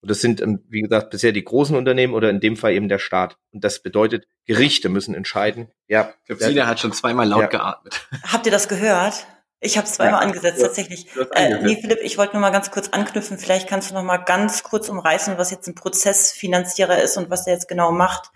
Und 0.00 0.10
das 0.10 0.20
sind, 0.20 0.40
ähm, 0.40 0.64
wie 0.68 0.82
gesagt, 0.82 1.10
bisher 1.10 1.32
die 1.32 1.44
großen 1.44 1.76
Unternehmen 1.76 2.14
oder 2.14 2.30
in 2.30 2.40
dem 2.40 2.56
Fall 2.56 2.72
eben 2.72 2.88
der 2.88 2.98
Staat. 2.98 3.36
Und 3.52 3.64
das 3.64 3.82
bedeutet, 3.82 4.26
Gerichte 4.46 4.88
müssen 4.88 5.14
entscheiden. 5.14 5.68
Ja. 5.88 6.14
Ich 6.20 6.26
glaube, 6.26 6.44
Sina 6.44 6.66
hat 6.66 6.80
schon 6.80 6.92
zweimal 6.92 7.28
laut 7.28 7.42
ja. 7.42 7.48
geatmet. 7.48 8.06
Habt 8.22 8.46
ihr 8.46 8.52
das 8.52 8.68
gehört? 8.68 9.26
Ich 9.60 9.76
habe 9.76 9.88
zweimal 9.88 10.20
ja, 10.20 10.26
angesetzt, 10.26 10.60
tatsächlich. 10.60 11.06
Äh, 11.34 11.62
nee, 11.62 11.76
Philipp, 11.80 11.98
ich 12.02 12.16
wollte 12.16 12.34
nur 12.34 12.40
mal 12.40 12.50
ganz 12.50 12.70
kurz 12.70 12.88
anknüpfen. 12.90 13.38
Vielleicht 13.38 13.68
kannst 13.68 13.90
du 13.90 13.94
noch 13.94 14.04
mal 14.04 14.18
ganz 14.18 14.62
kurz 14.62 14.88
umreißen, 14.88 15.36
was 15.36 15.50
jetzt 15.50 15.66
ein 15.66 15.74
Prozessfinanzierer 15.74 17.02
ist 17.02 17.16
und 17.16 17.28
was 17.28 17.46
er 17.46 17.54
jetzt 17.54 17.68
genau 17.68 17.90
macht 17.90 18.30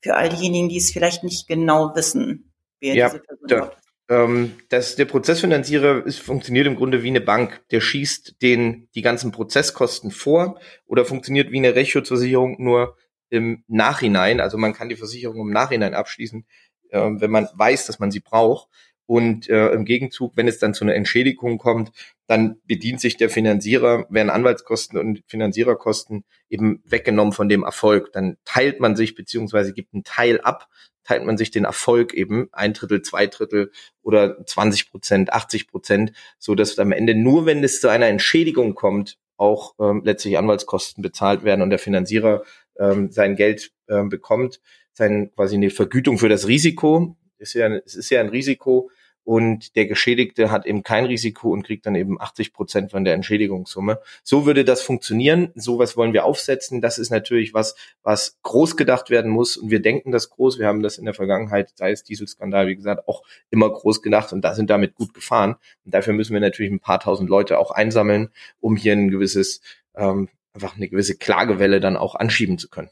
für 0.00 0.14
all 0.14 0.28
diejenigen, 0.28 0.68
die 0.68 0.76
es 0.76 0.90
vielleicht 0.90 1.24
nicht 1.24 1.48
genau 1.48 1.94
wissen. 1.94 2.52
Wer 2.80 2.94
ja, 2.94 3.08
diese 3.08 3.22
Person 3.22 3.48
da, 3.48 3.72
ähm, 4.08 4.54
das, 4.68 4.96
der 4.96 5.06
Prozessfinanzierer 5.06 6.06
ist, 6.06 6.20
funktioniert 6.20 6.66
im 6.66 6.76
Grunde 6.76 7.02
wie 7.02 7.08
eine 7.08 7.20
Bank. 7.20 7.62
Der 7.70 7.80
schießt 7.80 8.40
den 8.42 8.88
die 8.94 9.02
ganzen 9.02 9.32
Prozesskosten 9.32 10.10
vor 10.10 10.60
oder 10.86 11.04
funktioniert 11.04 11.50
wie 11.50 11.58
eine 11.58 11.74
Rechtsschutzversicherung 11.74 12.62
nur 12.62 12.96
im 13.28 13.64
Nachhinein. 13.66 14.40
Also 14.40 14.58
man 14.58 14.74
kann 14.74 14.88
die 14.88 14.96
Versicherung 14.96 15.40
im 15.40 15.50
Nachhinein 15.50 15.94
abschließen, 15.94 16.46
äh, 16.90 17.00
wenn 17.00 17.30
man 17.30 17.48
weiß, 17.54 17.86
dass 17.86 17.98
man 17.98 18.10
sie 18.10 18.20
braucht. 18.20 18.68
Und 19.06 19.48
äh, 19.48 19.70
im 19.70 19.84
Gegenzug, 19.84 20.32
wenn 20.36 20.48
es 20.48 20.58
dann 20.58 20.74
zu 20.74 20.84
einer 20.84 20.94
Entschädigung 20.94 21.58
kommt, 21.58 21.92
dann 22.26 22.60
bedient 22.66 23.00
sich 23.00 23.16
der 23.16 23.30
Finanzierer, 23.30 24.06
werden 24.10 24.30
Anwaltskosten 24.30 24.98
und 24.98 25.22
Finanziererkosten 25.28 26.24
eben 26.48 26.82
weggenommen 26.84 27.32
von 27.32 27.48
dem 27.48 27.62
Erfolg. 27.62 28.12
Dann 28.12 28.36
teilt 28.44 28.80
man 28.80 28.96
sich 28.96 29.14
beziehungsweise 29.14 29.72
gibt 29.72 29.94
einen 29.94 30.02
Teil 30.02 30.40
ab, 30.40 30.68
teilt 31.04 31.24
man 31.24 31.38
sich 31.38 31.52
den 31.52 31.64
Erfolg 31.64 32.14
eben 32.14 32.48
ein 32.52 32.72
Drittel, 32.72 33.02
zwei 33.02 33.28
Drittel 33.28 33.70
oder 34.02 34.44
20 34.44 34.90
Prozent, 34.90 35.32
80 35.32 35.68
Prozent, 35.68 36.12
so 36.38 36.54
dass 36.54 36.78
am 36.78 36.92
Ende 36.92 37.14
nur, 37.14 37.46
wenn 37.46 37.62
es 37.62 37.80
zu 37.80 37.88
einer 37.88 38.08
Entschädigung 38.08 38.74
kommt, 38.74 39.18
auch 39.36 39.74
ähm, 39.78 40.02
letztlich 40.04 40.38
Anwaltskosten 40.38 41.02
bezahlt 41.02 41.44
werden 41.44 41.62
und 41.62 41.70
der 41.70 41.78
Finanzierer 41.78 42.42
ähm, 42.78 43.10
sein 43.12 43.36
Geld 43.36 43.70
ähm, 43.88 44.08
bekommt, 44.08 44.60
sein 44.92 45.30
quasi 45.34 45.56
eine 45.56 45.70
Vergütung 45.70 46.18
für 46.18 46.28
das 46.28 46.48
Risiko. 46.48 47.16
Ist 47.38 47.54
ja, 47.54 47.68
es 47.68 47.94
ist 47.94 48.10
ja 48.10 48.20
ein 48.20 48.30
Risiko, 48.30 48.90
und 49.26 49.74
der 49.74 49.86
Geschädigte 49.86 50.52
hat 50.52 50.66
eben 50.66 50.84
kein 50.84 51.04
Risiko 51.04 51.50
und 51.50 51.64
kriegt 51.64 51.84
dann 51.84 51.96
eben 51.96 52.20
80 52.20 52.52
Prozent 52.52 52.92
von 52.92 53.04
der 53.04 53.14
Entschädigungssumme. 53.14 53.98
So 54.22 54.46
würde 54.46 54.64
das 54.64 54.82
funktionieren. 54.82 55.50
Sowas 55.56 55.96
wollen 55.96 56.12
wir 56.12 56.24
aufsetzen. 56.24 56.80
Das 56.80 56.96
ist 56.96 57.10
natürlich 57.10 57.52
was, 57.52 57.74
was 58.04 58.38
groß 58.44 58.76
gedacht 58.76 59.10
werden 59.10 59.32
muss 59.32 59.56
und 59.56 59.68
wir 59.68 59.82
denken 59.82 60.12
das 60.12 60.30
groß. 60.30 60.60
Wir 60.60 60.68
haben 60.68 60.80
das 60.80 60.96
in 60.96 61.06
der 61.06 61.14
Vergangenheit, 61.14 61.72
sei 61.74 61.90
es 61.90 62.04
Dieselskandal, 62.04 62.68
wie 62.68 62.76
gesagt, 62.76 63.08
auch 63.08 63.24
immer 63.50 63.68
groß 63.68 64.00
gedacht 64.00 64.32
und 64.32 64.42
da 64.42 64.54
sind 64.54 64.70
damit 64.70 64.94
gut 64.94 65.12
gefahren. 65.12 65.56
Und 65.84 65.92
dafür 65.92 66.12
müssen 66.12 66.32
wir 66.32 66.40
natürlich 66.40 66.70
ein 66.70 66.78
paar 66.78 67.00
tausend 67.00 67.28
Leute 67.28 67.58
auch 67.58 67.72
einsammeln, 67.72 68.28
um 68.60 68.76
hier 68.76 68.92
ein 68.92 69.10
gewisses, 69.10 69.60
ähm, 69.96 70.28
einfach 70.52 70.76
eine 70.76 70.88
gewisse 70.88 71.16
Klagewelle 71.16 71.80
dann 71.80 71.96
auch 71.96 72.14
anschieben 72.14 72.58
zu 72.58 72.68
können. 72.68 72.90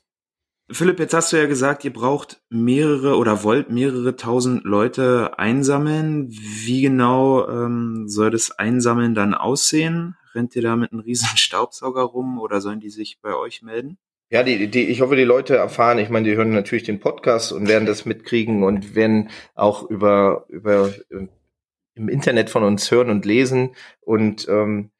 Philipp, 0.70 0.98
jetzt 0.98 1.12
hast 1.12 1.32
du 1.32 1.36
ja 1.36 1.46
gesagt, 1.46 1.84
ihr 1.84 1.92
braucht 1.92 2.40
mehrere 2.48 3.16
oder 3.16 3.42
wollt 3.42 3.70
mehrere 3.70 4.16
tausend 4.16 4.64
Leute 4.64 5.38
einsammeln. 5.38 6.30
Wie 6.30 6.80
genau 6.80 7.46
ähm, 7.48 8.08
soll 8.08 8.30
das 8.30 8.50
Einsammeln 8.50 9.14
dann 9.14 9.34
aussehen? 9.34 10.16
Rennt 10.34 10.56
ihr 10.56 10.62
da 10.62 10.76
mit 10.76 10.92
einem 10.92 11.02
riesen 11.02 11.28
Staubsauger 11.36 12.02
rum 12.02 12.38
oder 12.40 12.62
sollen 12.62 12.80
die 12.80 12.90
sich 12.90 13.20
bei 13.20 13.34
euch 13.34 13.60
melden? 13.62 13.98
Ja, 14.30 14.42
die, 14.42 14.68
die, 14.68 14.86
ich 14.86 15.02
hoffe, 15.02 15.16
die 15.16 15.24
Leute 15.24 15.54
erfahren, 15.54 15.98
ich 15.98 16.08
meine, 16.08 16.28
die 16.28 16.34
hören 16.34 16.52
natürlich 16.52 16.84
den 16.84 16.98
Podcast 16.98 17.52
und 17.52 17.68
werden 17.68 17.84
das 17.84 18.06
mitkriegen 18.06 18.62
und 18.62 18.94
werden 18.94 19.28
auch 19.54 19.88
über, 19.90 20.46
über 20.48 20.88
äh, 21.10 21.28
im 21.94 22.08
Internet 22.08 22.48
von 22.48 22.64
uns 22.64 22.90
hören 22.90 23.10
und 23.10 23.26
lesen 23.26 23.76
und 24.00 24.48
ähm, 24.48 24.90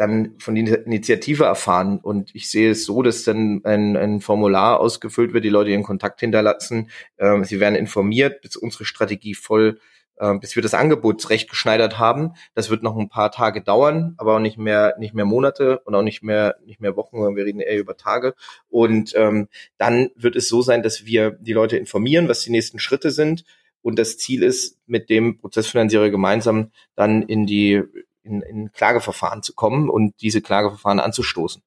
dann 0.00 0.34
von 0.38 0.54
der 0.54 0.86
Initiative 0.86 1.44
erfahren. 1.44 1.98
Und 1.98 2.34
ich 2.34 2.50
sehe 2.50 2.70
es 2.70 2.86
so, 2.86 3.02
dass 3.02 3.22
dann 3.24 3.60
ein, 3.64 3.98
ein 3.98 4.22
Formular 4.22 4.80
ausgefüllt 4.80 5.34
wird, 5.34 5.44
die 5.44 5.50
Leute 5.50 5.72
ihren 5.72 5.82
Kontakt 5.82 6.20
hinterlassen, 6.20 6.88
ähm, 7.18 7.44
sie 7.44 7.60
werden 7.60 7.74
informiert, 7.74 8.40
bis 8.40 8.56
unsere 8.56 8.86
Strategie 8.86 9.34
voll, 9.34 9.78
äh, 10.16 10.38
bis 10.38 10.56
wir 10.56 10.62
das 10.62 10.72
Angebot 10.72 11.28
geschneidert 11.28 11.98
haben. 11.98 12.32
Das 12.54 12.70
wird 12.70 12.82
noch 12.82 12.96
ein 12.96 13.10
paar 13.10 13.30
Tage 13.30 13.60
dauern, 13.60 14.14
aber 14.16 14.36
auch 14.36 14.40
nicht 14.40 14.56
mehr, 14.56 14.94
nicht 14.98 15.12
mehr 15.12 15.26
Monate 15.26 15.80
und 15.80 15.94
auch 15.94 16.02
nicht 16.02 16.22
mehr, 16.22 16.56
nicht 16.64 16.80
mehr 16.80 16.96
Wochen, 16.96 17.18
sondern 17.18 17.36
wir 17.36 17.44
reden 17.44 17.60
eher 17.60 17.78
über 17.78 17.98
Tage. 17.98 18.34
Und 18.70 19.12
ähm, 19.16 19.48
dann 19.76 20.08
wird 20.16 20.34
es 20.34 20.48
so 20.48 20.62
sein, 20.62 20.82
dass 20.82 21.04
wir 21.04 21.32
die 21.32 21.52
Leute 21.52 21.76
informieren, 21.76 22.26
was 22.26 22.40
die 22.40 22.52
nächsten 22.52 22.78
Schritte 22.78 23.10
sind. 23.10 23.44
Und 23.82 23.98
das 23.98 24.16
Ziel 24.16 24.44
ist, 24.44 24.78
mit 24.86 25.10
dem 25.10 25.36
Prozessfinanzierer 25.36 26.08
gemeinsam 26.08 26.70
dann 26.96 27.20
in 27.20 27.44
die 27.44 27.82
in, 28.22 28.42
in 28.42 28.72
Klageverfahren 28.72 29.42
zu 29.42 29.54
kommen 29.54 29.88
und 29.88 30.14
diese 30.20 30.42
Klageverfahren 30.42 31.00
anzustoßen. 31.00 31.62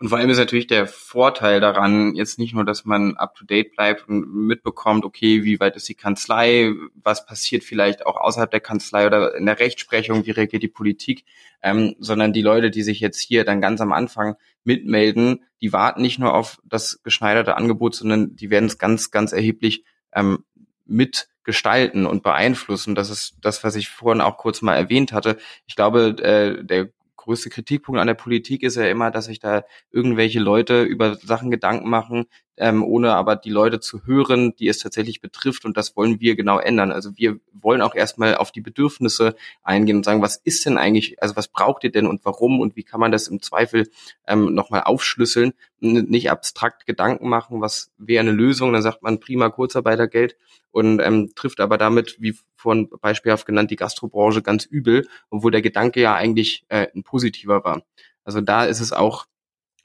Und 0.00 0.10
vor 0.10 0.18
allem 0.18 0.30
ist 0.30 0.38
natürlich 0.38 0.68
der 0.68 0.86
Vorteil 0.86 1.60
daran, 1.60 2.14
jetzt 2.14 2.38
nicht 2.38 2.54
nur, 2.54 2.64
dass 2.64 2.84
man 2.84 3.16
up 3.16 3.34
to 3.34 3.44
date 3.44 3.74
bleibt 3.74 4.08
und 4.08 4.32
mitbekommt, 4.32 5.04
okay, 5.04 5.42
wie 5.42 5.58
weit 5.58 5.74
ist 5.74 5.88
die 5.88 5.96
Kanzlei, 5.96 6.72
was 6.94 7.26
passiert 7.26 7.64
vielleicht 7.64 8.06
auch 8.06 8.16
außerhalb 8.16 8.48
der 8.48 8.60
Kanzlei 8.60 9.08
oder 9.08 9.34
in 9.34 9.46
der 9.46 9.58
Rechtsprechung, 9.58 10.24
wie 10.24 10.30
reagiert 10.30 10.62
die 10.62 10.68
Politik, 10.68 11.24
ähm, 11.62 11.96
sondern 11.98 12.32
die 12.32 12.42
Leute, 12.42 12.70
die 12.70 12.84
sich 12.84 13.00
jetzt 13.00 13.18
hier 13.18 13.44
dann 13.44 13.60
ganz 13.60 13.80
am 13.80 13.92
Anfang 13.92 14.36
mitmelden, 14.62 15.44
die 15.60 15.72
warten 15.72 16.02
nicht 16.02 16.20
nur 16.20 16.32
auf 16.32 16.60
das 16.64 17.02
geschneiderte 17.02 17.56
Angebot, 17.56 17.96
sondern 17.96 18.36
die 18.36 18.50
werden 18.50 18.66
es 18.66 18.78
ganz, 18.78 19.10
ganz 19.10 19.32
erheblich 19.32 19.82
ähm, 20.12 20.44
mit 20.86 21.28
gestalten 21.48 22.04
und 22.04 22.22
beeinflussen. 22.22 22.94
Das 22.94 23.08
ist 23.08 23.38
das, 23.40 23.64
was 23.64 23.74
ich 23.74 23.88
vorhin 23.88 24.20
auch 24.20 24.36
kurz 24.36 24.60
mal 24.60 24.74
erwähnt 24.74 25.14
hatte. 25.14 25.38
Ich 25.66 25.76
glaube, 25.76 26.14
äh, 26.22 26.62
der 26.62 26.90
größte 27.16 27.48
Kritikpunkt 27.48 27.98
an 27.98 28.06
der 28.06 28.12
Politik 28.12 28.62
ist 28.62 28.76
ja 28.76 28.86
immer, 28.86 29.10
dass 29.10 29.24
sich 29.24 29.38
da 29.38 29.64
irgendwelche 29.90 30.40
Leute 30.40 30.82
über 30.82 31.14
Sachen 31.14 31.50
Gedanken 31.50 31.88
machen, 31.88 32.26
ähm, 32.58 32.82
ohne 32.82 33.14
aber 33.14 33.36
die 33.36 33.50
Leute 33.50 33.80
zu 33.80 34.04
hören, 34.06 34.54
die 34.56 34.68
es 34.68 34.78
tatsächlich 34.78 35.20
betrifft. 35.20 35.64
Und 35.64 35.76
das 35.76 35.96
wollen 35.96 36.20
wir 36.20 36.36
genau 36.36 36.58
ändern. 36.58 36.92
Also 36.92 37.16
wir 37.16 37.38
wollen 37.52 37.82
auch 37.82 37.94
erstmal 37.94 38.36
auf 38.36 38.52
die 38.52 38.60
Bedürfnisse 38.60 39.34
eingehen 39.62 39.96
und 39.96 40.04
sagen, 40.04 40.22
was 40.22 40.36
ist 40.36 40.66
denn 40.66 40.78
eigentlich, 40.78 41.22
also 41.22 41.36
was 41.36 41.48
braucht 41.48 41.84
ihr 41.84 41.92
denn 41.92 42.06
und 42.06 42.24
warum 42.24 42.60
und 42.60 42.76
wie 42.76 42.82
kann 42.82 43.00
man 43.00 43.12
das 43.12 43.28
im 43.28 43.40
Zweifel 43.40 43.88
ähm, 44.26 44.54
nochmal 44.54 44.82
aufschlüsseln, 44.82 45.52
nicht 45.80 46.30
abstrakt 46.30 46.86
Gedanken 46.86 47.28
machen, 47.28 47.60
was 47.60 47.90
wäre 47.98 48.20
eine 48.20 48.32
Lösung, 48.32 48.72
dann 48.72 48.82
sagt 48.82 49.02
man 49.02 49.20
prima 49.20 49.48
Kurzarbeitergeld 49.48 50.36
und 50.70 51.00
ähm, 51.00 51.32
trifft 51.34 51.60
aber 51.60 51.78
damit, 51.78 52.16
wie 52.20 52.36
vorhin 52.56 52.88
beispielhaft 53.00 53.46
genannt, 53.46 53.70
die 53.70 53.76
Gastrobranche 53.76 54.42
ganz 54.42 54.64
übel, 54.64 55.06
obwohl 55.30 55.52
der 55.52 55.62
Gedanke 55.62 56.00
ja 56.00 56.14
eigentlich 56.14 56.64
äh, 56.68 56.88
ein 56.94 57.02
positiver 57.02 57.64
war. 57.64 57.82
Also 58.24 58.40
da 58.40 58.64
ist 58.64 58.80
es 58.80 58.92
auch 58.92 59.26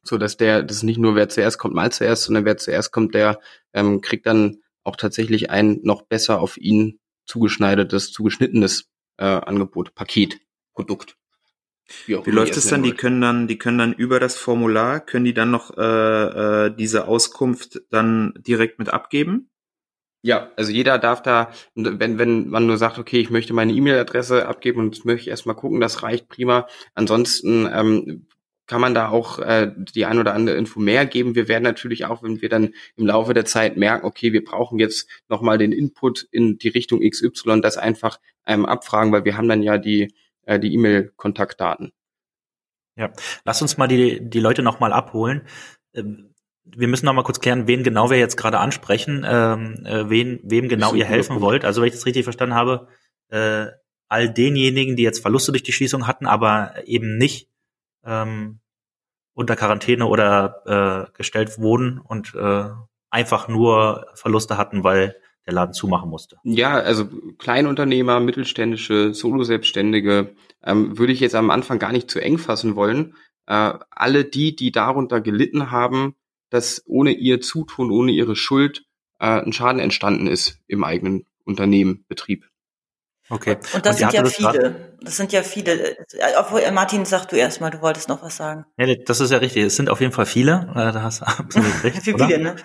so 0.04 0.18
dass 0.18 0.38
der, 0.38 0.64
das 0.64 0.78
ist 0.78 0.84
nicht 0.84 1.00
nur 1.00 1.16
wer 1.16 1.30
zuerst 1.30 1.58
kommt, 1.58 1.74
mal 1.74 1.92
zuerst, 1.92 2.24
sondern 2.24 2.46
wer 2.46 2.58
zuerst 2.58 2.92
kommt, 2.92 3.16
der 3.16 3.40
ähm, 3.74 4.02
kriegt 4.02 4.26
dann 4.26 4.58
auch 4.84 4.96
tatsächlich 4.96 5.50
ein 5.50 5.80
noch 5.84 6.04
besser 6.04 6.40
auf 6.42 6.58
ihn 6.58 7.00
zugeschneidertes, 7.26 8.12
zugeschnittenes 8.12 8.90
äh, 9.18 9.26
Angebot, 9.26 9.96
Paket, 9.96 10.40
Produkt. 10.74 11.16
Wie, 12.06 12.26
Wie 12.26 12.32
läuft 12.32 12.58
es 12.58 12.68
dann? 12.68 12.84
Die 12.84 12.94
können 12.94 13.22
dann, 13.22 13.48
die 13.48 13.58
können 13.58 13.78
dann 13.78 13.94
über 13.94 14.20
das 14.20 14.38
Formular, 14.38 15.00
können 15.00 15.26
die 15.26 15.34
dann 15.34 15.52
noch 15.52 15.78
äh, 15.78 16.66
äh, 16.68 16.76
diese 16.76 17.08
Auskunft 17.08 17.82
dann 17.90 18.34
direkt 18.38 18.80
mit 18.80 18.90
abgeben? 18.90 19.50
Ja, 20.26 20.52
also 20.56 20.72
jeder 20.72 21.00
darf 21.00 21.22
da, 21.22 21.52
wenn, 21.76 22.18
wenn 22.18 22.50
man 22.50 22.66
nur 22.66 22.78
sagt, 22.78 22.98
okay, 22.98 23.20
ich 23.20 23.30
möchte 23.30 23.54
meine 23.54 23.74
E-Mail-Adresse 23.74 24.48
abgeben 24.48 24.80
und 24.80 25.04
möchte 25.04 25.30
erstmal 25.30 25.56
gucken, 25.56 25.82
das 25.82 26.02
reicht 26.02 26.30
prima. 26.30 26.68
Ansonsten 26.96 27.70
ähm, 27.72 28.28
kann 28.66 28.82
man 28.82 28.94
da 28.94 29.10
auch 29.10 29.40
äh, 29.40 29.72
die 29.76 30.06
ein 30.06 30.20
oder 30.20 30.34
andere 30.34 30.56
Info 30.56 30.80
mehr 30.80 31.06
geben. 31.06 31.36
Wir 31.36 31.48
werden 31.48 31.64
natürlich 31.64 32.06
auch, 32.06 32.24
wenn 32.24 32.42
wir 32.42 32.50
dann 32.50 32.74
im 32.96 33.06
Laufe 33.08 33.34
der 33.34 33.46
Zeit 33.46 33.78
merken, 33.78 34.06
okay, 34.06 34.34
wir 34.34 34.44
brauchen 34.44 34.80
jetzt 34.80 35.10
nochmal 35.28 35.58
den 35.58 35.72
Input 35.72 36.28
in 36.32 36.58
die 36.58 36.70
Richtung 36.70 37.02
XY, 37.02 37.62
das 37.62 37.78
einfach 37.78 38.20
ähm, 38.46 38.66
abfragen, 38.66 39.12
weil 39.12 39.26
wir 39.26 39.38
haben 39.38 39.50
dann 39.50 39.62
ja 39.62 39.78
die 39.78 40.14
äh, 40.46 40.60
die 40.60 40.74
E-Mail-Kontaktdaten. 40.74 41.92
Ja, 42.96 43.12
lass 43.44 43.62
uns 43.62 43.78
mal 43.78 43.88
die, 43.88 44.20
die 44.22 44.40
Leute 44.40 44.62
nochmal 44.62 44.94
abholen. 44.94 45.48
Ähm, 45.94 46.34
wir 46.64 46.88
müssen 46.88 47.06
noch 47.06 47.14
mal 47.14 47.24
kurz 47.24 47.40
klären, 47.40 47.68
wen 47.68 47.84
genau 47.84 48.10
wir 48.10 48.18
jetzt 48.18 48.38
gerade 48.38 48.60
ansprechen, 48.60 49.26
ähm, 49.28 49.86
äh, 49.86 50.10
wen, 50.10 50.40
wem 50.44 50.70
genau 50.70 50.94
ihr 50.94 51.06
helfen 51.06 51.42
wollt. 51.42 51.66
Also 51.66 51.82
wenn 51.82 51.88
ich 51.88 51.94
das 51.94 52.06
richtig 52.06 52.24
verstanden 52.24 52.56
habe, 52.56 52.88
äh, 53.30 53.68
all 54.08 54.32
denjenigen, 54.32 54.96
die 54.96 55.04
jetzt 55.04 55.20
Verluste 55.20 55.52
durch 55.52 55.64
die 55.64 55.72
Schließung 55.74 56.08
hatten, 56.08 56.26
aber 56.26 56.76
eben 56.86 57.18
nicht 57.18 57.50
ähm, 58.06 58.60
unter 59.34 59.56
Quarantäne 59.56 60.06
oder 60.06 61.10
äh, 61.10 61.18
gestellt 61.18 61.58
wurden 61.58 62.00
und 62.00 62.34
äh, 62.36 62.70
einfach 63.10 63.48
nur 63.48 64.08
Verluste 64.16 64.58
hatten, 64.58 64.84
weil 64.84 65.16
der 65.46 65.54
Laden 65.54 65.74
zumachen 65.74 66.10
musste. 66.10 66.38
Ja, 66.44 66.74
also 66.74 67.08
Kleinunternehmer, 67.38 68.20
mittelständische, 68.20 69.14
Solo-Selbstständige 69.14 70.36
ähm, 70.64 70.98
würde 70.98 71.14
ich 71.14 71.20
jetzt 71.20 71.36
am 71.36 71.50
Anfang 71.50 71.80
gar 71.80 71.92
nicht 71.92 72.10
zu 72.10 72.20
eng 72.20 72.38
fassen 72.38 72.76
wollen. 72.76 73.16
Äh, 73.46 73.74
alle 73.90 74.24
die, 74.24 74.56
die 74.56 74.72
darunter 74.72 75.20
gelitten 75.20 75.72
haben, 75.72 76.16
dass 76.50 76.84
ohne 76.86 77.12
ihr 77.12 77.42
Zutun, 77.42 77.92
ohne 77.92 78.12
ihre 78.12 78.36
Schuld 78.36 78.86
äh, 79.20 79.42
ein 79.42 79.54
Schaden 79.54 79.80
entstanden 79.80 80.28
ist 80.28 80.60
im 80.68 80.84
eigenen 80.84 81.26
Unternehmen, 81.44 82.06
Betrieb. 82.08 82.48
Okay. 83.30 83.58
Und 83.74 83.86
das 83.86 84.02
und 84.02 84.12
sind 84.12 84.14
ja 84.14 84.26
viele. 84.26 84.96
Das 85.02 85.18
sind 85.18 85.32
ja 85.32 85.44
viele. 85.44 85.98
Obwohl, 86.38 86.62
äh, 86.62 86.72
Martin, 86.72 87.06
sag 87.06 87.26
du 87.28 87.36
erstmal, 87.36 87.72
du 87.72 87.82
wolltest 87.82 88.10
noch 88.10 88.22
was 88.22 88.38
sagen. 88.38 88.66
Ja, 88.78 88.94
das 88.96 89.20
ist 89.20 89.32
ja 89.32 89.38
richtig. 89.38 89.64
Es 89.64 89.76
sind 89.76 89.90
auf 89.90 90.02
jeden 90.02 90.12
Fall 90.12 90.26
viele. 90.26 90.70
Äh, 90.72 90.92
da 90.92 91.02
hast 91.02 91.22
du 91.22 91.26
absolut 91.28 91.84
recht. 91.84 91.98
Für 92.04 92.18
viele, 92.18 92.40
ne? 92.40 92.56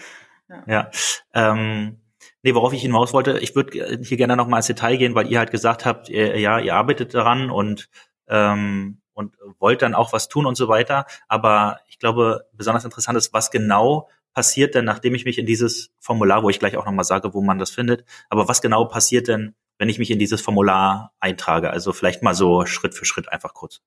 Ja. 0.49 0.63
ja. 0.67 0.91
Ähm, 1.35 2.01
Nee, 2.43 2.55
worauf 2.55 2.73
ich 2.73 2.83
hinaus 2.83 3.13
wollte, 3.13 3.39
ich 3.41 3.57
würde 3.57 3.99
hier 4.01 4.17
gerne 4.17 4.37
noch 4.37 4.47
mal 4.47 4.59
ins 4.59 4.69
Detail 4.69 4.97
gehen, 4.97 5.17
weil 5.17 5.27
ihr 5.27 5.41
halt 5.41 5.51
gesagt 5.51 5.85
habt, 5.85 6.09
ihr, 6.09 6.39
ja, 6.39 6.61
ihr 6.61 6.75
arbeitet 6.77 7.13
daran 7.13 7.51
und 7.51 7.89
ähm, 8.29 9.01
und 9.13 9.35
wollt 9.59 9.83
dann 9.83 9.97
auch 9.97 10.13
was 10.13 10.29
tun 10.29 10.47
und 10.47 10.55
so 10.55 10.69
weiter. 10.69 11.05
Aber 11.27 11.81
ich 11.89 11.99
glaube, 11.99 12.47
besonders 12.53 12.85
interessant 12.85 13.19
ist, 13.19 13.33
was 13.33 13.51
genau 13.51 14.09
passiert 14.33 14.77
denn, 14.77 14.85
nachdem 14.85 15.17
ich 15.17 15.25
mich 15.25 15.39
in 15.39 15.47
dieses 15.47 15.91
Formular, 15.99 16.45
wo 16.45 16.51
ich 16.51 16.61
gleich 16.61 16.77
auch 16.77 16.87
nochmal 16.87 17.05
sage, 17.05 17.35
wo 17.35 17.43
man 17.43 17.59
das 17.59 17.71
findet, 17.71 18.05
aber 18.29 18.47
was 18.47 18.63
genau 18.63 18.85
passiert 18.85 19.27
denn, 19.27 19.57
wenn 19.79 19.89
ich 19.89 19.99
mich 19.99 20.11
in 20.11 20.19
dieses 20.19 20.41
Formular 20.41 21.13
eintrage? 21.21 21.71
Also 21.71 21.93
vielleicht 21.93 22.23
mal 22.23 22.35
so 22.35 22.67
Schritt 22.67 22.95
für 22.95 23.05
Schritt 23.05 23.33
einfach 23.33 23.55
kurz. 23.55 23.81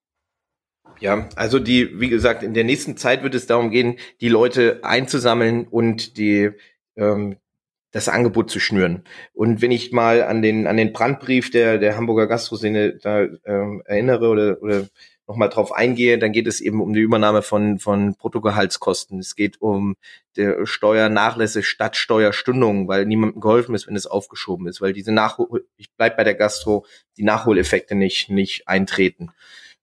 Ja, 1.00 1.28
also 1.36 1.58
die, 1.58 2.00
wie 2.00 2.08
gesagt, 2.08 2.42
in 2.42 2.54
der 2.54 2.64
nächsten 2.64 2.96
Zeit 2.96 3.22
wird 3.22 3.34
es 3.34 3.46
darum 3.46 3.70
gehen, 3.70 3.98
die 4.20 4.28
Leute 4.28 4.80
einzusammeln 4.82 5.66
und 5.66 6.16
die 6.16 6.50
ähm, 6.96 7.36
das 7.92 8.08
Angebot 8.08 8.50
zu 8.50 8.58
schnüren. 8.58 9.04
Und 9.34 9.62
wenn 9.62 9.70
ich 9.70 9.92
mal 9.92 10.22
an 10.22 10.42
den 10.42 10.66
an 10.66 10.76
den 10.76 10.92
Brandbrief 10.92 11.50
der 11.50 11.78
der 11.78 11.96
Hamburger 11.96 12.26
Gastroszene 12.26 12.98
da 12.98 13.26
ähm, 13.44 13.82
erinnere 13.84 14.28
oder 14.28 14.62
oder 14.62 14.88
nochmal 15.26 15.48
drauf 15.48 15.72
eingehe, 15.72 16.18
dann 16.18 16.32
geht 16.32 16.46
es 16.46 16.60
eben 16.60 16.80
um 16.80 16.92
die 16.92 17.00
Übernahme 17.00 17.42
von, 17.42 17.78
von 17.78 18.14
Bruttogehaltskosten. 18.14 19.18
Es 19.18 19.36
geht 19.36 19.60
um 19.60 19.96
der 20.36 20.66
Steuernachlässe 20.66 21.62
statt 21.62 21.96
Steuerstundungen, 21.96 22.88
weil 22.88 23.06
niemandem 23.06 23.40
geholfen 23.40 23.74
ist, 23.74 23.86
wenn 23.86 23.96
es 23.96 24.06
aufgeschoben 24.06 24.66
ist, 24.66 24.80
weil 24.80 24.92
diese 24.92 25.12
Nachhol, 25.12 25.66
ich 25.76 25.90
bleib 25.96 26.16
bei 26.16 26.24
der 26.24 26.34
Gastro, 26.34 26.86
die 27.16 27.24
Nachholeffekte 27.24 27.94
nicht, 27.94 28.30
nicht 28.30 28.68
eintreten. 28.68 29.30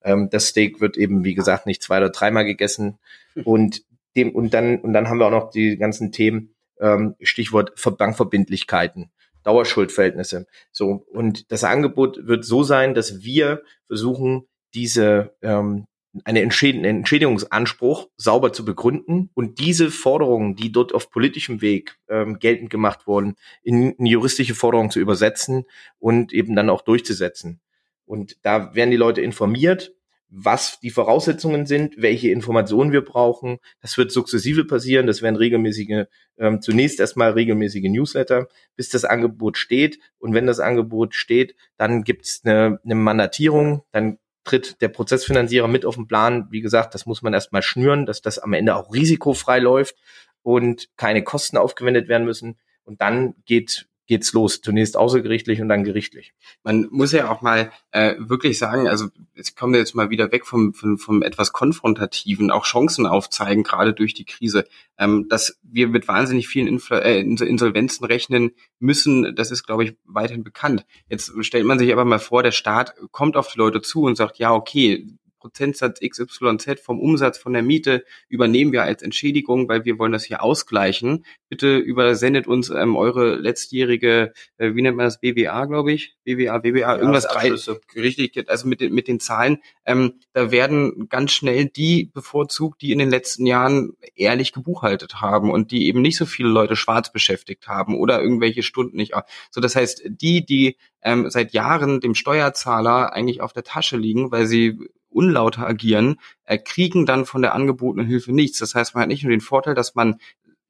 Ähm, 0.04 0.30
das 0.30 0.48
Steak 0.48 0.82
wird 0.82 0.98
eben, 0.98 1.24
wie 1.24 1.36
gesagt, 1.36 1.66
nicht 1.66 1.84
zwei 1.84 1.98
oder 1.98 2.10
dreimal 2.10 2.46
gegessen 2.46 3.00
und 3.44 3.84
dem, 4.16 4.32
und 4.36 4.54
dann, 4.54 4.80
und 4.80 4.94
dann 4.94 5.08
haben 5.08 5.20
wir 5.20 5.28
auch 5.28 5.32
noch 5.32 5.52
die 5.52 5.78
ganzen 5.78 6.12
Themen, 6.12 6.56
ähm, 6.80 7.16
Stichwort 7.22 7.74
Bankverbindlichkeiten. 7.98 9.12
Dauerschuldverhältnisse. 9.44 10.48
So. 10.72 11.06
Und 11.12 11.52
das 11.52 11.64
Angebot 11.64 12.28
wird 12.28 12.44
so 12.44 12.64
sein, 12.64 12.94
dass 12.94 13.24
wir 13.24 13.64
versuchen, 13.88 14.44
diese 14.74 15.36
ähm, 15.42 15.86
eine 16.24 16.42
Entschäd 16.42 16.76
einen 16.76 16.86
Entschädigungsanspruch 16.86 18.10
sauber 18.18 18.52
zu 18.52 18.66
begründen 18.66 19.30
und 19.36 19.60
diese 19.60 19.92
Forderungen, 19.92 20.56
die 20.56 20.72
dort 20.72 20.94
auf 20.94 21.12
politischem 21.12 21.62
Weg 21.62 21.98
ähm, 22.10 22.40
geltend 22.40 22.70
gemacht 22.70 23.06
wurden, 23.06 23.36
in, 23.64 23.92
in 23.92 24.06
juristische 24.06 24.56
Forderungen 24.56 24.90
zu 24.90 25.00
übersetzen 25.00 25.66
und 26.00 26.34
eben 26.34 26.56
dann 26.56 26.70
auch 26.70 26.82
durchzusetzen. 26.82 27.62
Und 28.06 28.38
da 28.42 28.74
werden 28.74 28.92
die 28.92 28.98
Leute 28.98 29.22
informiert, 29.22 29.94
was 30.32 30.80
die 30.80 30.92
Voraussetzungen 30.92 31.66
sind, 31.66 31.96
welche 31.98 32.30
Informationen 32.30 32.92
wir 32.92 33.04
brauchen. 33.04 33.58
Das 33.82 33.98
wird 33.98 34.12
sukzessive 34.12 34.66
passieren. 34.66 35.08
Das 35.08 35.22
werden 35.22 35.36
regelmäßige, 35.36 36.06
ähm, 36.38 36.62
zunächst 36.62 37.00
erstmal 37.00 37.32
regelmäßige 37.32 37.90
Newsletter, 37.90 38.48
bis 38.76 38.90
das 38.90 39.06
Angebot 39.06 39.58
steht. 39.58 40.00
Und 40.20 40.34
wenn 40.34 40.46
das 40.46 40.60
Angebot 40.60 41.16
steht, 41.16 41.56
dann 41.78 42.04
gibt 42.04 42.26
es 42.26 42.42
eine, 42.44 42.80
eine 42.84 42.96
Mandatierung. 42.96 43.84
Dann 43.92 44.20
tritt 44.44 44.82
der 44.82 44.90
Prozessfinanzierer 44.90 45.68
mit 45.68 45.86
auf 45.86 45.96
den 45.96 46.08
Plan. 46.08 46.48
Wie 46.50 46.62
gesagt, 46.62 46.96
das 46.96 47.06
muss 47.06 47.22
man 47.22 47.34
erstmal 47.34 47.62
schnüren, 47.62 48.06
dass 48.06 48.22
das 48.22 48.40
am 48.40 48.54
Ende 48.54 48.76
auch 48.76 48.94
risikofrei 48.94 49.60
läuft 49.60 49.96
und 50.42 50.90
keine 50.98 51.24
Kosten 51.24 51.58
aufgewendet 51.58 52.08
werden 52.08 52.26
müssen. 52.26 52.58
Und 52.84 53.02
dann 53.02 53.36
geht 53.46 53.88
geht's 54.10 54.34
los. 54.34 54.60
Zunächst 54.60 54.98
außergerichtlich 54.98 55.62
und 55.62 55.70
dann 55.70 55.84
gerichtlich. 55.84 56.34
Man 56.64 56.88
muss 56.90 57.12
ja 57.12 57.32
auch 57.32 57.42
mal 57.42 57.72
äh, 57.92 58.16
wirklich 58.18 58.58
sagen, 58.58 58.88
also 58.88 59.08
jetzt 59.36 59.56
kommen 59.56 59.74
wir 59.74 59.80
jetzt 59.80 59.94
mal 59.94 60.10
wieder 60.10 60.32
weg 60.32 60.48
vom, 60.48 60.74
vom, 60.74 60.98
vom 60.98 61.22
etwas 61.22 61.54
konfrontativen, 61.54 62.50
auch 62.50 62.66
Chancen 62.66 63.06
aufzeigen, 63.06 63.64
gerade 63.64 63.94
durch 63.94 64.16
die 64.16 64.26
Krise. 64.26 64.66
Ähm, 64.98 65.28
dass 65.30 65.60
wir 65.62 65.88
mit 65.88 66.08
wahnsinnig 66.08 66.48
vielen 66.48 66.68
Infl 66.68 66.96
äh, 66.96 67.22
Insolvenzen 67.22 68.04
rechnen 68.04 68.52
müssen, 68.80 69.36
das 69.36 69.52
ist, 69.52 69.64
glaube 69.64 69.84
ich, 69.84 69.96
weiterhin 70.06 70.44
bekannt. 70.44 70.86
Jetzt 71.08 71.32
stellt 71.42 71.66
man 71.66 71.78
sich 71.78 71.94
aber 71.94 72.04
mal 72.04 72.20
vor, 72.20 72.42
der 72.42 72.52
Staat 72.52 72.96
kommt 73.12 73.38
auf 73.38 73.52
die 73.54 73.60
Leute 73.60 73.82
zu 73.82 74.02
und 74.02 74.16
sagt, 74.16 74.40
ja, 74.40 74.52
okay, 74.52 75.06
Prozentsatz 75.40 76.00
XYZ 76.00 76.80
vom 76.82 77.00
Umsatz 77.00 77.38
von 77.38 77.54
der 77.54 77.64
Miete 77.64 78.04
übernehmen 78.28 78.72
wir 78.72 78.84
als 78.84 79.02
Entschädigung, 79.02 79.70
weil 79.70 79.86
wir 79.86 79.98
wollen 79.98 80.12
das 80.12 80.26
hier 80.26 80.44
ausgleichen. 80.44 81.26
Bitte 81.50 81.78
übersendet 81.78 82.48
uns 82.48 82.70
ähm, 82.70 82.96
eure 82.96 83.36
letztjährige, 83.36 84.34
äh, 84.58 84.76
wie 84.76 84.82
nennt 84.82 84.98
man 84.98 85.06
das, 85.06 85.20
BWA, 85.20 85.66
glaube 85.66 85.94
ich, 85.94 86.16
BWA, 86.24 86.60
BWA, 86.60 86.80
ja, 86.80 86.98
irgendwas 86.98 87.28
drei, 87.28 87.54
richtig, 87.96 88.50
also 88.50 88.68
mit 88.68 88.82
den, 88.82 88.94
mit 88.94 89.08
den 89.08 89.20
Zahlen. 89.20 89.58
Ähm, 89.86 90.20
da 90.34 90.52
werden 90.52 91.08
ganz 91.10 91.32
schnell 91.32 91.66
die 91.66 92.12
bevorzugt, 92.14 92.82
die 92.82 92.92
in 92.92 93.00
den 93.00 93.10
letzten 93.10 93.46
Jahren 93.46 93.94
ehrlich 94.16 94.54
gebuchhaltet 94.54 95.22
haben 95.22 95.50
und 95.52 95.72
die 95.72 95.88
eben 95.88 96.02
nicht 96.02 96.18
so 96.18 96.26
viele 96.26 96.50
Leute 96.50 96.76
schwarz 96.76 97.12
beschäftigt 97.12 97.68
haben 97.68 97.98
oder 97.98 98.22
irgendwelche 98.22 98.64
Stunden 98.64 98.98
nicht. 98.98 99.14
So, 99.52 99.62
das 99.62 99.76
heißt, 99.76 100.04
die, 100.06 100.46
die 100.46 100.78
ähm, 101.02 101.30
seit 101.30 101.54
Jahren 101.54 102.02
dem 102.02 102.16
Steuerzahler 102.16 103.14
eigentlich 103.14 103.42
auf 103.42 103.54
der 103.54 103.64
Tasche 103.64 103.98
liegen, 103.98 104.32
weil 104.32 104.46
sie 104.46 104.78
unlauter 105.20 105.68
agieren, 105.68 106.20
kriegen 106.64 107.06
dann 107.06 107.26
von 107.26 107.42
der 107.42 107.54
angebotenen 107.54 108.08
Hilfe 108.08 108.32
nichts. 108.32 108.60
Das 108.60 108.74
heißt, 108.74 108.96
man 108.96 109.02
hat 109.02 109.10
nicht 109.10 109.24
nur 109.24 109.32
den 109.32 109.42
Vorteil, 109.42 109.76
dass 109.76 109.96
man 109.96 110.16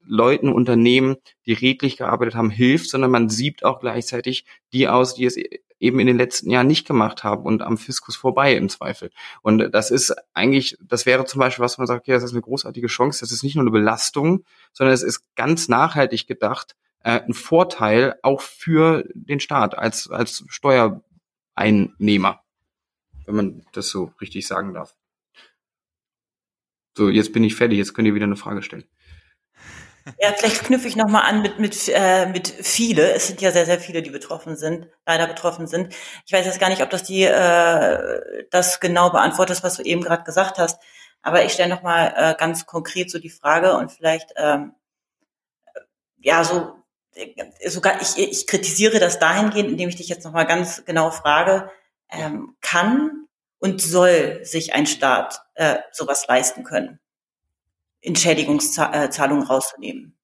Leuten, 0.06 0.52
Unternehmen, 0.52 1.18
die 1.46 1.54
redlich 1.54 1.98
gearbeitet 1.98 2.34
haben, 2.34 2.50
hilft, 2.50 2.90
sondern 2.90 3.12
man 3.12 3.30
siebt 3.30 3.64
auch 3.64 3.80
gleichzeitig 3.80 4.46
die 4.74 4.88
aus, 4.88 5.14
die 5.14 5.26
es 5.26 5.38
eben 5.80 6.00
in 6.00 6.08
den 6.08 6.18
letzten 6.18 6.50
Jahren 6.50 6.66
nicht 6.68 6.88
gemacht 6.88 7.24
haben 7.24 7.44
und 7.44 7.62
am 7.62 7.78
Fiskus 7.78 8.16
vorbei 8.16 8.56
im 8.56 8.70
Zweifel. 8.70 9.12
Und 9.44 9.70
das 9.72 9.92
ist 9.92 10.16
eigentlich, 10.34 10.78
das 10.82 11.06
wäre 11.06 11.26
zum 11.26 11.40
Beispiel, 11.40 11.64
was 11.64 11.78
man 11.78 11.86
sagt, 11.86 12.02
okay, 12.02 12.14
das 12.14 12.24
ist 12.24 12.32
eine 12.32 12.42
großartige 12.42 12.88
Chance, 12.88 13.20
das 13.22 13.32
ist 13.32 13.44
nicht 13.44 13.56
nur 13.56 13.64
eine 13.64 13.72
Belastung, 13.72 14.44
sondern 14.74 14.96
es 14.96 15.04
ist 15.04 15.24
ganz 15.36 15.70
nachhaltig 15.70 16.26
gedacht, 16.28 16.76
äh, 17.04 17.22
ein 17.22 17.34
Vorteil 17.34 18.16
auch 18.24 18.42
für 18.42 19.06
den 19.14 19.40
Staat 19.40 19.78
als, 19.78 20.10
als 20.10 20.44
Steuereinnehmer 20.48 22.42
wenn 23.30 23.36
man 23.36 23.66
das 23.74 23.90
so 23.90 24.12
richtig 24.20 24.48
sagen 24.48 24.74
darf. 24.74 24.96
So, 26.98 27.10
jetzt 27.10 27.32
bin 27.32 27.44
ich 27.44 27.56
fertig, 27.56 27.78
jetzt 27.78 27.94
könnt 27.94 28.08
ihr 28.08 28.16
wieder 28.16 28.26
eine 28.26 28.36
Frage 28.36 28.64
stellen. 28.64 28.86
Ja, 30.18 30.34
vielleicht 30.36 30.64
knüpfe 30.64 30.88
ich 30.88 30.96
nochmal 30.96 31.24
an 31.24 31.44
mit, 31.44 31.60
mit, 31.60 31.88
äh, 31.94 32.26
mit 32.26 32.48
viele. 32.48 33.12
Es 33.14 33.28
sind 33.28 33.42
ja 33.42 33.52
sehr, 33.52 33.68
sehr 33.68 33.80
viele, 33.80 34.02
die 34.02 34.10
betroffen 34.10 34.58
sind, 34.58 34.88
leider 35.06 35.28
betroffen 35.28 35.68
sind. 35.68 35.94
Ich 36.26 36.34
weiß 36.34 36.46
jetzt 36.46 36.60
gar 36.60 36.70
nicht, 36.70 36.82
ob 36.82 36.90
das 36.90 37.04
die 37.04 37.24
äh, 37.24 38.46
das 38.50 38.80
genau 38.80 39.12
beantwortet, 39.12 39.62
was 39.62 39.76
du 39.76 39.84
eben 39.84 40.02
gerade 40.02 40.24
gesagt 40.24 40.58
hast. 40.58 40.82
Aber 41.22 41.46
ich 41.46 41.54
stelle 41.54 41.70
nochmal 41.70 42.14
äh, 42.16 42.36
ganz 42.36 42.66
konkret 42.66 43.12
so 43.12 43.20
die 43.20 43.30
Frage 43.30 43.76
und 43.78 43.92
vielleicht 43.92 44.34
ähm, 44.38 44.74
ja 46.18 46.44
so 46.44 46.74
äh, 47.14 47.70
sogar 47.70 48.02
ich, 48.02 48.18
ich 48.18 48.48
kritisiere 48.48 49.00
das 49.00 49.20
dahingehend, 49.20 49.70
indem 49.70 49.90
ich 49.90 49.98
dich 49.98 50.10
jetzt 50.10 50.26
nochmal 50.26 50.48
ganz 50.48 50.84
genau 50.86 51.12
frage, 51.12 51.70
ähm, 52.12 52.56
kann 52.62 53.28
und 53.60 53.82
soll 53.82 54.40
sich 54.44 54.74
ein 54.74 54.86
Staat 54.86 55.42
äh, 55.56 55.78
sowas 55.92 56.26
leisten 56.28 56.64
können, 56.64 57.00
Entschädigungszahlungen 58.02 59.46
rauszunehmen. 59.46 60.18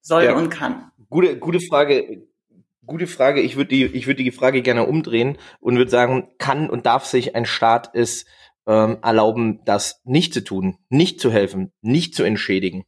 Soll 0.00 0.24
ja. 0.24 0.34
und 0.34 0.50
kann. 0.50 0.90
Gute, 1.08 1.38
gute 1.38 1.60
Frage. 1.60 2.26
Gute 2.86 3.06
Frage. 3.06 3.40
Ich 3.40 3.56
würde 3.56 3.68
die, 3.68 3.84
ich 3.84 4.06
würde 4.06 4.24
die 4.24 4.32
Frage 4.32 4.62
gerne 4.62 4.86
umdrehen 4.86 5.38
und 5.60 5.76
würde 5.76 5.90
sagen, 5.90 6.28
kann 6.38 6.68
und 6.68 6.86
darf 6.86 7.04
sich 7.04 7.36
ein 7.36 7.46
Staat 7.46 7.90
es 7.94 8.24
ähm, 8.66 8.98
erlauben, 9.02 9.60
das 9.64 10.00
nicht 10.04 10.34
zu 10.34 10.42
tun, 10.42 10.78
nicht 10.88 11.20
zu 11.20 11.30
helfen, 11.30 11.72
nicht 11.82 12.14
zu 12.14 12.24
entschädigen? 12.24 12.84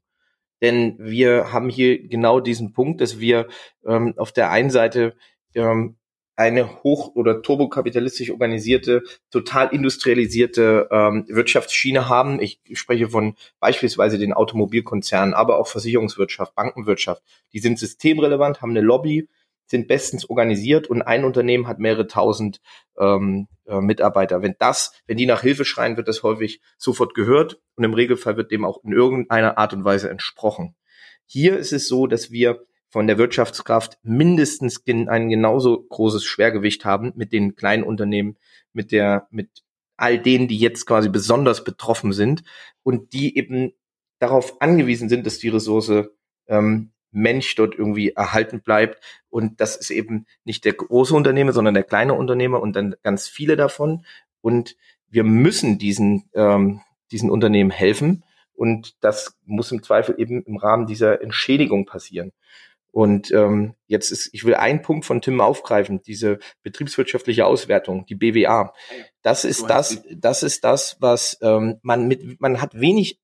Denn 0.60 0.96
wir 0.98 1.52
haben 1.52 1.68
hier 1.68 2.08
genau 2.08 2.40
diesen 2.40 2.72
Punkt, 2.72 3.00
dass 3.00 3.20
wir 3.20 3.48
ähm, 3.84 4.14
auf 4.16 4.32
der 4.32 4.50
einen 4.50 4.70
Seite 4.70 5.14
ähm, 5.54 5.96
eine 6.42 6.82
hoch- 6.82 7.14
oder 7.14 7.40
turbokapitalistisch 7.40 8.30
organisierte, 8.30 9.02
total 9.30 9.68
industrialisierte 9.68 10.88
ähm, 10.90 11.24
Wirtschaftsschiene 11.28 12.08
haben. 12.08 12.40
Ich 12.40 12.60
spreche 12.72 13.10
von 13.10 13.36
beispielsweise 13.60 14.18
den 14.18 14.32
Automobilkonzernen, 14.32 15.34
aber 15.34 15.58
auch 15.58 15.68
Versicherungswirtschaft, 15.68 16.54
Bankenwirtschaft. 16.56 17.22
Die 17.52 17.60
sind 17.60 17.78
systemrelevant, 17.78 18.60
haben 18.60 18.70
eine 18.70 18.80
Lobby, 18.80 19.28
sind 19.66 19.86
bestens 19.86 20.28
organisiert 20.28 20.88
und 20.88 21.02
ein 21.02 21.24
Unternehmen 21.24 21.68
hat 21.68 21.78
mehrere 21.78 22.08
tausend 22.08 22.60
ähm, 22.98 23.46
äh, 23.66 23.80
Mitarbeiter. 23.80 24.42
Wenn 24.42 24.56
das, 24.58 24.92
wenn 25.06 25.16
die 25.16 25.26
nach 25.26 25.42
Hilfe 25.42 25.64
schreien, 25.64 25.96
wird 25.96 26.08
das 26.08 26.24
häufig 26.24 26.60
sofort 26.76 27.14
gehört 27.14 27.60
und 27.76 27.84
im 27.84 27.94
Regelfall 27.94 28.36
wird 28.36 28.50
dem 28.50 28.64
auch 28.64 28.82
in 28.82 28.92
irgendeiner 28.92 29.58
Art 29.58 29.72
und 29.74 29.84
Weise 29.84 30.10
entsprochen. 30.10 30.74
Hier 31.24 31.56
ist 31.56 31.72
es 31.72 31.86
so, 31.86 32.08
dass 32.08 32.32
wir 32.32 32.64
von 32.92 33.06
der 33.06 33.16
Wirtschaftskraft 33.16 33.98
mindestens 34.02 34.82
ein 34.86 35.30
genauso 35.30 35.82
großes 35.82 36.24
Schwergewicht 36.24 36.84
haben 36.84 37.14
mit 37.16 37.32
den 37.32 37.56
kleinen 37.56 37.84
Unternehmen, 37.84 38.36
mit 38.74 38.92
der, 38.92 39.28
mit 39.30 39.48
all 39.96 40.18
denen, 40.18 40.46
die 40.46 40.58
jetzt 40.58 40.84
quasi 40.84 41.08
besonders 41.08 41.64
betroffen 41.64 42.12
sind 42.12 42.44
und 42.82 43.14
die 43.14 43.38
eben 43.38 43.72
darauf 44.18 44.60
angewiesen 44.60 45.08
sind, 45.08 45.24
dass 45.24 45.38
die 45.38 45.48
Ressource 45.48 46.10
ähm, 46.48 46.92
Mensch 47.10 47.54
dort 47.54 47.74
irgendwie 47.74 48.10
erhalten 48.10 48.60
bleibt. 48.60 49.02
Und 49.30 49.62
das 49.62 49.76
ist 49.76 49.90
eben 49.90 50.26
nicht 50.44 50.66
der 50.66 50.74
große 50.74 51.14
Unternehmer, 51.14 51.54
sondern 51.54 51.72
der 51.72 51.84
kleine 51.84 52.12
Unternehmer 52.12 52.60
und 52.60 52.76
dann 52.76 52.94
ganz 53.02 53.26
viele 53.26 53.56
davon. 53.56 54.04
Und 54.42 54.76
wir 55.08 55.24
müssen 55.24 55.78
diesen, 55.78 56.28
ähm, 56.34 56.82
diesen 57.10 57.30
Unternehmen 57.30 57.70
helfen. 57.70 58.22
Und 58.52 59.02
das 59.02 59.38
muss 59.46 59.72
im 59.72 59.82
Zweifel 59.82 60.14
eben 60.18 60.42
im 60.42 60.58
Rahmen 60.58 60.86
dieser 60.86 61.22
Entschädigung 61.22 61.86
passieren. 61.86 62.32
Und 62.92 63.30
ähm, 63.30 63.74
jetzt 63.86 64.12
ist, 64.12 64.28
ich 64.32 64.44
will 64.44 64.54
einen 64.54 64.82
Punkt 64.82 65.06
von 65.06 65.22
Tim 65.22 65.40
aufgreifen, 65.40 66.02
diese 66.02 66.38
betriebswirtschaftliche 66.62 67.46
Auswertung, 67.46 68.04
die 68.06 68.14
BWA. 68.14 68.74
Das 69.22 69.44
ist 69.44 69.64
das, 69.68 70.02
das 70.14 70.42
ist 70.42 70.62
das, 70.62 70.98
was 71.00 71.38
ähm, 71.40 71.78
man 71.82 72.06
mit, 72.06 72.40
man 72.40 72.60
hat 72.60 72.78
wenig 72.78 73.18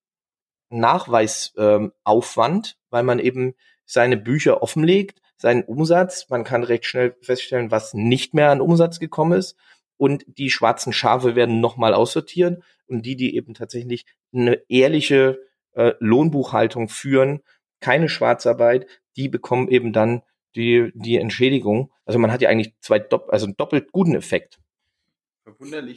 Nachweisaufwand, 0.70 2.66
ähm, 2.66 2.72
weil 2.88 3.02
man 3.02 3.18
eben 3.18 3.54
seine 3.84 4.16
Bücher 4.16 4.62
offenlegt, 4.62 5.20
seinen 5.36 5.64
Umsatz, 5.64 6.28
man 6.30 6.44
kann 6.44 6.64
recht 6.64 6.86
schnell 6.86 7.14
feststellen, 7.20 7.70
was 7.70 7.92
nicht 7.92 8.32
mehr 8.34 8.50
an 8.50 8.62
Umsatz 8.62 8.98
gekommen 8.98 9.38
ist 9.38 9.54
und 9.98 10.24
die 10.26 10.50
schwarzen 10.50 10.92
Schafe 10.94 11.36
werden 11.36 11.60
nochmal 11.60 11.92
aussortiert 11.92 12.62
und 12.86 13.04
die, 13.04 13.16
die 13.16 13.36
eben 13.36 13.52
tatsächlich 13.54 14.06
eine 14.32 14.62
ehrliche 14.68 15.40
äh, 15.74 15.92
Lohnbuchhaltung 16.00 16.88
führen, 16.88 17.40
keine 17.80 18.08
Schwarzarbeit, 18.08 18.86
die 19.18 19.28
bekommen 19.28 19.68
eben 19.68 19.92
dann 19.92 20.22
die, 20.54 20.90
die 20.94 21.16
Entschädigung. 21.18 21.92
Also 22.06 22.18
man 22.18 22.32
hat 22.32 22.40
ja 22.40 22.48
eigentlich 22.48 22.74
zwei, 22.80 22.98
dopp 22.98 23.30
also 23.30 23.46
einen 23.46 23.56
doppelt 23.56 23.92
guten 23.92 24.14
Effekt. 24.14 24.58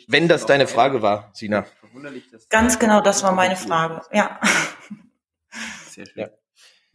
Wenn 0.07 0.27
das 0.27 0.45
deine 0.45 0.67
Frage 0.67 1.01
war, 1.01 1.29
Sina. 1.33 1.65
Ganz 2.49 2.79
genau, 2.79 3.01
das 3.01 3.23
war 3.23 3.33
meine 3.33 3.55
Frage. 3.55 4.01
Ja. 4.13 4.39
Sehr 5.89 6.05
schön. 6.05 6.29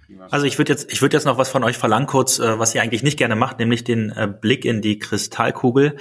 Ja. 0.08 0.26
Also 0.30 0.46
ich 0.46 0.56
würde 0.56 0.72
jetzt, 0.72 0.90
ich 0.90 1.02
würde 1.02 1.16
jetzt 1.16 1.24
noch 1.24 1.36
was 1.36 1.50
von 1.50 1.64
euch 1.64 1.76
verlangen, 1.76 2.06
kurz, 2.06 2.38
äh, 2.38 2.58
was 2.58 2.74
ihr 2.74 2.80
eigentlich 2.80 3.02
nicht 3.02 3.18
gerne 3.18 3.36
macht, 3.36 3.58
nämlich 3.58 3.84
den 3.84 4.10
äh, 4.10 4.26
Blick 4.28 4.64
in 4.64 4.80
die 4.80 4.98
Kristallkugel. 4.98 5.98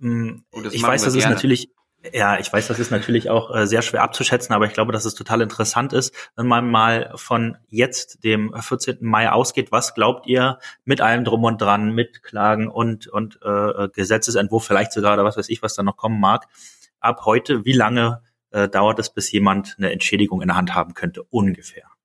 Ähm, 0.00 0.44
oh, 0.52 0.62
ich 0.70 0.82
weiß, 0.82 1.02
das 1.02 1.12
gerne. 1.12 1.18
ist 1.18 1.30
natürlich, 1.34 1.70
ja, 2.12 2.38
ich 2.38 2.52
weiß, 2.52 2.68
das 2.68 2.78
ist 2.78 2.90
natürlich 2.90 3.30
auch 3.30 3.54
äh, 3.54 3.66
sehr 3.66 3.82
schwer 3.82 4.02
abzuschätzen, 4.02 4.54
aber 4.54 4.66
ich 4.66 4.72
glaube, 4.72 4.92
dass 4.92 5.04
es 5.04 5.14
total 5.14 5.40
interessant 5.40 5.92
ist, 5.92 6.14
wenn 6.36 6.46
man 6.46 6.70
mal 6.70 7.12
von 7.16 7.56
jetzt, 7.68 8.24
dem 8.24 8.54
14. 8.58 8.98
Mai 9.00 9.30
ausgeht. 9.30 9.72
Was 9.72 9.94
glaubt 9.94 10.26
ihr 10.26 10.58
mit 10.84 11.00
allem 11.00 11.24
drum 11.24 11.44
und 11.44 11.60
dran, 11.60 11.92
mit 11.92 12.22
Klagen 12.22 12.68
und, 12.68 13.06
und 13.06 13.38
äh, 13.42 13.88
Gesetzesentwurf, 13.88 14.66
vielleicht 14.66 14.92
sogar 14.92 15.14
oder 15.14 15.24
was 15.24 15.36
weiß 15.36 15.48
ich, 15.48 15.62
was 15.62 15.74
da 15.74 15.82
noch 15.82 15.96
kommen 15.96 16.20
mag, 16.20 16.46
ab 17.00 17.22
heute, 17.24 17.64
wie 17.64 17.72
lange 17.72 18.22
äh, 18.50 18.68
dauert 18.68 18.98
es, 18.98 19.10
bis 19.10 19.30
jemand 19.32 19.76
eine 19.78 19.92
Entschädigung 19.92 20.42
in 20.42 20.48
der 20.48 20.56
Hand 20.56 20.74
haben 20.74 20.94
könnte, 20.94 21.22
ungefähr? 21.24 21.95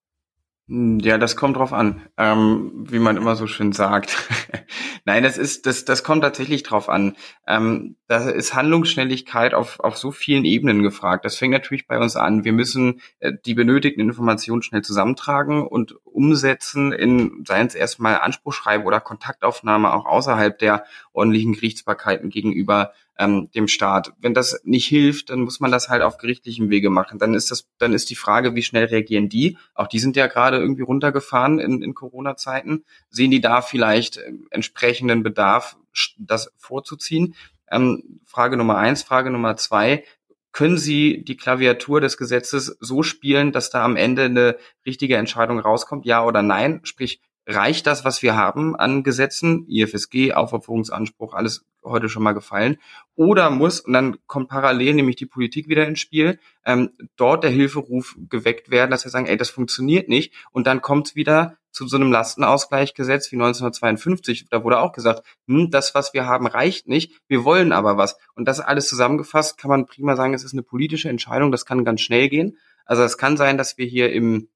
Hm, 0.71 0.99
ja, 0.99 1.17
das 1.17 1.36
kommt 1.36 1.57
drauf 1.57 1.73
an, 1.73 2.01
ähm, 2.17 2.71
wie 2.89 2.99
man 2.99 3.17
immer 3.17 3.36
so 3.36 3.45
schön 3.45 3.73
sagt. 3.73 4.15
Nein, 5.05 5.21
das 5.21 5.38
ist, 5.38 5.65
das, 5.65 5.84
das 5.84 6.01
kommt 6.01 6.23
tatsächlich 6.23 6.63
drauf 6.63 6.88
an. 6.88 7.17
Ähm, 7.45 7.97
da 8.07 8.29
ist 8.29 8.53
Handlungsschnelligkeit 8.53 9.53
auf, 9.53 9.81
auf 9.81 9.97
so 9.97 10.12
vielen 10.12 10.45
Ebenen 10.45 10.81
gefragt. 10.81 11.25
Das 11.25 11.36
fängt 11.36 11.51
natürlich 11.51 11.88
bei 11.88 11.99
uns 11.99 12.15
an. 12.15 12.45
Wir 12.45 12.53
müssen 12.53 13.01
äh, 13.19 13.34
die 13.45 13.53
benötigten 13.53 13.99
Informationen 13.99 14.62
schnell 14.62 14.81
zusammentragen 14.81 15.67
und 15.67 15.95
umsetzen 16.05 16.93
in, 16.93 17.43
seien 17.45 17.67
es 17.67 17.75
erstmal 17.75 18.19
Anspruchschreiben 18.19 18.88
oder 18.88 19.01
Kontaktaufnahme 19.01 19.93
auch 19.93 20.05
außerhalb 20.05 20.57
der 20.57 20.86
ordentlichen 21.12 21.51
Gerichtsbarkeiten 21.51 22.29
gegenüber 22.29 22.93
ähm, 23.21 23.49
dem 23.53 23.67
Staat. 23.67 24.13
Wenn 24.19 24.34
das 24.34 24.60
nicht 24.63 24.88
hilft, 24.88 25.29
dann 25.29 25.41
muss 25.41 25.60
man 25.60 25.71
das 25.71 25.89
halt 25.89 26.01
auf 26.01 26.17
gerichtlichem 26.17 26.71
Wege 26.71 26.89
machen. 26.89 27.19
Dann 27.19 27.36
ist 27.36 27.51
das, 27.51 27.67
dann 27.77 27.93
ist 27.93 28.10
die 28.10 28.15
Frage, 28.15 28.55
wie 28.55 28.63
schnell 28.63 28.86
reagieren 28.86 29.29
die? 29.29 29.57
Auch 29.75 29.88
die 29.88 29.99
sind 29.99 30.15
ja 30.15 30.25
gerade 30.25 30.57
irgendwie 30.57 30.81
runtergefahren 30.81 31.60
in, 31.60 31.84
in 31.84 31.93
Corona-Zeiten. 31.93 32.84
Sehen 33.10 33.29
die 33.29 33.39
da 33.39 33.62
vielleicht 33.62 34.17
äh, 34.17 34.34
entsprechenden 34.49 35.21
Bedarf, 35.21 35.77
das 36.17 36.51
vorzuziehen? 36.57 37.36
Ähm, 37.69 38.21
Frage 38.25 38.57
Nummer 38.57 38.77
eins. 38.77 39.03
Frage 39.03 39.29
Nummer 39.29 39.55
zwei. 39.55 40.03
Können 40.51 40.77
Sie 40.77 41.23
die 41.23 41.38
Klaviatur 41.38 42.01
des 42.01 42.17
Gesetzes 42.17 42.75
so 42.79 43.03
spielen, 43.03 43.51
dass 43.51 43.69
da 43.69 43.86
am 43.86 43.95
Ende 43.95 44.23
eine 44.23 44.57
richtige 44.86 45.15
Entscheidung 45.15 45.60
rauskommt, 45.60 46.05
ja 46.05 46.25
oder 46.25 46.41
nein? 46.41 46.81
Sprich, 46.84 47.21
reicht 47.55 47.87
das, 47.87 48.05
was 48.05 48.21
wir 48.21 48.35
haben 48.35 48.75
an 48.75 49.03
Gesetzen, 49.03 49.65
IFSG, 49.67 50.33
Aufopferungsanspruch, 50.33 51.33
alles 51.33 51.65
heute 51.83 52.09
schon 52.09 52.23
mal 52.23 52.33
gefallen, 52.33 52.77
oder 53.15 53.49
muss, 53.49 53.79
und 53.79 53.93
dann 53.93 54.17
kommt 54.27 54.49
parallel 54.49 54.93
nämlich 54.93 55.15
die 55.15 55.25
Politik 55.25 55.67
wieder 55.67 55.87
ins 55.87 55.99
Spiel, 55.99 56.39
ähm, 56.65 56.91
dort 57.15 57.43
der 57.43 57.51
Hilferuf 57.51 58.15
geweckt 58.29 58.69
werden, 58.69 58.91
dass 58.91 59.03
wir 59.03 59.11
sagen, 59.11 59.25
ey, 59.25 59.37
das 59.37 59.49
funktioniert 59.49 60.07
nicht, 60.09 60.33
und 60.51 60.67
dann 60.67 60.81
kommt 60.81 61.15
wieder 61.15 61.57
zu 61.71 61.87
so 61.87 61.95
einem 61.95 62.11
Lastenausgleichgesetz 62.11 63.31
wie 63.31 63.37
1952, 63.37 64.49
da 64.49 64.63
wurde 64.63 64.79
auch 64.79 64.91
gesagt, 64.91 65.23
hm, 65.47 65.71
das, 65.71 65.95
was 65.95 66.13
wir 66.13 66.25
haben, 66.25 66.47
reicht 66.47 66.87
nicht, 66.87 67.19
wir 67.27 67.43
wollen 67.43 67.71
aber 67.71 67.97
was. 67.97 68.17
Und 68.35 68.47
das 68.47 68.59
alles 68.59 68.89
zusammengefasst 68.89 69.57
kann 69.57 69.69
man 69.69 69.85
prima 69.85 70.15
sagen, 70.15 70.33
es 70.33 70.43
ist 70.43 70.53
eine 70.53 70.63
politische 70.63 71.09
Entscheidung, 71.09 71.51
das 71.51 71.65
kann 71.65 71.85
ganz 71.85 72.01
schnell 72.01 72.29
gehen. 72.29 72.57
Also 72.85 73.03
es 73.03 73.17
kann 73.17 73.37
sein, 73.37 73.57
dass 73.57 73.77
wir 73.77 73.85
hier 73.85 74.11
im 74.11 74.49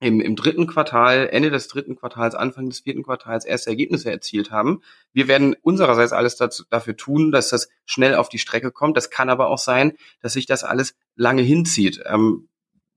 im, 0.00 0.20
im 0.22 0.34
dritten 0.34 0.66
Quartal, 0.66 1.28
Ende 1.30 1.50
des 1.50 1.68
dritten 1.68 1.94
Quartals, 1.94 2.34
Anfang 2.34 2.70
des 2.70 2.80
vierten 2.80 3.02
Quartals 3.02 3.44
erste 3.44 3.68
Ergebnisse 3.68 4.10
erzielt 4.10 4.50
haben. 4.50 4.82
Wir 5.12 5.28
werden 5.28 5.54
unsererseits 5.60 6.12
alles 6.12 6.36
dazu, 6.36 6.64
dafür 6.70 6.96
tun, 6.96 7.30
dass 7.30 7.50
das 7.50 7.68
schnell 7.84 8.14
auf 8.14 8.30
die 8.30 8.38
Strecke 8.38 8.72
kommt. 8.72 8.96
Das 8.96 9.10
kann 9.10 9.28
aber 9.28 9.48
auch 9.48 9.58
sein, 9.58 9.92
dass 10.22 10.32
sich 10.32 10.46
das 10.46 10.64
alles 10.64 10.94
lange 11.16 11.42
hinzieht. 11.42 12.02
Ähm, 12.06 12.48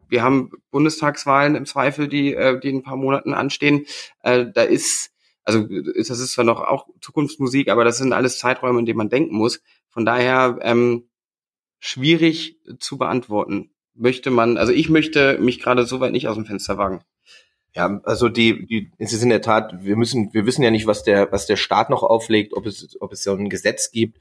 wir 0.08 0.24
haben 0.24 0.52
Bundestagswahlen 0.72 1.56
im 1.56 1.66
Zweifel, 1.66 2.08
die, 2.08 2.34
äh, 2.34 2.58
die 2.60 2.70
in 2.70 2.78
ein 2.78 2.84
paar 2.84 2.96
Monaten 2.96 3.34
anstehen. 3.34 3.86
Äh, 4.22 4.46
da 4.54 4.64
ist, 4.64 5.12
also 5.44 5.68
das 5.68 6.10
ist 6.10 6.32
zwar 6.32 6.46
noch 6.46 6.62
auch 6.62 6.88
Zukunftsmusik, 7.02 7.68
aber 7.68 7.84
das 7.84 7.98
sind 7.98 8.14
alles 8.14 8.40
Zeiträume, 8.40 8.80
in 8.80 8.86
denen 8.86 8.98
man 8.98 9.10
denken 9.10 9.36
muss. 9.36 9.62
Von 9.90 10.06
daher 10.06 10.58
ähm, 10.62 11.10
schwierig 11.80 12.60
zu 12.80 12.98
beantworten 12.98 13.73
möchte 13.96 14.32
man, 14.32 14.58
also 14.58 14.72
ich 14.72 14.90
möchte 14.90 15.38
mich 15.40 15.60
gerade 15.60 15.86
so 15.86 16.00
weit 16.00 16.12
nicht 16.12 16.28
aus 16.28 16.36
dem 16.36 16.46
Fenster 16.46 16.78
wagen. 16.78 17.04
Ja, 17.76 18.02
also 18.04 18.30
die, 18.30 18.68
die, 18.68 18.92
es 19.00 19.14
ist 19.14 19.24
in 19.24 19.30
der 19.30 19.42
Tat, 19.42 19.84
wir 19.84 19.96
müssen, 19.96 20.32
wir 20.34 20.46
wissen 20.46 20.62
ja 20.62 20.70
nicht, 20.70 20.86
was 20.86 21.04
der, 21.04 21.32
was 21.32 21.48
der 21.48 21.56
Staat 21.56 21.90
noch 21.90 22.04
auflegt, 22.04 22.54
ob 22.54 22.68
es, 22.68 22.96
ob 23.02 23.12
es 23.12 23.24
so 23.24 23.34
ein 23.34 23.50
Gesetz 23.50 23.92
gibt. 23.92 24.20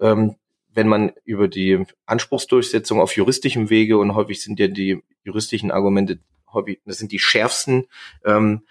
Ähm, 0.00 0.36
wenn 0.74 0.88
man 0.88 1.12
über 1.24 1.48
die 1.48 1.84
Anspruchsdurchsetzung 2.06 3.00
auf 3.00 3.16
juristischem 3.16 3.70
Wege 3.70 3.98
und 3.98 4.14
häufig 4.14 4.40
sind 4.40 4.58
ja 4.58 4.68
die 4.68 5.02
juristischen 5.24 5.70
Argumente 5.70 6.20
häufig, 6.52 6.80
das 6.86 6.98
sind 6.98 7.12
die 7.12 7.18
schärfsten, 7.18 7.86
ähm, 8.24 8.62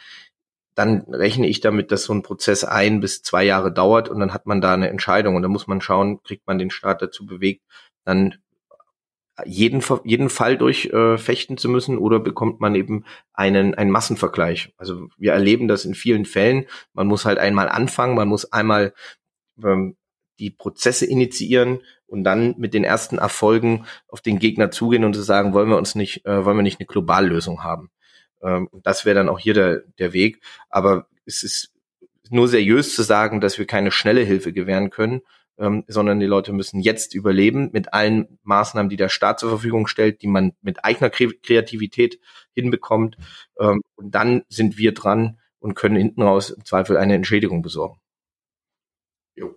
dann 0.76 1.02
rechne 1.10 1.48
ich 1.48 1.60
damit, 1.60 1.92
dass 1.92 2.04
so 2.04 2.14
ein 2.14 2.24
Prozess 2.24 2.64
ein 2.64 3.02
bis 3.02 3.22
zwei 3.24 3.44
Jahre 3.44 3.74
dauert 3.74 4.08
und 4.08 4.20
dann 4.20 4.34
hat 4.34 4.46
man 4.46 4.62
da 4.62 4.74
eine 4.74 4.90
Entscheidung 4.90 5.36
und 5.36 5.42
dann 5.42 5.52
muss 5.52 5.68
man 5.68 5.82
schauen, 5.82 6.24
kriegt 6.24 6.48
man 6.48 6.58
den 6.58 6.72
Staat 6.72 7.02
dazu 7.02 7.26
bewegt, 7.26 7.64
dann 8.06 8.36
jeden, 9.46 9.84
jeden 10.04 10.30
Fall 10.30 10.58
durchfechten 10.58 11.56
äh, 11.56 11.60
zu 11.60 11.70
müssen 11.70 11.98
oder 11.98 12.20
bekommt 12.20 12.60
man 12.60 12.76
eben 12.76 13.06
einen, 13.34 13.76
einen 13.76 13.92
Massenvergleich. 13.92 14.74
Also 14.78 15.08
wir 15.18 15.34
erleben 15.34 15.68
das 15.68 15.86
in 15.86 15.96
vielen 15.96 16.26
Fällen. 16.26 16.66
Man 16.94 17.08
muss 17.08 17.26
halt 17.26 17.40
einmal 17.40 17.70
anfangen, 17.70 18.16
man 18.16 18.28
muss 18.28 18.52
einmal 18.52 18.94
ähm, 19.64 19.96
die 20.40 20.50
Prozesse 20.50 21.06
initiieren 21.06 21.82
und 22.08 22.24
dann 22.24 22.56
mit 22.58 22.74
den 22.74 22.84
ersten 22.84 23.20
Erfolgen 23.20 23.86
auf 24.08 24.22
den 24.22 24.40
Gegner 24.40 24.72
zugehen 24.72 25.06
und 25.06 25.14
zu 25.14 25.22
sagen, 25.22 25.54
wollen 25.54 25.70
wir 25.70 25.78
uns 25.78 25.96
nicht, 25.96 26.26
äh, 26.26 26.44
wollen 26.46 26.58
wir 26.58 26.64
nicht 26.64 26.80
eine 26.80 26.88
Globallösung 26.88 27.64
haben. 27.64 27.90
Ähm, 28.42 28.70
das 28.84 29.06
wäre 29.06 29.16
dann 29.16 29.30
auch 29.30 29.40
hier 29.40 29.54
der, 29.54 29.84
der 30.00 30.14
Weg. 30.14 30.42
Aber 30.70 31.08
es 31.26 31.44
ist 31.44 31.74
nur 32.30 32.48
seriös 32.48 32.96
zu 32.96 33.04
sagen, 33.04 33.40
dass 33.40 33.60
wir 33.60 33.68
keine 33.68 33.92
schnelle 33.92 34.22
Hilfe 34.22 34.52
gewähren 34.52 34.90
können, 34.90 35.22
ähm, 35.62 35.84
sondern 35.88 36.20
die 36.20 36.26
Leute 36.26 36.52
müssen 36.52 36.80
jetzt 36.80 37.14
überleben 37.14 37.70
mit 37.72 37.94
allen 37.94 38.40
Maßnahmen, 38.44 38.90
die 38.90 38.98
der 38.98 39.10
Staat 39.10 39.40
zur 39.40 39.50
Verfügung 39.50 39.88
stellt, 39.88 40.24
die 40.24 40.28
man 40.28 40.54
mit 40.62 40.84
eigener 40.84 41.12
Kreativität 41.12 42.20
hinbekommt. 42.54 43.16
Ähm, 43.60 43.82
und 43.96 44.16
dann 44.16 44.44
sind 44.50 44.78
wir 44.78 44.94
dran 44.94 45.40
und 45.60 45.76
können 45.76 45.96
hinten 45.96 46.24
raus 46.24 46.50
im 46.50 46.66
Zweifel 46.66 46.98
eine 46.98 47.14
Entschädigung 47.14 47.62
besorgen. 47.62 48.00
Jo. 49.36 49.56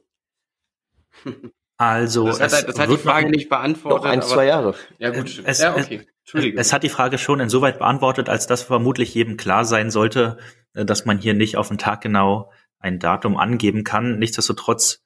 Also 1.76 2.26
das 2.26 2.40
hat, 2.40 2.68
das 2.68 2.78
hat 2.78 2.90
die 2.90 2.98
Frage 2.98 3.30
nicht 3.30 3.48
beantwortet. 3.48 4.04
Doch, 4.04 4.08
ein, 4.08 4.22
zwei 4.22 4.46
Jahre. 4.46 4.74
Ja 4.98 5.10
gut, 5.10 5.42
es, 5.44 5.60
ja, 5.60 5.74
okay. 5.74 6.06
Entschuldigung. 6.20 6.60
Es 6.60 6.72
hat 6.72 6.82
die 6.82 6.88
Frage 6.88 7.18
schon 7.18 7.40
insoweit 7.40 7.78
beantwortet, 7.78 8.28
als 8.28 8.46
dass 8.46 8.62
vermutlich 8.62 9.14
jedem 9.14 9.36
klar 9.36 9.64
sein 9.64 9.90
sollte, 9.90 10.38
äh, 10.74 10.84
dass 10.84 11.06
man 11.06 11.18
hier 11.18 11.34
nicht 11.34 11.56
auf 11.56 11.68
den 11.68 11.78
Tag 11.78 12.02
genau 12.02 12.52
ein 12.78 12.98
Datum 12.98 13.38
angeben 13.38 13.84
kann. 13.84 14.18
Nichtsdestotrotz 14.18 15.03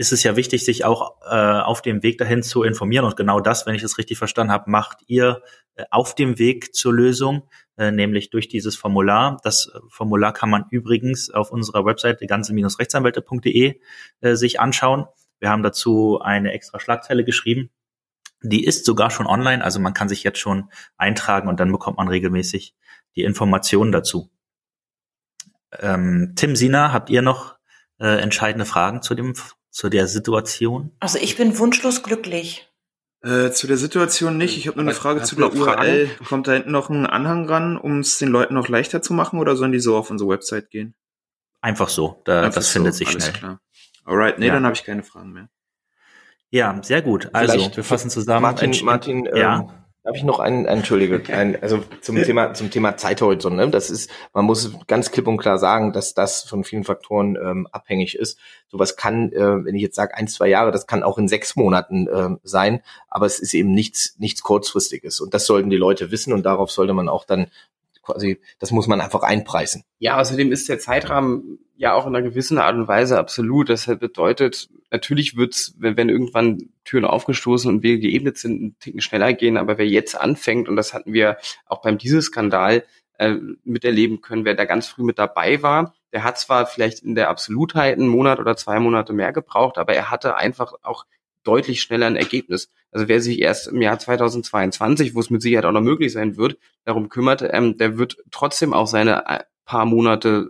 ist 0.00 0.12
es 0.12 0.22
ja 0.22 0.34
wichtig, 0.34 0.64
sich 0.64 0.86
auch 0.86 1.20
äh, 1.30 1.34
auf 1.34 1.82
dem 1.82 2.02
Weg 2.02 2.16
dahin 2.16 2.42
zu 2.42 2.62
informieren. 2.62 3.04
Und 3.04 3.18
genau 3.18 3.38
das, 3.38 3.66
wenn 3.66 3.74
ich 3.74 3.82
es 3.82 3.98
richtig 3.98 4.16
verstanden 4.16 4.50
habe, 4.50 4.70
macht 4.70 5.00
ihr 5.08 5.42
äh, 5.74 5.84
auf 5.90 6.14
dem 6.14 6.38
Weg 6.38 6.74
zur 6.74 6.94
Lösung, 6.94 7.46
äh, 7.76 7.90
nämlich 7.90 8.30
durch 8.30 8.48
dieses 8.48 8.76
Formular. 8.76 9.36
Das 9.44 9.66
äh, 9.66 9.78
Formular 9.90 10.32
kann 10.32 10.48
man 10.48 10.64
übrigens 10.70 11.28
auf 11.28 11.50
unserer 11.50 11.84
Webseite 11.84 12.26
ganze-rechtsanwälte.de 12.26 13.78
äh, 14.22 14.34
sich 14.36 14.58
anschauen. 14.58 15.04
Wir 15.38 15.50
haben 15.50 15.62
dazu 15.62 16.18
eine 16.22 16.52
extra 16.52 16.80
Schlagzeile 16.80 17.22
geschrieben. 17.22 17.68
Die 18.42 18.64
ist 18.64 18.86
sogar 18.86 19.10
schon 19.10 19.26
online, 19.26 19.62
also 19.62 19.80
man 19.80 19.92
kann 19.92 20.08
sich 20.08 20.22
jetzt 20.22 20.38
schon 20.38 20.70
eintragen 20.96 21.46
und 21.46 21.60
dann 21.60 21.70
bekommt 21.70 21.98
man 21.98 22.08
regelmäßig 22.08 22.74
die 23.16 23.22
Informationen 23.24 23.92
dazu. 23.92 24.30
Ähm, 25.78 26.32
Tim 26.36 26.56
Sina, 26.56 26.90
habt 26.90 27.10
ihr 27.10 27.20
noch 27.20 27.56
äh, 27.98 28.18
entscheidende 28.22 28.64
Fragen 28.64 29.02
zu 29.02 29.14
dem 29.14 29.34
zu 29.70 29.88
der 29.88 30.06
Situation? 30.06 30.92
Also 31.00 31.18
ich 31.18 31.36
bin 31.36 31.58
wunschlos 31.58 32.02
glücklich. 32.02 32.68
Äh, 33.22 33.50
zu 33.50 33.66
der 33.66 33.76
Situation 33.76 34.38
nicht. 34.38 34.56
Ich 34.56 34.66
habe 34.66 34.78
nur 34.78 34.86
eine 34.86 34.94
Frage 34.94 35.22
zu 35.22 35.36
der 35.36 35.54
URL. 35.54 36.08
Kommt 36.26 36.48
da 36.48 36.52
hinten 36.52 36.70
noch 36.70 36.88
ein 36.88 37.06
Anhang 37.06 37.46
ran, 37.48 37.76
um 37.76 38.00
es 38.00 38.18
den 38.18 38.28
Leuten 38.28 38.54
noch 38.54 38.68
leichter 38.68 39.02
zu 39.02 39.12
machen 39.12 39.38
oder 39.38 39.56
sollen 39.56 39.72
die 39.72 39.80
so 39.80 39.96
auf 39.96 40.10
unsere 40.10 40.30
Website 40.30 40.70
gehen? 40.70 40.94
Einfach 41.60 41.90
so. 41.90 42.22
Da, 42.24 42.48
das 42.48 42.66
so, 42.66 42.72
findet 42.72 42.94
sich 42.94 43.10
schnell. 43.10 43.32
Klar. 43.32 43.60
Alright, 44.04 44.38
nee, 44.38 44.46
ja. 44.46 44.54
dann 44.54 44.64
habe 44.64 44.74
ich 44.74 44.84
keine 44.84 45.02
Fragen 45.02 45.32
mehr. 45.32 45.50
Ja, 46.48 46.80
sehr 46.82 47.02
gut. 47.02 47.28
Also, 47.32 47.52
Vielleicht 47.52 47.76
wir 47.76 47.84
fassen 47.84 48.10
zusammen. 48.10 48.42
Martin, 48.42 48.74
Martin 48.84 49.28
ja. 49.34 49.60
ähm, 49.60 49.70
habe 50.04 50.16
ich 50.16 50.24
noch 50.24 50.38
einen, 50.38 50.66
Entschuldige, 50.66 51.22
ein, 51.34 51.60
also 51.62 51.82
zum 52.00 52.16
Thema 52.16 52.54
zum 52.54 52.70
Thema 52.70 52.96
Zeithorizont. 52.96 53.56
Ne? 53.56 53.70
Das 53.70 53.90
ist, 53.90 54.10
man 54.32 54.44
muss 54.44 54.72
ganz 54.86 55.10
klipp 55.10 55.26
und 55.26 55.36
klar 55.36 55.58
sagen, 55.58 55.92
dass 55.92 56.14
das 56.14 56.42
von 56.42 56.64
vielen 56.64 56.84
Faktoren 56.84 57.36
ähm, 57.36 57.66
abhängig 57.70 58.16
ist. 58.16 58.38
Sowas 58.68 58.96
kann, 58.96 59.32
äh, 59.32 59.64
wenn 59.64 59.74
ich 59.74 59.82
jetzt 59.82 59.96
sage 59.96 60.16
ein, 60.16 60.28
zwei 60.28 60.48
Jahre, 60.48 60.72
das 60.72 60.86
kann 60.86 61.02
auch 61.02 61.18
in 61.18 61.28
sechs 61.28 61.56
Monaten 61.56 62.06
äh, 62.06 62.36
sein, 62.42 62.82
aber 63.08 63.26
es 63.26 63.38
ist 63.38 63.54
eben 63.54 63.72
nichts 63.72 64.16
nichts 64.18 64.42
kurzfristiges 64.42 65.20
und 65.20 65.34
das 65.34 65.46
sollten 65.46 65.70
die 65.70 65.76
Leute 65.76 66.10
wissen 66.10 66.32
und 66.32 66.44
darauf 66.44 66.70
sollte 66.70 66.94
man 66.94 67.08
auch 67.08 67.24
dann 67.24 67.48
quasi, 68.02 68.40
das 68.58 68.70
muss 68.70 68.86
man 68.86 69.00
einfach 69.00 69.22
einpreisen. 69.22 69.84
Ja, 69.98 70.18
außerdem 70.18 70.52
ist 70.52 70.68
der 70.68 70.78
Zeitrahmen 70.78 71.58
ja 71.76 71.94
auch 71.94 72.06
in 72.06 72.14
einer 72.14 72.28
gewissen 72.28 72.58
Art 72.58 72.74
und 72.74 72.88
Weise 72.88 73.18
absolut. 73.18 73.68
Das 73.68 73.86
bedeutet, 73.86 74.68
natürlich 74.90 75.36
wird's, 75.36 75.74
wenn, 75.78 75.96
wenn 75.96 76.08
irgendwann 76.08 76.70
Türen 76.84 77.04
aufgestoßen 77.04 77.70
und 77.70 77.82
Wege 77.82 78.00
geebnet 78.00 78.38
sind, 78.38 78.62
ein 78.62 78.76
Ticken 78.80 79.00
schneller 79.00 79.32
gehen. 79.32 79.56
Aber 79.56 79.78
wer 79.78 79.86
jetzt 79.86 80.18
anfängt, 80.18 80.68
und 80.68 80.76
das 80.76 80.92
hatten 80.92 81.12
wir 81.12 81.38
auch 81.66 81.80
beim 81.80 81.98
Dieselskandal 81.98 82.84
äh, 83.18 83.36
miterleben 83.64 84.20
können, 84.20 84.44
wer 84.44 84.54
da 84.54 84.64
ganz 84.64 84.88
früh 84.88 85.04
mit 85.04 85.18
dabei 85.18 85.62
war, 85.62 85.94
der 86.12 86.24
hat 86.24 86.38
zwar 86.38 86.66
vielleicht 86.66 87.00
in 87.00 87.14
der 87.14 87.28
Absolutheit 87.28 87.98
einen 87.98 88.08
Monat 88.08 88.40
oder 88.40 88.56
zwei 88.56 88.80
Monate 88.80 89.12
mehr 89.12 89.32
gebraucht, 89.32 89.78
aber 89.78 89.94
er 89.94 90.10
hatte 90.10 90.36
einfach 90.36 90.74
auch 90.82 91.04
deutlich 91.44 91.82
schneller 91.82 92.06
ein 92.06 92.16
Ergebnis. 92.16 92.70
Also 92.90 93.08
wer 93.08 93.20
sich 93.20 93.40
erst 93.40 93.68
im 93.68 93.80
Jahr 93.80 93.98
2022, 93.98 95.14
wo 95.14 95.20
es 95.20 95.30
mit 95.30 95.42
Sicherheit 95.42 95.64
auch 95.64 95.72
noch 95.72 95.80
möglich 95.80 96.12
sein 96.12 96.36
wird, 96.36 96.58
darum 96.84 97.08
kümmert, 97.08 97.42
ähm, 97.42 97.78
der 97.78 97.98
wird 97.98 98.16
trotzdem 98.30 98.72
auch 98.72 98.86
seine 98.86 99.26
äh, 99.26 99.40
paar 99.64 99.86
Monate 99.86 100.48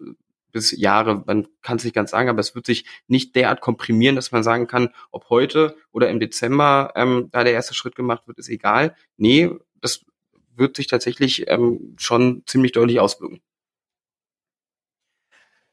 bis 0.52 0.72
Jahre, 0.76 1.22
man 1.26 1.46
kann 1.62 1.76
es 1.76 1.84
nicht 1.84 1.94
ganz 1.94 2.10
sagen, 2.10 2.28
aber 2.28 2.40
es 2.40 2.54
wird 2.54 2.66
sich 2.66 2.84
nicht 3.06 3.36
derart 3.36 3.60
komprimieren, 3.60 4.16
dass 4.16 4.32
man 4.32 4.42
sagen 4.42 4.66
kann, 4.66 4.90
ob 5.10 5.28
heute 5.30 5.76
oder 5.92 6.08
im 6.10 6.20
Dezember 6.20 6.92
ähm, 6.96 7.28
da 7.30 7.44
der 7.44 7.52
erste 7.52 7.74
Schritt 7.74 7.94
gemacht 7.94 8.26
wird, 8.26 8.38
ist 8.38 8.48
egal. 8.48 8.96
Nee, 9.16 9.50
das 9.80 10.04
wird 10.56 10.76
sich 10.76 10.88
tatsächlich 10.88 11.48
ähm, 11.48 11.94
schon 11.98 12.42
ziemlich 12.46 12.72
deutlich 12.72 13.00
auswirken. 13.00 13.40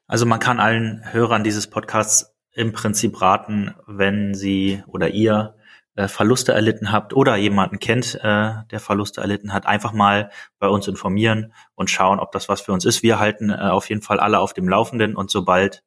Also 0.08 0.26
man 0.26 0.40
kann 0.40 0.60
allen 0.60 1.04
Hörern 1.12 1.44
dieses 1.44 1.68
Podcasts 1.68 2.37
im 2.58 2.74
Prinzip 2.74 3.22
raten, 3.22 3.76
wenn 3.86 4.34
Sie 4.34 4.84
oder 4.88 5.10
ihr 5.10 5.56
äh, 5.94 6.08
Verluste 6.08 6.54
erlitten 6.54 6.92
habt 6.92 7.14
oder 7.14 7.36
jemanden 7.36 7.78
kennt, 7.78 8.16
äh, 8.16 8.54
der 8.72 8.80
Verluste 8.80 9.22
erlitten 9.22 9.54
hat, 9.54 9.68
einfach 9.68 9.94
mal 9.94 10.32
bei 10.58 10.68
uns 10.68 10.88
informieren 10.88 11.54
und 11.76 11.92
schauen, 11.92 12.20
ob 12.20 12.32
das 12.32 12.50
was 12.50 12.62
für 12.62 12.74
uns 12.74 12.84
ist. 12.84 13.04
Wir 13.04 13.20
halten 13.20 13.52
äh, 13.52 13.58
auf 13.58 13.90
jeden 13.90 14.02
Fall 14.02 14.20
alle 14.20 14.40
auf 14.40 14.54
dem 14.54 14.68
Laufenden 14.68 15.16
und 15.16 15.30
sobald 15.30 15.84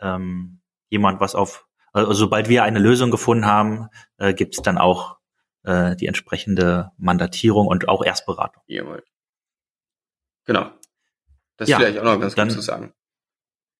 ähm, 0.00 0.60
jemand 0.90 1.20
was 1.20 1.34
auf, 1.34 1.66
also 1.92 2.12
sobald 2.12 2.48
wir 2.48 2.62
eine 2.62 2.78
Lösung 2.78 3.10
gefunden 3.10 3.46
haben, 3.46 3.88
äh, 4.18 4.32
gibt 4.32 4.54
es 4.54 4.62
dann 4.62 4.78
auch 4.78 5.16
äh, 5.64 5.96
die 5.96 6.06
entsprechende 6.06 6.92
Mandatierung 6.98 7.66
und 7.66 7.88
auch 7.88 8.04
Erstberatung. 8.04 8.62
Jawohl. 8.68 9.02
Genau. 10.44 10.70
Das 11.56 11.68
ja, 11.68 11.78
vielleicht 11.78 11.98
auch 11.98 12.04
noch 12.04 12.20
ganz 12.20 12.36
dann, 12.36 12.46
gut 12.46 12.54
zu 12.56 12.62
sagen. 12.62 12.94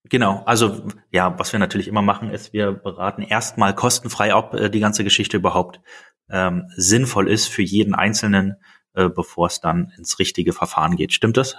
Genau, 0.05 0.42
also 0.46 0.86
ja, 1.11 1.38
was 1.38 1.53
wir 1.53 1.61
natürlich 1.61 1.86
immer 1.86 2.03
machen, 2.03 2.30
ist, 2.30 2.53
wir 2.53 2.72
beraten 2.72 3.22
erstmal 3.22 3.74
kostenfrei, 3.74 4.34
ob 4.34 4.55
äh, 4.55 4.68
die 4.68 4.80
ganze 4.80 5.05
Geschichte 5.05 5.36
überhaupt 5.36 5.80
ähm, 6.28 6.68
sinnvoll 6.76 7.28
ist 7.28 7.46
für 7.46 7.62
jeden 7.62 7.94
Einzelnen, 7.94 8.57
äh, 8.94 9.09
bevor 9.09 9.46
es 9.46 9.61
dann 9.61 9.92
ins 9.96 10.18
richtige 10.18 10.53
Verfahren 10.53 10.96
geht. 10.96 11.12
Stimmt 11.12 11.36
das? 11.36 11.57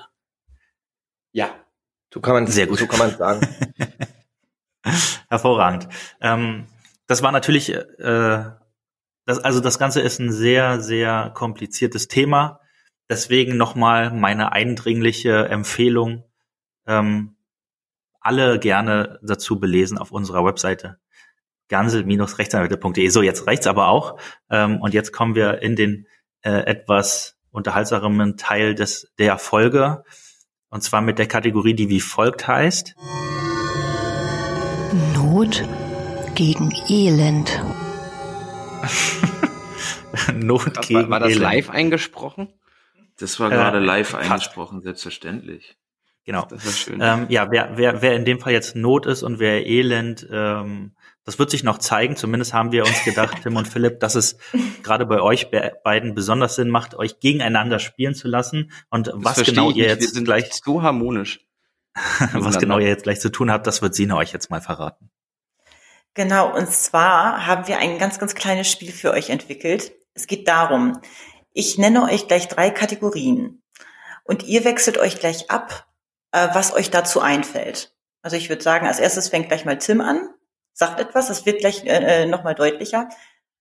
Ja, 1.31 1.55
so 2.13 2.19
kann 2.19 2.33
man 2.33 2.47
sehr 2.47 2.67
gut, 2.67 2.79
so 2.79 2.87
kann 2.87 2.99
man 2.99 3.17
sagen. 3.17 3.47
Hervorragend. 5.29 5.87
Ähm, 6.21 6.67
das 7.07 7.23
war 7.23 7.31
natürlich, 7.31 7.69
äh, 7.73 8.51
das, 9.25 9.39
also 9.39 9.61
das 9.61 9.79
Ganze 9.79 10.01
ist 10.01 10.19
ein 10.19 10.31
sehr, 10.31 10.81
sehr 10.81 11.31
kompliziertes 11.33 12.07
Thema. 12.07 12.59
Deswegen 13.09 13.57
nochmal 13.57 14.11
meine 14.11 14.51
eindringliche 14.51 15.47
Empfehlung. 15.47 16.23
Ähm, 16.85 17.32
alle 18.23 18.59
gerne 18.59 19.19
dazu 19.21 19.59
belesen 19.59 19.97
auf 19.97 20.11
unserer 20.11 20.45
Webseite 20.45 20.97
gansel-rechtsanwälte.de. 21.69 23.07
So, 23.09 23.21
jetzt 23.21 23.47
reicht's 23.47 23.67
aber 23.67 23.87
auch. 23.87 24.17
Ähm, 24.49 24.81
und 24.81 24.93
jetzt 24.93 25.11
kommen 25.11 25.35
wir 25.35 25.61
in 25.61 25.75
den 25.75 26.07
äh, 26.41 26.51
etwas 26.51 27.37
unterhaltsamen 27.51 28.37
Teil 28.37 28.75
des 28.75 29.11
der 29.17 29.37
Folge. 29.37 30.03
Und 30.69 30.81
zwar 30.81 31.01
mit 31.01 31.19
der 31.19 31.27
Kategorie, 31.27 31.73
die 31.73 31.89
wie 31.89 31.99
folgt 31.99 32.47
heißt. 32.47 32.95
Not 35.13 35.63
gegen 36.35 36.71
Elend. 36.89 37.63
Not 40.33 40.81
gegen 40.87 41.03
war, 41.03 41.09
war 41.09 41.19
das 41.19 41.29
Elend. 41.29 41.41
live 41.41 41.69
eingesprochen? 41.69 42.53
Das 43.17 43.39
war 43.39 43.49
gerade 43.49 43.77
äh, 43.77 43.81
live 43.81 44.15
eingesprochen, 44.15 44.81
selbstverständlich. 44.81 45.77
Genau. 46.25 46.45
Das 46.49 46.65
ist 46.65 46.79
schön. 46.79 46.99
Ähm, 47.01 47.25
ja, 47.29 47.51
wer, 47.51 47.77
wer, 47.77 48.01
wer 48.01 48.15
in 48.15 48.23
dem 48.25 48.39
Fall 48.39 48.53
jetzt 48.53 48.75
Not 48.75 49.05
ist 49.05 49.23
und 49.23 49.39
wer 49.39 49.65
Elend, 49.65 50.25
ähm, 50.31 50.95
das 51.25 51.37
wird 51.37 51.49
sich 51.49 51.63
noch 51.63 51.77
zeigen. 51.77 52.15
Zumindest 52.15 52.53
haben 52.53 52.71
wir 52.71 52.85
uns 52.85 53.03
gedacht, 53.03 53.43
Tim 53.43 53.57
und 53.57 53.67
Philipp, 53.67 53.99
dass 53.99 54.15
es 54.15 54.37
gerade 54.83 55.05
bei 55.05 55.21
euch 55.21 55.51
be 55.51 55.73
beiden 55.83 56.15
besonders 56.15 56.55
Sinn 56.55 56.69
macht, 56.69 56.95
euch 56.95 57.19
gegeneinander 57.19 57.79
spielen 57.79 58.15
zu 58.15 58.27
lassen. 58.27 58.71
Und 58.89 59.07
das 59.07 59.15
was 59.17 59.43
genau 59.43 59.71
ihr 59.71 59.87
jetzt 59.87 60.01
wir 60.01 60.09
sind 60.09 60.25
gleich 60.25 60.51
so 60.53 60.81
harmonisch. 60.81 61.41
was 62.33 62.57
genau 62.57 62.79
ihr 62.79 62.87
jetzt 62.87 63.03
gleich 63.03 63.19
zu 63.19 63.29
tun 63.29 63.51
habt, 63.51 63.67
das 63.67 63.81
wird 63.81 63.93
Sina 63.93 64.17
euch 64.17 64.33
jetzt 64.33 64.49
mal 64.49 64.61
verraten. 64.61 65.11
Genau, 66.15 66.55
und 66.55 66.69
zwar 66.69 67.47
haben 67.47 67.67
wir 67.67 67.79
ein 67.79 67.97
ganz, 67.97 68.19
ganz 68.19 68.35
kleines 68.35 68.71
Spiel 68.71 68.91
für 68.91 69.11
euch 69.11 69.29
entwickelt. 69.29 69.93
Es 70.13 70.27
geht 70.27 70.47
darum, 70.47 70.99
ich 71.53 71.77
nenne 71.77 72.03
euch 72.03 72.27
gleich 72.27 72.47
drei 72.47 72.69
Kategorien 72.69 73.63
und 74.23 74.43
ihr 74.43 74.63
wechselt 74.63 74.97
euch 74.97 75.19
gleich 75.19 75.49
ab, 75.49 75.87
äh, 76.33 76.49
was 76.53 76.73
euch 76.73 76.91
dazu 76.91 77.21
einfällt. 77.21 77.95
Also 78.21 78.35
ich 78.35 78.49
würde 78.49 78.61
sagen, 78.61 78.87
als 78.87 78.99
erstes 78.99 79.29
fängt 79.29 79.47
gleich 79.47 79.63
mal 79.63 79.77
Tim 79.77 80.01
an, 80.01 80.29
sagt 80.73 80.99
etwas, 80.99 81.27
das 81.27 81.45
wird 81.45 81.59
gleich 81.59 81.85
äh, 81.85 82.23
äh 82.23 82.25
nochmal 82.25 82.55
deutlicher. 82.55 83.09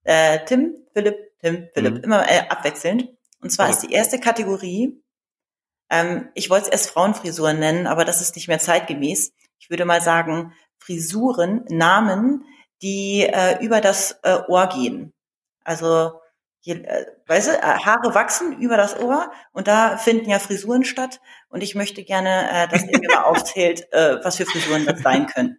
Äh, 0.02 0.44
Tim, 0.46 0.76
Philipp, 0.92 1.16
Tim, 1.40 1.68
Philipp, 1.72 1.94
mhm. 1.94 2.04
immer 2.04 2.28
äh, 2.28 2.48
abwechselnd. 2.48 3.08
Und 3.40 3.50
zwar 3.50 3.66
okay. 3.66 3.74
ist 3.74 3.82
die 3.82 3.92
erste 3.92 4.18
Kategorie, 4.18 5.02
ähm, 5.90 6.30
ich 6.34 6.48
wollte 6.48 6.66
es 6.66 6.72
erst 6.72 6.90
Frauenfrisuren 6.90 7.58
nennen, 7.58 7.86
aber 7.86 8.04
das 8.04 8.20
ist 8.22 8.34
nicht 8.34 8.48
mehr 8.48 8.58
zeitgemäß. 8.58 9.32
Ich 9.58 9.68
würde 9.68 9.84
mal 9.84 10.00
sagen, 10.00 10.54
Frisuren, 10.78 11.64
Namen, 11.68 12.44
die 12.80 13.22
äh, 13.22 13.62
über 13.62 13.80
das 13.80 14.18
äh, 14.22 14.38
Ohr 14.48 14.68
gehen. 14.68 15.12
Also 15.62 16.21
je, 16.62 16.74
äh, 16.74 17.06
weißt 17.26 17.48
du, 17.48 17.52
äh, 17.52 17.60
Haare 17.60 18.14
wachsen 18.14 18.58
über 18.60 18.76
das 18.76 18.98
Ohr 18.98 19.30
und 19.52 19.68
da 19.68 19.96
finden 19.98 20.30
ja 20.30 20.38
Frisuren 20.38 20.84
statt. 20.84 21.20
Und 21.48 21.62
ich 21.62 21.74
möchte 21.74 22.02
gerne, 22.04 22.48
äh, 22.50 22.68
dass 22.68 22.84
ihr 22.84 22.98
mir 22.98 23.08
mal 23.08 23.24
aufzählt, 23.24 23.92
äh, 23.92 24.18
was 24.22 24.36
für 24.36 24.46
Frisuren 24.46 24.86
das 24.86 25.00
sein 25.02 25.26
könnten. 25.26 25.58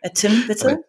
Äh, 0.00 0.10
Tim, 0.10 0.46
bitte. 0.46 0.84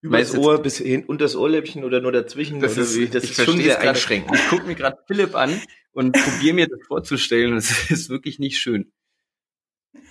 Über 0.00 0.18
das 0.18 0.36
Ohr 0.36 0.60
bis 0.60 0.78
hin 0.78 1.04
und 1.04 1.20
das 1.20 1.36
Ohrläppchen 1.36 1.84
oder 1.84 2.00
nur 2.00 2.10
dazwischen? 2.10 2.60
Das 2.60 2.76
ist, 2.76 2.98
wie, 2.98 3.08
das 3.08 3.24
ich 3.24 3.38
ist 3.38 3.44
schon 3.44 3.58
sehr 3.58 3.80
einschränkend. 3.80 4.34
Ich 4.34 4.48
gucke 4.48 4.64
mir 4.64 4.74
gerade 4.74 4.98
Philipp 5.06 5.36
an 5.36 5.60
und 5.92 6.12
probiere 6.12 6.54
mir 6.54 6.68
das 6.68 6.80
vorzustellen. 6.86 7.54
Das 7.54 7.70
ist 7.90 8.08
wirklich 8.08 8.38
nicht 8.38 8.58
schön. 8.58 8.92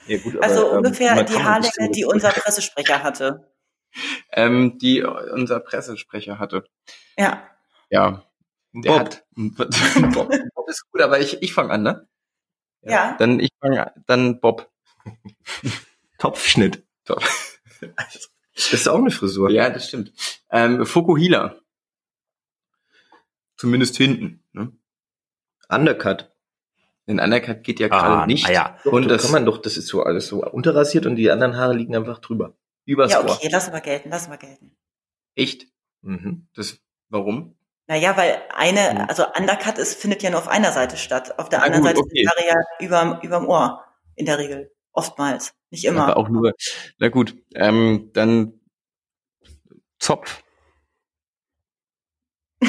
Ja, 0.08 0.18
gut, 0.20 0.42
also 0.42 0.62
aber, 0.62 0.72
ähm, 0.72 0.78
ungefähr 0.78 1.18
ähm, 1.18 1.26
die 1.26 1.44
Haarlänge, 1.44 1.92
die 1.94 2.06
unser 2.06 2.30
Pressesprecher 2.32 3.04
hatte. 3.04 3.52
Ähm, 4.32 4.78
die 4.80 5.04
unser 5.04 5.60
Pressesprecher 5.60 6.40
hatte. 6.40 6.64
Ja. 7.18 7.50
Ja, 7.90 8.26
der 8.74 8.92
Bob. 8.92 9.00
hat 9.00 9.26
Bob. 10.14 10.30
Bob 10.56 10.70
ist 10.70 10.90
gut, 10.92 11.02
aber 11.02 11.20
ich, 11.20 11.42
ich 11.42 11.54
fange 11.54 11.72
an, 11.72 11.84
ne? 11.84 12.08
Ja. 12.84 13.16
Dann 13.18 13.40
ich 13.40 13.52
fange 13.60 13.94
dann 14.08 14.40
Bob. 14.40 14.72
Topfschnitt. 16.18 16.84
Top. 17.06 17.24
Das 18.56 18.74
ist 18.74 18.88
auch 18.88 19.00
eine 19.00 19.12
Frisur. 19.12 19.50
Ja, 19.50 19.70
das 19.70 19.88
stimmt. 19.88 20.14
Ähm, 20.50 20.86
Fokuhila. 20.86 21.60
Zumindest 23.58 23.98
hinten. 23.98 24.44
Ne? 24.54 24.72
Undercut. 25.70 26.32
Den 27.08 27.20
Undercut 27.20 27.64
geht 27.64 27.80
ja 27.80 27.88
gerade 27.88 28.24
ah, 28.24 28.26
nicht. 28.28 28.48
Ah, 28.48 28.52
ja. 28.52 28.78
Und 28.86 29.08
das 29.08 29.24
kann 29.24 29.32
man 29.32 29.46
doch, 29.46 29.58
das 29.58 29.78
ist 29.78 29.88
so 29.88 30.04
alles 30.04 30.28
so 30.28 30.44
unterrasiert 30.44 31.06
und 31.06 31.16
die 31.16 31.32
anderen 31.32 31.58
Haare 31.58 31.74
liegen 31.74 31.96
einfach 31.96 32.20
drüber. 32.20 32.56
Übers 32.86 33.12
ja, 33.12 33.22
okay, 33.22 33.46
Ohr. 33.46 33.50
lass 33.52 33.72
mal 33.72 33.80
gelten, 33.80 34.10
lass 34.10 34.28
mal 34.28 34.38
gelten. 34.38 34.76
Echt? 35.36 35.68
Mhm. 36.02 36.48
Das, 36.54 36.80
warum? 37.10 37.56
Naja, 37.92 38.16
weil 38.16 38.42
eine, 38.56 38.94
mhm. 38.94 39.10
also 39.10 39.26
Undercut 39.38 39.78
ist, 39.78 40.00
findet 40.02 40.24
ja 40.24 40.30
nur 40.30 40.40
auf 40.40 40.48
einer 40.48 40.72
Seite 40.72 40.96
statt. 40.96 41.38
Auf 41.38 41.50
der 41.50 41.60
Na 41.60 41.66
anderen 41.66 41.84
gut, 41.84 41.90
Seite 41.90 42.00
okay. 42.00 42.08
ist 42.08 42.22
die 42.22 42.28
Haare 42.30 42.48
ja 42.48 42.56
überm, 42.80 43.20
überm 43.22 43.50
Ohr. 43.50 43.84
In 44.16 44.26
der 44.26 44.38
Regel. 44.38 44.72
Oftmals. 44.94 45.54
Nicht 45.72 45.84
immer. 45.84 46.04
Aber 46.04 46.16
auch 46.16 46.30
nur. 46.30 46.54
Na 47.00 47.10
gut, 47.10 47.36
ähm, 47.54 48.12
dann 48.14 48.62
Zopf. 50.00 50.42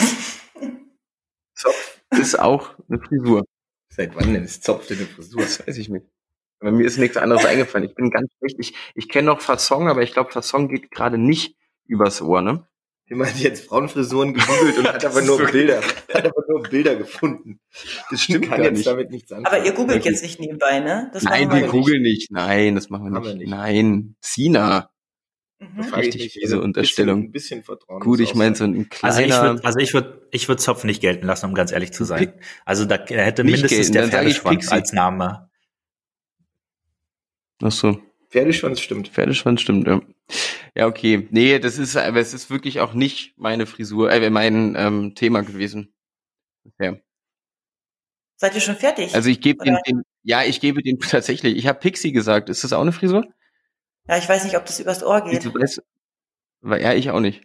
Zopf 1.54 2.00
ist 2.10 2.36
auch 2.40 2.74
eine 2.88 2.98
Frisur. 2.98 3.44
Seit 3.90 4.16
wann 4.16 4.34
denn 4.34 4.42
ist 4.42 4.64
Zopf 4.64 4.88
denn 4.88 4.98
eine 4.98 5.06
Frisur? 5.06 5.42
Das 5.42 5.64
weiß 5.64 5.76
ich 5.76 5.88
nicht. 5.88 6.04
Aber 6.58 6.72
mir 6.72 6.84
ist 6.84 6.98
nichts 6.98 7.16
anderes 7.16 7.44
eingefallen. 7.44 7.88
Ich 7.88 7.94
bin 7.94 8.10
ganz 8.10 8.28
schlecht. 8.38 8.56
Ich, 8.58 8.74
ich 8.96 9.08
kenne 9.08 9.26
noch 9.26 9.40
Fasson, 9.40 9.86
aber 9.86 10.02
ich 10.02 10.14
glaube, 10.14 10.32
Fasson 10.32 10.68
geht 10.68 10.90
gerade 10.90 11.16
nicht 11.16 11.56
übers 11.86 12.20
Ohr, 12.22 12.42
ne? 12.42 12.66
Jemand 13.08 13.30
hat 13.34 13.40
jetzt 13.40 13.66
Frauenfrisuren 13.66 14.32
gegoogelt 14.32 14.78
und 14.78 14.88
hat 14.92 15.04
aber 15.04 15.22
nur 15.22 15.44
Bilder, 15.50 15.80
hat 16.14 16.24
aber 16.24 16.44
nur 16.48 16.62
Bilder 16.62 16.96
gefunden. 16.96 17.60
Das 18.10 18.22
stimmt 18.22 18.48
kann 18.48 18.62
jetzt 18.62 18.78
nicht. 18.78 18.86
damit 18.86 19.10
nichts 19.10 19.32
anfangen. 19.32 19.54
Aber 19.54 19.66
ihr 19.66 19.72
googelt 19.72 20.04
jetzt 20.04 20.22
nicht 20.22 20.40
nebenbei, 20.40 20.80
ne? 20.80 21.10
Das 21.12 21.22
Nein, 21.22 21.50
wir 21.52 21.66
googeln 21.66 22.02
nicht. 22.02 22.30
Nein, 22.30 22.74
das 22.74 22.88
machen 22.90 23.12
wir, 23.12 23.18
nicht. 23.20 23.28
wir 23.28 23.34
nicht. 23.34 23.50
Nein, 23.50 24.16
Sina. 24.20 24.90
Mhm. 25.62 25.94
Richtig, 25.94 26.38
diese 26.40 26.60
Unterstellung. 26.60 27.24
Ein 27.24 27.32
bisschen, 27.32 27.58
ein 27.58 27.62
bisschen 27.62 27.62
Vertrauen. 27.64 28.00
Gut, 28.00 28.20
ich 28.20 28.34
meine 28.34 28.54
so 28.54 28.64
ein 28.64 28.88
kleiner. 28.88 29.14
Also 29.14 29.20
ich 29.20 29.32
würde, 29.32 29.64
also 29.64 29.78
ich 29.78 29.94
würde, 29.94 30.28
ich 30.30 30.48
würde 30.48 30.62
Zopf 30.62 30.84
nicht 30.84 31.00
gelten 31.00 31.26
lassen, 31.26 31.46
um 31.46 31.54
ganz 31.54 31.70
ehrlich 31.70 31.92
zu 31.92 32.04
sein. 32.04 32.32
Also 32.64 32.84
da 32.84 32.96
hätte 32.96 33.44
mindestens 33.44 33.70
gelten, 33.70 33.92
der 33.92 34.08
Pferdeschwanz 34.08 34.72
als 34.72 34.92
Name. 34.92 35.50
Ach 37.62 37.70
so. 37.70 38.00
Pferdeschwanz 38.32 38.80
stimmt. 38.80 39.08
Pferdeschwanz 39.08 39.60
stimmt, 39.60 39.86
ja. 39.86 40.00
Ja, 40.74 40.86
okay. 40.86 41.28
Nee, 41.30 41.58
das 41.58 41.76
ist, 41.76 41.96
aber 41.96 42.18
es 42.18 42.32
ist 42.32 42.48
wirklich 42.48 42.80
auch 42.80 42.94
nicht 42.94 43.34
meine 43.36 43.66
Frisur, 43.66 44.10
äh, 44.10 44.30
mein 44.30 44.74
ähm, 44.74 45.14
Thema 45.14 45.42
gewesen. 45.42 45.94
Ja. 46.80 46.96
Seid 48.36 48.54
ihr 48.54 48.62
schon 48.62 48.76
fertig? 48.76 49.14
Also 49.14 49.28
ich 49.28 49.42
gebe 49.42 49.62
den, 49.62 49.76
den, 49.86 50.02
ja, 50.22 50.42
ich 50.44 50.60
gebe 50.60 50.82
den 50.82 50.98
tatsächlich. 51.00 51.56
Ich 51.56 51.66
habe 51.66 51.78
Pixie 51.78 52.12
gesagt. 52.12 52.48
Ist 52.48 52.64
das 52.64 52.72
auch 52.72 52.80
eine 52.80 52.92
Frisur? 52.92 53.26
Ja, 54.08 54.16
ich 54.16 54.28
weiß 54.28 54.44
nicht, 54.44 54.56
ob 54.56 54.64
das 54.64 54.80
übers 54.80 55.04
Ohr 55.04 55.20
geht. 55.20 55.44
Ja, 56.62 56.94
ich 56.94 57.10
auch 57.10 57.20
nicht. 57.20 57.42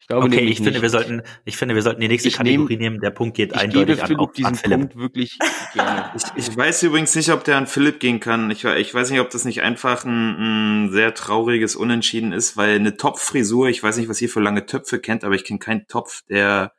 Ich 0.00 0.06
glaube 0.06 0.26
okay, 0.26 0.40
ich 0.40 0.56
finde, 0.56 0.82
wir 0.82 0.90
sollten, 0.90 1.22
ich 1.44 1.56
finde, 1.56 1.74
wir 1.74 1.82
sollten 1.82 2.00
die 2.00 2.08
nächste 2.08 2.28
ich 2.28 2.36
Kategorie 2.36 2.76
nehm, 2.76 2.94
nehmen. 2.94 3.00
Der 3.00 3.10
Punkt 3.10 3.36
geht 3.36 3.54
eindeutig 3.54 4.00
an, 4.00 4.08
Philipp 4.08 4.32
diesen 4.34 4.46
an 4.46 4.54
Philipp. 4.54 4.78
Punkt 4.78 4.96
wirklich 4.96 5.38
gerne. 5.74 6.10
ich, 6.16 6.48
ich 6.48 6.56
weiß 6.56 6.82
übrigens 6.82 7.14
nicht, 7.14 7.30
ob 7.30 7.44
der 7.44 7.58
an 7.58 7.66
Philipp 7.66 8.00
gehen 8.00 8.18
kann. 8.18 8.50
Ich, 8.50 8.64
ich 8.64 8.94
weiß 8.94 9.10
nicht, 9.10 9.20
ob 9.20 9.30
das 9.30 9.44
nicht 9.44 9.62
einfach 9.62 10.04
ein, 10.04 10.86
ein 10.86 10.92
sehr 10.92 11.14
trauriges 11.14 11.76
Unentschieden 11.76 12.32
ist, 12.32 12.56
weil 12.56 12.76
eine 12.76 12.96
Topfrisur, 12.96 13.68
ich 13.68 13.82
weiß 13.82 13.98
nicht, 13.98 14.08
was 14.08 14.20
ihr 14.20 14.28
für 14.28 14.40
lange 14.40 14.66
Töpfe 14.66 14.98
kennt, 14.98 15.22
aber 15.22 15.34
ich 15.34 15.44
kenne 15.44 15.60
keinen 15.60 15.86
Topf, 15.86 16.22
der 16.28 16.72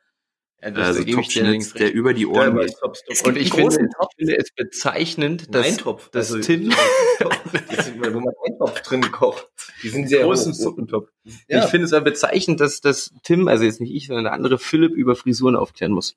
ja, 0.62 0.70
also 0.74 1.02
Topfschnitt, 1.02 1.78
der 1.78 1.92
über 1.92 2.14
die 2.14 2.26
Ohren 2.26 2.56
geht. 2.56 2.74
Und 2.82 3.02
ich 3.08 3.18
finde, 3.18 3.40
ich 3.40 3.52
finde, 3.52 4.36
es 4.36 4.52
bezeichnend, 4.54 5.52
dass, 5.54 5.66
Eintopf, 5.66 6.08
dass 6.10 6.32
also, 6.32 6.44
Tim, 6.44 6.70
wo 7.20 8.20
man 8.20 8.34
Eintopf 8.46 8.80
drin 8.82 9.02
kocht, 9.10 9.48
die 9.82 9.88
sind 9.88 10.08
sehr 10.08 10.22
großen 10.22 10.54
Suppentopf. 10.54 11.08
Ja. 11.48 11.64
Ich 11.64 11.70
finde 11.70 11.86
es 11.86 11.92
aber 11.92 12.04
bezeichnend, 12.04 12.60
dass, 12.60 12.80
dass 12.80 13.12
Tim, 13.24 13.48
also 13.48 13.64
jetzt 13.64 13.80
nicht 13.80 13.92
ich, 13.92 14.06
sondern 14.06 14.24
der 14.24 14.32
andere 14.34 14.58
Philipp 14.58 14.92
über 14.92 15.16
Frisuren 15.16 15.56
aufklären 15.56 15.92
muss. 15.92 16.16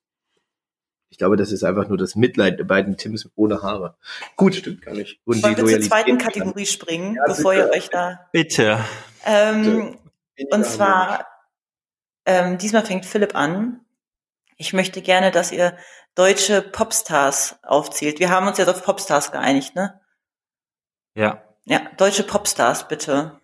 Ich 1.10 1.18
glaube, 1.18 1.38
das 1.38 1.52
ist 1.52 1.64
einfach 1.64 1.88
nur 1.88 1.98
das 1.98 2.16
Mitleid 2.16 2.60
der 2.60 2.66
beiden 2.66 2.98
Tims 2.98 3.30
ohne 3.36 3.64
Haare. 3.64 3.96
Gut, 4.36 4.56
stimmt 4.56 4.82
gar 4.82 4.94
nicht. 4.94 5.22
Und 5.26 5.42
Wollen 5.42 5.58
wir 5.58 5.80
zur 5.80 5.82
zweiten 5.82 6.18
Kategorie 6.18 6.66
springen, 6.66 7.16
ja, 7.16 7.24
bevor 7.26 7.54
ihr 7.54 7.70
euch 7.70 7.90
da... 7.90 8.28
Bitte. 8.32 8.80
Ähm, 9.26 9.98
bitte. 10.36 10.56
Und 10.56 10.66
zwar, 10.66 11.26
ähm, 12.26 12.58
diesmal 12.58 12.86
fängt 12.86 13.06
Philipp 13.06 13.34
an 13.34 13.85
ich 14.56 14.74
möchte 14.74 15.02
gerne, 15.02 15.32
dass 15.32 15.52
ihr 15.52 15.78
deutsche 16.16 16.62
Popstars 16.62 17.58
aufzählt. 17.64 18.20
Wir 18.20 18.30
haben 18.30 18.48
uns 18.48 18.58
jetzt 18.58 18.70
auf 18.70 18.84
Popstars 18.84 19.32
geeinigt, 19.32 19.76
ne? 19.76 20.00
Ja. 21.14 21.44
Ja, 21.66 21.80
deutsche 21.98 22.24
Popstars, 22.24 22.88
bitte. 22.88 23.40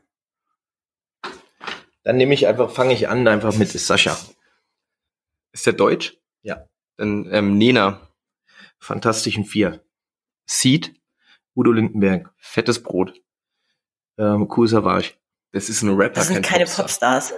Dann 2.03 2.17
nehme 2.17 2.33
ich 2.33 2.47
einfach, 2.47 2.71
fange 2.71 2.93
ich 2.93 3.09
an, 3.09 3.27
einfach 3.27 3.55
mit 3.55 3.69
Sascha. 3.69 4.17
Ist 5.51 5.65
der 5.65 5.73
Deutsch? 5.73 6.17
Ja. 6.41 6.67
Dann 6.97 7.27
ähm, 7.31 7.57
Nena. 7.57 8.07
Fantastischen 8.79 9.45
Vier. 9.45 9.83
Seed. 10.45 10.95
Udo 11.55 11.71
Lindenberg. 11.71 12.31
Fettes 12.37 12.81
Brot. 12.81 13.21
Ähm, 14.17 14.51
cool 14.55 14.67
Savage. 14.67 15.13
Das 15.51 15.69
ist 15.69 15.81
ein 15.81 15.89
Rapper. 15.89 16.15
Das 16.15 16.27
sind 16.27 16.45
keine 16.45 16.65
Popstar. 16.65 16.85
Popstars. 16.85 17.33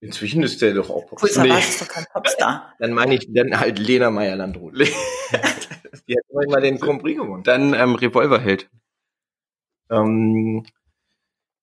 Inzwischen 0.00 0.42
ist 0.44 0.62
der 0.62 0.74
doch 0.74 0.90
auch 0.90 1.06
Popstar. 1.06 1.44
Nee. 1.44 1.58
ist 1.58 1.80
doch 1.80 1.88
kein 1.88 2.06
Popstar. 2.12 2.74
Dann 2.78 2.92
meine 2.92 3.14
ich 3.14 3.32
dann 3.32 3.58
halt 3.58 3.78
Lena 3.78 4.10
Meyer-Landrut. 4.10 4.78
Die 6.08 6.16
hat 6.16 6.48
mal 6.48 6.60
den 6.60 6.78
Compris 6.78 7.16
gewonnen. 7.16 7.42
Dann 7.42 7.74
ähm, 7.74 7.96
Revolverheld. 7.96 8.70
Ähm, 9.90 10.64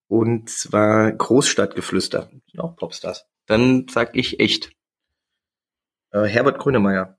und 0.07 0.49
zwar 0.49 1.11
Großstadtgeflüster. 1.11 2.29
Sind 2.51 2.59
auch 2.59 2.75
Popstars. 2.75 3.25
Dann 3.45 3.87
sag 3.89 4.15
ich 4.15 4.39
echt. 4.39 4.71
Äh, 6.11 6.23
Herbert 6.23 6.59
Grönemeyer. 6.59 7.17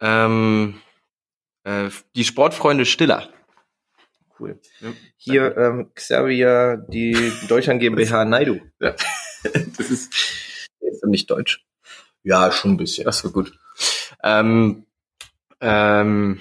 Ähm, 0.00 0.80
äh, 1.64 1.90
die 2.14 2.24
Sportfreunde 2.24 2.86
Stiller. 2.86 3.28
Cool. 4.38 4.58
Ja, 4.80 4.92
Hier 5.16 5.56
ähm, 5.56 5.90
Xavier, 5.94 6.86
die 6.88 7.32
Deutschland 7.48 7.80
GmbH 7.80 8.24
Naidu. 8.24 8.60
Ja. 8.80 8.94
das 9.76 9.90
ist, 9.90 10.12
ist 10.80 11.04
nicht 11.04 11.30
deutsch. 11.30 11.64
Ja, 12.22 12.52
schon 12.52 12.72
ein 12.72 12.76
bisschen. 12.76 13.08
Ach 13.08 13.12
so, 13.12 13.30
gut. 13.30 13.58
Ähm, 14.22 14.86
ähm, 15.60 16.40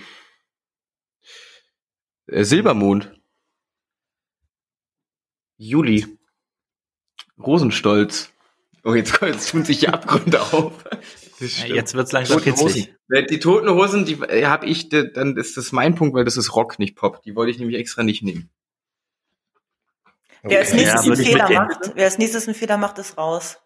äh, 2.27 2.43
Silbermond. 2.43 3.11
Juli. 5.57 6.05
Rosenstolz. 7.37 8.31
Oh, 8.83 8.93
jetzt, 8.93 9.19
jetzt 9.21 9.51
tun 9.51 9.63
sich 9.65 9.79
die 9.79 9.89
Abgründe 9.89 10.41
auf. 10.41 10.73
Jetzt 11.39 11.93
wird's 11.93 12.11
langsam 12.11 12.41
kitzlig. 12.41 12.93
Die 13.29 13.39
Toten 13.39 13.69
Hosen, 13.69 14.05
die 14.05 14.13
äh, 14.13 14.45
habe 14.45 14.65
ich, 14.65 14.89
dann 14.89 15.37
ist 15.37 15.55
das 15.55 15.71
mein 15.71 15.95
Punkt, 15.95 16.13
weil 16.13 16.25
das 16.25 16.37
ist 16.37 16.55
Rock, 16.55 16.79
nicht 16.79 16.95
Pop. 16.95 17.21
Die 17.23 17.35
wollte 17.35 17.51
ich 17.51 17.59
nämlich 17.59 17.77
extra 17.77 18.03
nicht 18.03 18.23
nehmen. 18.23 18.49
Wer 20.43 20.59
als 20.59 20.73
nächstes 20.73 21.05
ja, 21.05 21.13
einen 21.13 21.23
Fehler 21.23 21.49
macht, 21.49 21.91
wer 21.95 22.05
als 22.05 22.17
nächstes 22.17 22.47
einen 22.47 22.55
Fehler 22.55 22.77
macht, 22.77 22.97
ist 22.97 23.17
raus. 23.17 23.59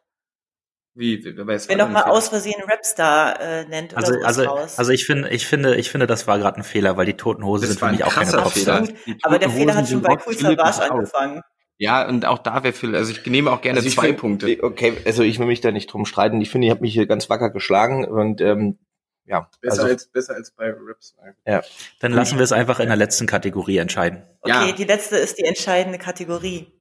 Wie, 0.96 1.24
wer 1.24 1.48
weiß, 1.48 1.70
Wer 1.70 1.78
noch 1.78 1.90
mal 1.90 2.04
aus 2.04 2.30
Versehen 2.30 2.62
Rapstar 2.68 3.40
äh, 3.42 3.66
nennt 3.66 3.98
also, 3.98 4.14
oder 4.14 4.28
also, 4.28 4.44
raus. 4.44 4.78
also 4.78 4.92
ich 4.92 5.06
finde, 5.06 5.30
ich 5.30 5.48
finde, 5.48 5.76
ich 5.76 5.90
finde, 5.90 6.06
das 6.06 6.28
war 6.28 6.38
gerade 6.38 6.58
ein 6.58 6.64
Fehler, 6.64 6.98
weil 6.98 7.08
die 7.08 7.16
Toten 7.16 7.44
Hosen 7.44 7.68
sind 7.68 7.80
für 7.80 7.90
mich 7.90 8.04
auch 8.04 8.14
keine 8.14 8.32
Popstar. 8.32 8.88
Aber 9.24 9.40
der 9.40 9.50
Fehler 9.50 9.74
hat 9.74 9.90
schon 9.90 10.02
bei 10.02 10.18
Cool 10.24 10.38
Savage 10.38 10.92
angefangen. 10.92 11.42
Ja, 11.80 12.08
und 12.08 12.26
auch 12.26 12.38
da 12.38 12.64
wäre 12.64 12.74
viel, 12.74 12.96
also 12.96 13.12
ich 13.12 13.26
nehme 13.26 13.52
auch 13.52 13.62
gerne 13.62 13.80
also 13.80 13.90
zwei 13.90 14.08
find, 14.08 14.20
Punkte. 14.20 14.58
Okay, 14.62 14.94
also 15.06 15.24
ich 15.24 15.40
will 15.40 15.48
mich 15.48 15.62
da 15.62 15.72
nicht 15.72 15.92
drum 15.92 16.06
streiten. 16.06 16.40
Ich 16.42 16.52
finde, 16.52 16.68
ich 16.68 16.72
habe 16.72 16.82
mich 16.82 16.94
hier 16.94 17.08
ganz 17.08 17.30
wacker 17.30 17.50
geschlagen 17.50 18.06
und 18.06 18.40
ähm, 18.42 18.78
ja. 19.26 19.50
Besser, 19.62 19.82
also, 19.84 19.94
als, 19.94 20.08
besser 20.08 20.36
als 20.36 20.52
bei 20.52 20.70
Rips. 20.70 21.16
Ja. 21.46 21.62
Dann 22.00 22.12
lassen 22.12 22.38
wir 22.38 22.44
es 22.44 22.52
einfach 22.52 22.80
in 22.80 22.88
der 22.88 22.98
letzten 22.98 23.28
Kategorie 23.28 23.78
entscheiden. 23.78 24.24
Okay, 24.42 24.70
ja. 24.70 24.72
die 24.72 24.84
letzte 24.84 25.18
ist 25.18 25.38
die 25.38 25.46
entscheidende 25.46 25.98
Kategorie. 25.98 26.80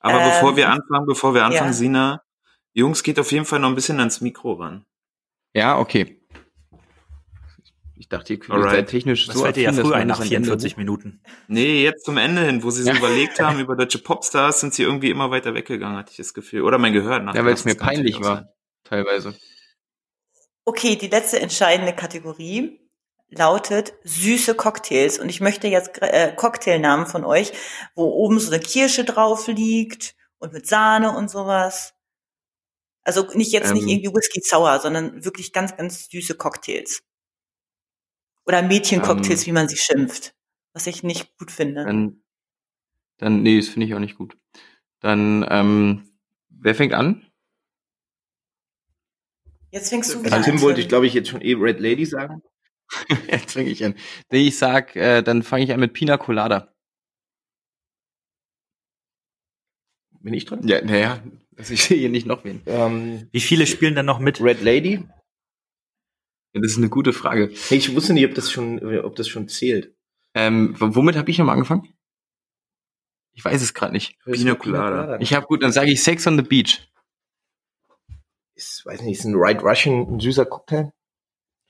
Aber 0.00 0.20
ähm, 0.20 0.30
bevor 0.30 0.56
wir 0.56 0.70
anfangen, 0.70 1.06
bevor 1.06 1.34
wir 1.34 1.44
anfangen, 1.44 1.68
ja. 1.68 1.72
Sina, 1.72 2.22
Jungs, 2.72 3.02
geht 3.02 3.18
auf 3.18 3.30
jeden 3.32 3.44
Fall 3.44 3.60
noch 3.60 3.68
ein 3.68 3.74
bisschen 3.74 3.98
ans 3.98 4.20
Mikro 4.20 4.54
ran. 4.54 4.84
Ja, 5.52 5.78
okay. 5.78 6.16
Ich 7.96 8.08
dachte, 8.08 8.32
ihr 8.32 8.38
könnt 8.40 8.62
seid 8.64 8.88
technisch 8.88 9.26
das 9.26 9.36
so 9.36 9.42
fällt 9.42 9.58
ja 9.58 9.74
früher 9.74 9.96
ein 9.96 10.06
nach 10.06 10.22
44 10.22 10.78
Minuten. 10.78 11.20
Nee, 11.48 11.84
jetzt 11.84 12.06
zum 12.06 12.16
Ende 12.16 12.42
hin, 12.42 12.62
wo 12.62 12.70
sie 12.70 12.82
so 12.82 12.92
überlegt 12.92 13.40
haben 13.40 13.60
über 13.60 13.76
deutsche 13.76 13.98
Popstars, 13.98 14.60
sind 14.60 14.72
sie 14.72 14.84
irgendwie 14.84 15.10
immer 15.10 15.30
weiter 15.30 15.54
weggegangen, 15.54 15.98
hatte 15.98 16.12
ich 16.12 16.16
das 16.16 16.32
Gefühl. 16.32 16.62
Oder 16.62 16.78
mein 16.78 16.94
Gehör 16.94 17.20
nach. 17.20 17.34
Ja, 17.34 17.44
weil 17.44 17.52
es 17.52 17.66
mir 17.66 17.74
peinlich 17.74 18.20
war, 18.22 18.54
teilweise. 18.84 19.34
Okay, 20.70 20.94
die 20.94 21.08
letzte 21.08 21.40
entscheidende 21.40 21.92
Kategorie 21.92 22.78
lautet 23.28 23.92
süße 24.04 24.54
Cocktails. 24.54 25.18
Und 25.18 25.28
ich 25.28 25.40
möchte 25.40 25.66
jetzt 25.66 26.00
äh, 26.00 26.32
Cocktailnamen 26.32 27.06
von 27.06 27.24
euch, 27.24 27.52
wo 27.96 28.04
oben 28.04 28.38
so 28.38 28.52
eine 28.52 28.60
Kirsche 28.62 29.02
drauf 29.04 29.48
liegt 29.48 30.14
und 30.38 30.52
mit 30.52 30.68
Sahne 30.68 31.16
und 31.16 31.28
sowas. 31.28 31.94
Also 33.02 33.26
nicht 33.34 33.50
jetzt 33.50 33.70
ähm, 33.70 33.78
nicht 33.78 33.88
irgendwie 33.88 34.14
Whisky 34.14 34.42
Sour, 34.44 34.78
sondern 34.78 35.24
wirklich 35.24 35.52
ganz, 35.52 35.76
ganz 35.76 36.08
süße 36.08 36.36
Cocktails. 36.36 37.02
Oder 38.46 38.62
Mädchencocktails, 38.62 39.40
ähm, 39.40 39.46
wie 39.46 39.52
man 39.52 39.68
sie 39.68 39.76
schimpft. 39.76 40.36
Was 40.72 40.86
ich 40.86 41.02
nicht 41.02 41.36
gut 41.36 41.50
finde. 41.50 41.84
Dann, 41.84 42.22
dann 43.18 43.42
nee, 43.42 43.58
das 43.58 43.70
finde 43.70 43.88
ich 43.88 43.94
auch 43.96 43.98
nicht 43.98 44.16
gut. 44.16 44.38
Dann, 45.00 45.44
ähm, 45.50 46.12
wer 46.48 46.76
fängt 46.76 46.94
an? 46.94 47.26
Jetzt 49.70 49.90
fängst 49.90 50.14
du 50.14 50.24
wieder 50.24 50.36
an. 50.36 50.42
Tim 50.42 50.60
wollte 50.60 50.80
ich, 50.80 50.88
glaube 50.88 51.06
ich, 51.06 51.14
jetzt 51.14 51.28
schon 51.28 51.42
eh 51.42 51.54
Red 51.54 51.80
Lady 51.80 52.04
sagen. 52.04 52.42
jetzt 53.30 53.52
fange 53.52 53.70
ich 53.70 53.84
an. 53.84 53.94
Nee, 54.30 54.48
ich 54.48 54.58
sag, 54.58 54.96
äh, 54.96 55.22
dann 55.22 55.42
fange 55.42 55.64
ich 55.64 55.72
an 55.72 55.80
mit 55.80 55.92
Pina 55.92 56.16
Colada. 56.16 56.74
Bin 60.22 60.34
ich 60.34 60.44
dran? 60.44 60.66
Ja, 60.66 60.82
naja, 60.84 61.22
also 61.56 61.72
ich 61.72 61.84
sehe 61.84 61.98
hier 61.98 62.10
nicht 62.10 62.26
noch 62.26 62.44
wen. 62.44 62.60
Ähm, 62.66 63.28
Wie 63.32 63.40
viele 63.40 63.66
spielen 63.66 63.94
denn 63.94 64.06
noch 64.06 64.18
mit? 64.18 64.40
Red 64.40 64.60
Lady? 64.60 65.04
Ja, 66.52 66.60
das 66.60 66.72
ist 66.72 66.78
eine 66.78 66.88
gute 66.88 67.12
Frage. 67.12 67.50
Ich 67.70 67.94
wusste 67.94 68.12
nicht, 68.12 68.26
ob 68.26 68.34
das 68.34 68.50
schon, 68.50 68.82
ob 68.98 69.16
das 69.16 69.28
schon 69.28 69.48
zählt. 69.48 69.94
Ähm, 70.34 70.74
womit 70.78 71.16
habe 71.16 71.30
ich 71.30 71.38
nochmal 71.38 71.54
angefangen? 71.54 71.88
Ich 73.32 73.44
weiß 73.44 73.62
es 73.62 73.72
gerade 73.72 73.92
nicht. 73.92 74.18
Pina 74.24 74.54
Colada. 74.54 75.18
Ich 75.20 75.32
habe 75.32 75.46
gut, 75.46 75.62
dann 75.62 75.72
sage 75.72 75.90
ich 75.90 76.02
Sex 76.02 76.26
on 76.26 76.36
the 76.36 76.42
Beach. 76.42 76.89
Ist, 78.60 78.84
weiß 78.84 79.00
nicht, 79.00 79.18
ist 79.18 79.24
ein 79.24 79.40
White 79.40 79.62
Russian 79.62 80.06
ein 80.06 80.20
süßer 80.20 80.44
Cocktail? 80.44 80.92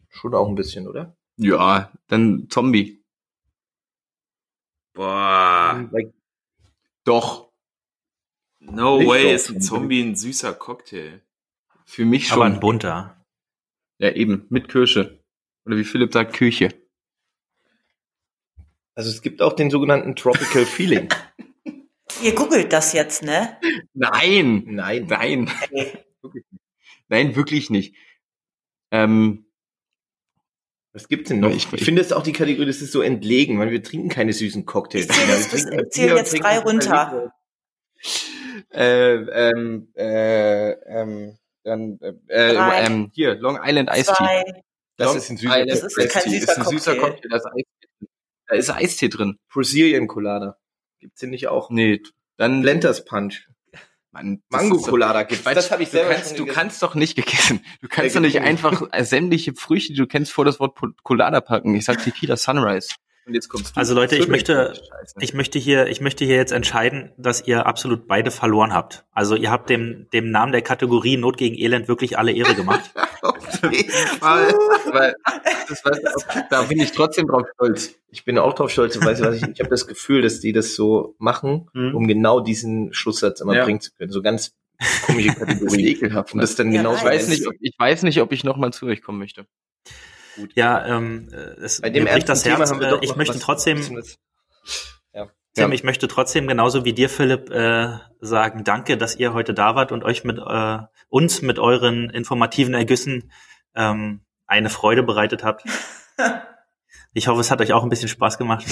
Schon 0.08 0.34
auch 0.34 0.48
ein 0.48 0.56
bisschen, 0.56 0.88
oder? 0.88 1.16
Ja, 1.36 1.92
dann 2.08 2.48
Zombie. 2.50 3.04
Boah. 4.92 5.88
Like, 5.92 6.12
doch. 7.04 7.52
No 8.58 8.98
Nicht 8.98 9.08
way 9.08 9.32
ist 9.32 9.50
ein 9.50 9.60
Zombie 9.60 10.02
ein 10.02 10.16
süßer 10.16 10.52
Cocktail. 10.52 11.22
Für 11.84 12.04
mich 12.04 12.26
schon. 12.26 12.38
Aber 12.38 12.46
ein 12.46 12.58
bunter. 12.58 13.24
Ja, 13.98 14.10
eben, 14.10 14.46
mit 14.50 14.68
Kirsche. 14.68 15.22
Oder 15.66 15.76
wie 15.76 15.84
Philipp 15.84 16.12
sagt, 16.12 16.34
Küche. 16.34 16.74
Also 18.96 19.10
es 19.10 19.22
gibt 19.22 19.42
auch 19.42 19.52
den 19.52 19.70
sogenannten 19.70 20.16
Tropical 20.16 20.66
Feeling. 20.66 21.08
Ihr 22.20 22.34
googelt 22.34 22.72
das 22.72 22.92
jetzt, 22.94 23.22
ne? 23.22 23.58
Nein, 23.94 24.64
nein, 24.66 25.06
nein. 25.06 25.48
Nein, 27.10 27.36
wirklich 27.36 27.68
nicht. 27.68 27.94
Ähm, 28.90 29.44
was 30.92 31.08
gibt's 31.08 31.28
denn 31.28 31.40
noch? 31.40 31.50
Ich, 31.50 31.72
ich 31.72 31.84
finde 31.84 32.02
es 32.02 32.12
auch 32.12 32.22
die 32.22 32.32
Kategorie, 32.32 32.66
das 32.66 32.80
ist 32.80 32.92
so 32.92 33.02
entlegen, 33.02 33.58
weil 33.58 33.70
wir 33.70 33.82
trinken 33.82 34.08
keine 34.08 34.32
süßen 34.32 34.64
Cocktails. 34.64 35.06
Ich 35.06 35.12
zähle 35.12 35.32
jetzt, 35.32 35.54
ich 35.54 35.90
zähl 35.90 36.16
jetzt 36.16 36.42
drei 36.42 36.58
runter. 36.58 37.32
Äh, 38.72 39.14
ähm, 39.14 39.88
äh, 39.94 40.70
ähm, 40.70 41.36
dann, 41.64 41.98
äh, 42.00 42.14
äh, 42.28 42.86
ähm, 42.86 43.10
hier, 43.12 43.34
Long 43.34 43.58
Island 43.62 43.90
Ice 43.92 44.12
Tea. 44.16 44.62
Das 44.96 45.08
Long 45.08 45.16
ist 45.16 45.30
ein 45.30 45.36
süßer, 45.36 45.66
das 45.66 45.82
ist 45.82 46.10
kein 46.10 46.30
süßer, 46.30 46.52
ist 46.52 46.58
ein 46.58 46.64
süßer 46.64 46.96
Cocktail. 46.96 47.28
Da 47.28 47.36
ist, 47.36 47.46
Eistee, 47.46 48.08
da 48.46 48.54
ist 48.54 48.70
Eistee 48.70 49.08
drin. 49.08 49.38
Brazilian 49.52 50.06
Colada. 50.06 50.58
Gibt's 50.98 51.20
den 51.20 51.30
nicht 51.30 51.48
auch? 51.48 51.70
Nee. 51.70 52.02
Dann 52.36 52.62
Blenders 52.62 53.04
Punch. 53.04 53.48
Mann, 54.12 54.42
Mango 54.48 54.78
Colada 54.78 55.22
gibt 55.22 55.46
Das 55.46 55.70
habe 55.70 55.84
ich 55.84 55.90
selber 55.90 56.10
du 56.10 56.16
kannst, 56.16 56.38
du 56.38 56.46
kannst 56.46 56.82
doch 56.82 56.94
nicht 56.96 57.14
gegessen. 57.14 57.64
Du 57.80 57.88
kannst 57.88 58.16
doch 58.16 58.20
nicht 58.20 58.40
einfach 58.40 58.82
sämtliche 59.00 59.54
Früchte, 59.54 59.92
die 59.92 59.98
du 59.98 60.06
kennst, 60.06 60.32
vor 60.32 60.44
das 60.44 60.58
Wort 60.58 60.78
Colada 61.02 61.40
packen. 61.40 61.74
Ich 61.74 61.84
sag 61.84 62.02
Tequila 62.02 62.36
Sunrise. 62.36 62.94
Und 63.30 63.34
jetzt 63.34 63.48
kommst 63.48 63.76
du. 63.76 63.78
Also 63.78 63.94
Leute, 63.94 64.16
ich 64.16 64.26
möchte, 64.26 64.72
ich 65.20 65.34
möchte 65.34 65.60
hier, 65.60 65.86
ich 65.86 66.00
möchte 66.00 66.24
hier 66.24 66.34
jetzt 66.34 66.50
entscheiden, 66.50 67.12
dass 67.16 67.46
ihr 67.46 67.64
absolut 67.64 68.08
beide 68.08 68.32
verloren 68.32 68.74
habt. 68.74 69.04
Also 69.12 69.36
ihr 69.36 69.52
habt 69.52 69.70
dem, 69.70 70.08
dem 70.12 70.32
Namen 70.32 70.50
der 70.50 70.62
Kategorie 70.62 71.16
Not 71.16 71.36
gegen 71.36 71.56
Elend 71.56 71.86
wirklich 71.86 72.18
alle 72.18 72.32
Ehre 72.32 72.56
gemacht. 72.56 72.90
Auf 73.22 73.62
jeden 73.62 73.92
Fall. 73.92 74.52
Weil, 74.90 75.14
das 75.68 75.84
war, 75.84 75.92
da 76.50 76.62
bin 76.62 76.80
ich 76.80 76.90
trotzdem 76.90 77.28
drauf 77.28 77.46
stolz. 77.54 77.94
Ich 78.10 78.24
bin 78.24 78.36
auch 78.36 78.52
drauf 78.52 78.72
stolz, 78.72 78.98
weil 79.00 79.14
ich, 79.14 79.42
ich 79.42 79.60
habe 79.60 79.70
das 79.70 79.86
Gefühl, 79.86 80.22
dass 80.22 80.40
die 80.40 80.52
das 80.52 80.74
so 80.74 81.14
machen, 81.18 81.68
mhm. 81.72 81.94
um 81.94 82.08
genau 82.08 82.40
diesen 82.40 82.92
Schlusssatz 82.92 83.40
immer 83.40 83.54
ja. 83.54 83.64
bringen 83.64 83.80
zu 83.80 83.92
können. 83.92 84.10
So 84.10 84.22
ganz 84.22 84.56
komische 85.06 85.34
Kategorie. 85.38 85.86
ekelhaft. 85.86 86.34
Und 86.34 86.40
das 86.40 86.56
dann 86.56 86.72
ja, 86.72 86.82
genau 86.82 86.96
ich 86.96 87.04
weiß 87.04 87.28
nicht, 87.28 87.46
ob, 87.46 87.54
ich 87.60 87.76
weiß 87.78 88.02
nicht, 88.02 88.20
ob 88.20 88.32
ich 88.32 88.42
nochmal 88.42 88.72
zu 88.72 88.86
euch 88.86 89.02
kommen 89.02 89.20
möchte. 89.20 89.46
Gut. 90.40 90.52
Ja, 90.54 90.86
ähm, 90.86 91.28
es 91.62 91.80
Bei 91.80 91.90
dem 91.90 92.04
bricht 92.06 92.28
das 92.28 92.44
Herz. 92.44 92.70
Äh, 92.70 92.98
ich 93.02 93.16
möchte 93.16 93.38
trotzdem, 93.38 93.78
ja. 95.12 95.28
Tim, 95.54 95.68
ja. 95.68 95.70
ich 95.70 95.84
möchte 95.84 96.08
trotzdem 96.08 96.46
genauso 96.48 96.84
wie 96.84 96.92
dir, 96.92 97.08
Philipp, 97.08 97.50
äh, 97.50 97.98
sagen, 98.20 98.64
danke, 98.64 98.96
dass 98.96 99.16
ihr 99.16 99.34
heute 99.34 99.54
da 99.54 99.74
wart 99.74 99.92
und 99.92 100.04
euch 100.04 100.24
mit 100.24 100.38
äh, 100.38 100.78
uns 101.08 101.42
mit 101.42 101.58
euren 101.58 102.08
informativen 102.10 102.74
Ergüssen 102.74 103.30
ähm, 103.74 104.20
eine 104.46 104.70
Freude 104.70 105.02
bereitet 105.02 105.44
habt. 105.44 105.64
ich 107.12 107.28
hoffe, 107.28 107.40
es 107.40 107.50
hat 107.50 107.60
euch 107.60 107.72
auch 107.72 107.82
ein 107.82 107.88
bisschen 107.88 108.08
Spaß 108.08 108.38
gemacht. 108.38 108.64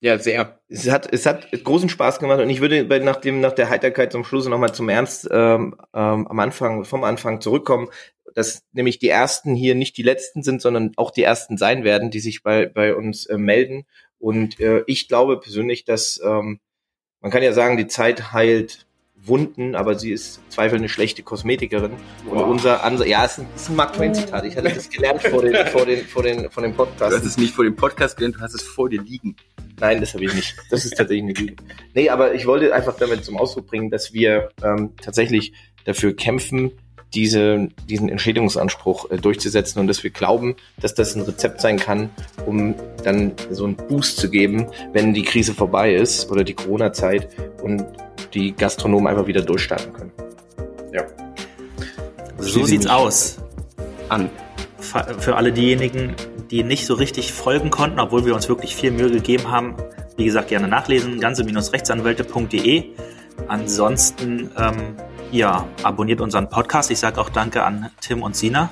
Ja, 0.00 0.18
sehr. 0.18 0.58
Es 0.68 0.90
hat, 0.90 1.12
es 1.12 1.26
hat 1.26 1.48
großen 1.52 1.88
Spaß 1.88 2.18
gemacht 2.18 2.40
und 2.40 2.50
ich 2.50 2.60
würde 2.60 2.84
bei, 2.84 2.98
nach, 2.98 3.16
dem, 3.16 3.40
nach 3.40 3.52
der 3.52 3.70
Heiterkeit 3.70 4.10
zum 4.10 4.24
Schluss 4.24 4.48
nochmal 4.48 4.74
zum 4.74 4.88
Ernst 4.88 5.28
ähm, 5.30 5.76
ähm, 5.94 6.26
am 6.26 6.40
Anfang, 6.40 6.84
vom 6.84 7.04
Anfang 7.04 7.40
zurückkommen, 7.40 7.88
dass 8.34 8.62
nämlich 8.72 8.98
die 8.98 9.08
ersten 9.08 9.54
hier 9.54 9.74
nicht 9.74 9.96
die 9.96 10.02
letzten 10.02 10.42
sind, 10.42 10.62
sondern 10.62 10.92
auch 10.96 11.10
die 11.10 11.22
ersten 11.22 11.56
sein 11.56 11.84
werden, 11.84 12.10
die 12.10 12.20
sich 12.20 12.42
bei, 12.42 12.66
bei 12.66 12.94
uns 12.94 13.26
äh, 13.26 13.38
melden. 13.38 13.84
Und 14.18 14.60
äh, 14.60 14.82
ich 14.86 15.08
glaube 15.08 15.40
persönlich, 15.40 15.84
dass 15.84 16.20
ähm, 16.24 16.60
man 17.20 17.30
kann 17.30 17.42
ja 17.42 17.52
sagen, 17.52 17.76
die 17.76 17.86
Zeit 17.86 18.32
heilt 18.32 18.86
Wunden, 19.24 19.76
aber 19.76 19.94
sie 19.94 20.10
ist 20.10 20.40
zweifel 20.50 20.78
eine 20.78 20.88
schlechte 20.88 21.22
Kosmetikerin. 21.22 21.92
Wow. 22.24 22.42
Und 22.42 22.50
unser 22.50 22.82
Ansatz, 22.82 23.06
ja, 23.06 23.24
es 23.24 23.38
ist 23.38 23.68
ein, 23.68 23.76
Mark 23.76 23.92
Twain 23.92 24.14
Zitat. 24.14 24.44
Ich 24.44 24.56
hatte 24.56 24.68
das 24.68 24.90
gelernt 24.90 25.22
vor 25.22 25.42
den, 25.42 25.66
vor 25.66 25.86
den, 25.86 26.04
vor 26.04 26.22
den, 26.24 26.50
vor 26.50 26.62
dem 26.62 26.74
Podcast. 26.74 27.12
Du 27.12 27.16
hast 27.16 27.24
es 27.24 27.38
nicht 27.38 27.54
vor 27.54 27.64
dem 27.64 27.76
Podcast 27.76 28.16
gelernt, 28.16 28.36
du 28.36 28.40
hast 28.40 28.54
es 28.54 28.62
vor 28.62 28.88
dir 28.88 29.00
liegen. 29.00 29.36
Nein, 29.78 30.00
das 30.00 30.14
habe 30.14 30.24
ich 30.24 30.34
nicht. 30.34 30.56
Das 30.70 30.84
ist 30.84 30.96
tatsächlich 30.96 31.22
eine 31.22 31.32
Lüge. 31.34 31.62
Nee, 31.94 32.08
aber 32.08 32.34
ich 32.34 32.46
wollte 32.46 32.74
einfach 32.74 32.96
damit 32.96 33.24
zum 33.24 33.36
Ausdruck 33.36 33.68
bringen, 33.68 33.90
dass 33.90 34.12
wir 34.12 34.50
ähm, 34.64 34.94
tatsächlich 35.00 35.52
dafür 35.84 36.16
kämpfen, 36.16 36.72
diese, 37.14 37.68
diesen 37.88 38.08
Entschädigungsanspruch 38.08 39.10
äh, 39.10 39.18
durchzusetzen 39.18 39.80
und 39.80 39.86
dass 39.86 40.02
wir 40.02 40.10
glauben, 40.10 40.56
dass 40.80 40.94
das 40.94 41.14
ein 41.14 41.22
Rezept 41.22 41.60
sein 41.60 41.78
kann, 41.78 42.10
um 42.46 42.74
dann 43.04 43.32
so 43.50 43.64
einen 43.64 43.76
Boost 43.76 44.16
zu 44.16 44.30
geben, 44.30 44.66
wenn 44.92 45.14
die 45.14 45.22
Krise 45.22 45.54
vorbei 45.54 45.94
ist 45.94 46.30
oder 46.30 46.44
die 46.44 46.54
Corona-Zeit 46.54 47.28
und 47.62 47.84
die 48.34 48.52
Gastronomen 48.52 49.06
einfach 49.06 49.26
wieder 49.26 49.42
durchstarten 49.42 49.92
können. 49.92 50.12
Ja. 50.92 51.04
So 52.38 52.64
sieht's 52.64 52.86
aus. 52.86 53.38
An. 54.08 54.30
Für 54.78 55.36
alle 55.36 55.52
diejenigen, 55.52 56.14
die 56.50 56.64
nicht 56.64 56.86
so 56.86 56.94
richtig 56.94 57.32
folgen 57.32 57.70
konnten, 57.70 58.00
obwohl 58.00 58.26
wir 58.26 58.34
uns 58.34 58.48
wirklich 58.48 58.76
viel 58.76 58.90
Mühe 58.90 59.10
gegeben 59.10 59.50
haben, 59.50 59.76
wie 60.16 60.24
gesagt, 60.24 60.48
gerne 60.48 60.68
nachlesen, 60.68 61.18
ganze-rechtsanwälte.de. 61.20 62.84
Ansonsten, 63.48 64.50
ähm, 64.58 64.96
ja, 65.32 65.66
abonniert 65.82 66.20
unseren 66.20 66.48
Podcast. 66.48 66.90
Ich 66.90 66.98
sage 67.00 67.20
auch 67.20 67.30
Danke 67.30 67.64
an 67.64 67.90
Tim 68.00 68.22
und 68.22 68.36
Sina. 68.36 68.70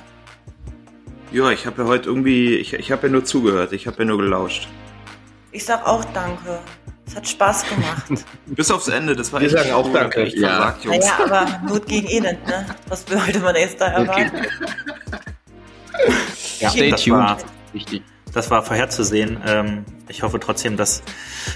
Ja, 1.31 1.49
ich 1.49 1.65
habe 1.65 1.81
ja 1.81 1.87
heute 1.87 2.09
irgendwie, 2.09 2.55
ich, 2.55 2.73
ich 2.73 2.91
habe 2.91 3.07
ja 3.07 3.13
nur 3.13 3.25
zugehört, 3.25 3.73
ich 3.73 3.87
habe 3.87 3.97
ja 3.99 4.05
nur 4.05 4.17
gelauscht. 4.17 4.67
Ich 5.51 5.65
sag 5.65 5.85
auch 5.85 6.05
Danke. 6.13 6.59
Es 7.05 7.15
hat 7.15 7.27
Spaß 7.27 7.65
gemacht. 7.67 8.25
Bis 8.45 8.71
aufs 8.71 8.87
Ende, 8.87 9.15
das 9.15 9.33
war 9.33 9.41
Wir 9.41 9.49
sagen 9.49 9.71
auch 9.71 9.91
Danke. 9.91 10.27
Ja. 10.27 10.47
Versagt, 10.47 10.85
Jungs. 10.85 11.05
Naja, 11.05 11.25
aber 11.25 11.67
Not 11.67 11.85
gegen 11.87 12.07
Elend, 12.07 12.45
ne? 12.45 12.65
Was 12.87 13.09
wollte 13.11 13.39
man 13.39 13.55
jetzt 13.55 13.81
da 13.81 13.87
erwarten? 13.87 14.45
ja, 16.59 16.69
stay 16.69 16.91
tuned. 16.91 17.45
Wichtig. 17.73 18.03
Das 18.33 18.49
war 18.49 18.63
vorherzusehen. 18.63 19.41
Ähm, 19.45 19.85
ich 20.07 20.23
hoffe 20.23 20.39
trotzdem, 20.39 20.77
dass 20.77 21.03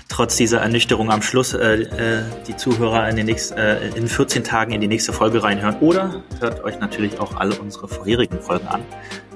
trotz 0.10 0.36
dieser 0.36 0.60
Ernüchterung 0.60 1.12
am 1.12 1.22
Schluss 1.22 1.54
äh, 1.54 1.84
äh, 1.84 2.24
die 2.48 2.56
Zuhörer 2.56 3.10
in, 3.10 3.16
den 3.16 3.26
nächsten, 3.26 3.58
äh, 3.58 3.90
in 3.90 4.08
14 4.08 4.44
Tagen 4.44 4.72
in 4.74 4.82
die 4.82 4.88
nächste 4.88 5.14
Folge 5.14 5.44
reinhören. 5.44 5.78
Oder 5.80 6.24
hört 6.40 6.64
euch 6.64 6.80
natürlich 6.80 7.20
auch 7.20 7.36
alle 7.38 7.56
unsere 7.56 7.88
vorherigen 7.88 8.40
Folgen 8.42 8.68
an. 8.68 8.82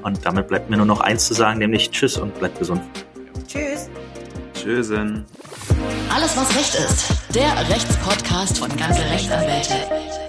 Und 0.04 0.26
damit 0.26 0.48
bleibt 0.48 0.70
mir 0.70 0.78
nur 0.78 0.86
noch 0.86 1.02
eins 1.02 1.28
zu 1.28 1.34
sagen, 1.34 1.60
nämlich 1.60 1.92
Tschüss 1.92 2.18
und 2.18 2.38
bleibt 2.40 2.60
gesund. 2.60 2.82
Tschüss. 3.48 3.90
Tschüssen. 4.54 5.26
Alles, 6.14 6.36
was 6.36 6.56
Recht 6.56 6.76
ist. 6.76 7.36
Der 7.36 7.70
Rechtspodcast 7.70 8.58
von 8.58 8.76
ganze 8.76 9.02
Rechtsanwälte. 9.02 10.29